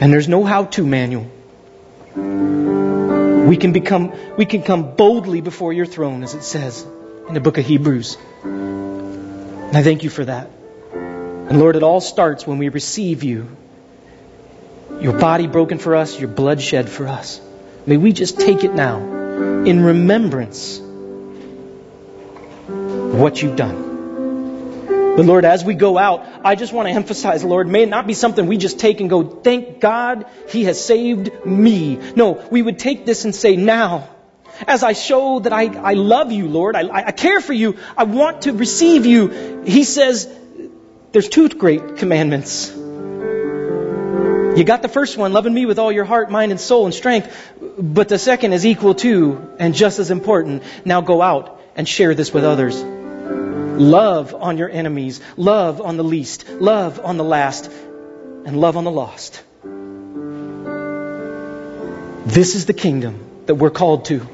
And 0.00 0.12
there's 0.12 0.28
no 0.28 0.44
how 0.44 0.64
to 0.64 0.86
manual. 0.86 1.30
We 2.14 3.56
can 3.56 3.72
become, 3.72 4.12
we 4.36 4.44
can 4.44 4.62
come 4.62 4.94
boldly 4.94 5.40
before 5.40 5.72
your 5.72 5.86
throne, 5.86 6.22
as 6.22 6.34
it 6.34 6.42
says 6.42 6.86
in 7.28 7.34
the 7.34 7.40
book 7.40 7.58
of 7.58 7.64
Hebrews. 7.64 8.16
And 8.42 9.76
I 9.76 9.82
thank 9.82 10.04
you 10.04 10.10
for 10.10 10.24
that. 10.24 10.50
And 10.92 11.58
Lord, 11.58 11.76
it 11.76 11.82
all 11.82 12.00
starts 12.00 12.46
when 12.46 12.58
we 12.58 12.68
receive 12.68 13.22
you. 13.22 13.48
Your 15.00 15.18
body 15.18 15.46
broken 15.46 15.78
for 15.78 15.94
us, 15.94 16.18
your 16.18 16.28
blood 16.28 16.60
shed 16.60 16.88
for 16.88 17.06
us. 17.06 17.40
May 17.86 17.96
we 17.96 18.12
just 18.12 18.40
take 18.40 18.64
it 18.64 18.74
now 18.74 18.98
in 18.98 19.84
remembrance 19.84 20.78
of 20.78 20.84
what 23.20 23.42
you've 23.42 23.56
done. 23.56 23.85
But 25.16 25.24
Lord, 25.24 25.46
as 25.46 25.64
we 25.64 25.72
go 25.72 25.96
out, 25.96 26.26
I 26.44 26.56
just 26.56 26.74
want 26.74 26.88
to 26.88 26.94
emphasize, 26.94 27.42
Lord, 27.42 27.66
may 27.68 27.84
it 27.84 27.88
not 27.88 28.06
be 28.06 28.12
something 28.12 28.46
we 28.46 28.58
just 28.58 28.78
take 28.78 29.00
and 29.00 29.08
go, 29.08 29.22
thank 29.22 29.80
God 29.80 30.26
He 30.50 30.64
has 30.64 30.82
saved 30.84 31.46
me. 31.46 31.96
No, 32.14 32.32
we 32.50 32.60
would 32.60 32.78
take 32.78 33.06
this 33.06 33.24
and 33.24 33.34
say, 33.34 33.56
now, 33.56 34.10
as 34.66 34.82
I 34.82 34.92
show 34.92 35.40
that 35.40 35.54
I, 35.54 35.74
I 35.74 35.94
love 35.94 36.32
you, 36.32 36.48
Lord, 36.48 36.76
I, 36.76 37.06
I 37.06 37.12
care 37.12 37.40
for 37.40 37.54
you, 37.54 37.78
I 37.96 38.04
want 38.04 38.42
to 38.42 38.52
receive 38.52 39.06
you. 39.06 39.62
He 39.64 39.84
says, 39.84 40.28
there's 41.12 41.30
two 41.30 41.48
great 41.48 41.96
commandments. 41.96 42.70
You 42.76 44.64
got 44.64 44.82
the 44.82 44.88
first 44.88 45.16
one, 45.16 45.32
loving 45.32 45.54
me 45.54 45.64
with 45.64 45.78
all 45.78 45.92
your 45.92 46.04
heart, 46.04 46.30
mind, 46.30 46.50
and 46.50 46.60
soul 46.60 46.84
and 46.84 46.94
strength. 46.94 47.34
But 47.78 48.10
the 48.10 48.18
second 48.18 48.52
is 48.52 48.66
equal 48.66 48.94
to 48.96 49.54
and 49.58 49.74
just 49.74 49.98
as 49.98 50.10
important. 50.10 50.62
Now 50.84 51.00
go 51.00 51.22
out 51.22 51.58
and 51.74 51.88
share 51.88 52.14
this 52.14 52.34
with 52.34 52.44
others. 52.44 52.82
Love 53.78 54.34
on 54.34 54.58
your 54.58 54.70
enemies. 54.70 55.20
Love 55.36 55.80
on 55.80 55.96
the 55.96 56.04
least. 56.04 56.48
Love 56.48 57.00
on 57.04 57.16
the 57.16 57.24
last. 57.24 57.70
And 58.46 58.60
love 58.60 58.76
on 58.76 58.84
the 58.84 58.90
lost. 58.90 59.42
This 62.26 62.54
is 62.54 62.66
the 62.66 62.74
kingdom 62.74 63.20
that 63.46 63.54
we're 63.54 63.70
called 63.70 64.06
to. 64.06 64.26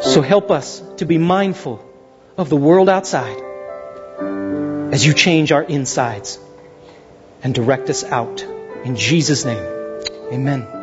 So 0.00 0.22
help 0.22 0.50
us 0.50 0.82
to 0.98 1.06
be 1.06 1.18
mindful 1.18 1.84
of 2.36 2.48
the 2.48 2.56
world 2.56 2.88
outside 2.88 3.42
as 4.92 5.04
you 5.04 5.12
change 5.12 5.52
our 5.52 5.62
insides 5.62 6.38
and 7.42 7.54
direct 7.54 7.90
us 7.90 8.04
out. 8.04 8.42
In 8.84 8.96
Jesus' 8.96 9.44
name, 9.44 9.62
amen. 10.32 10.77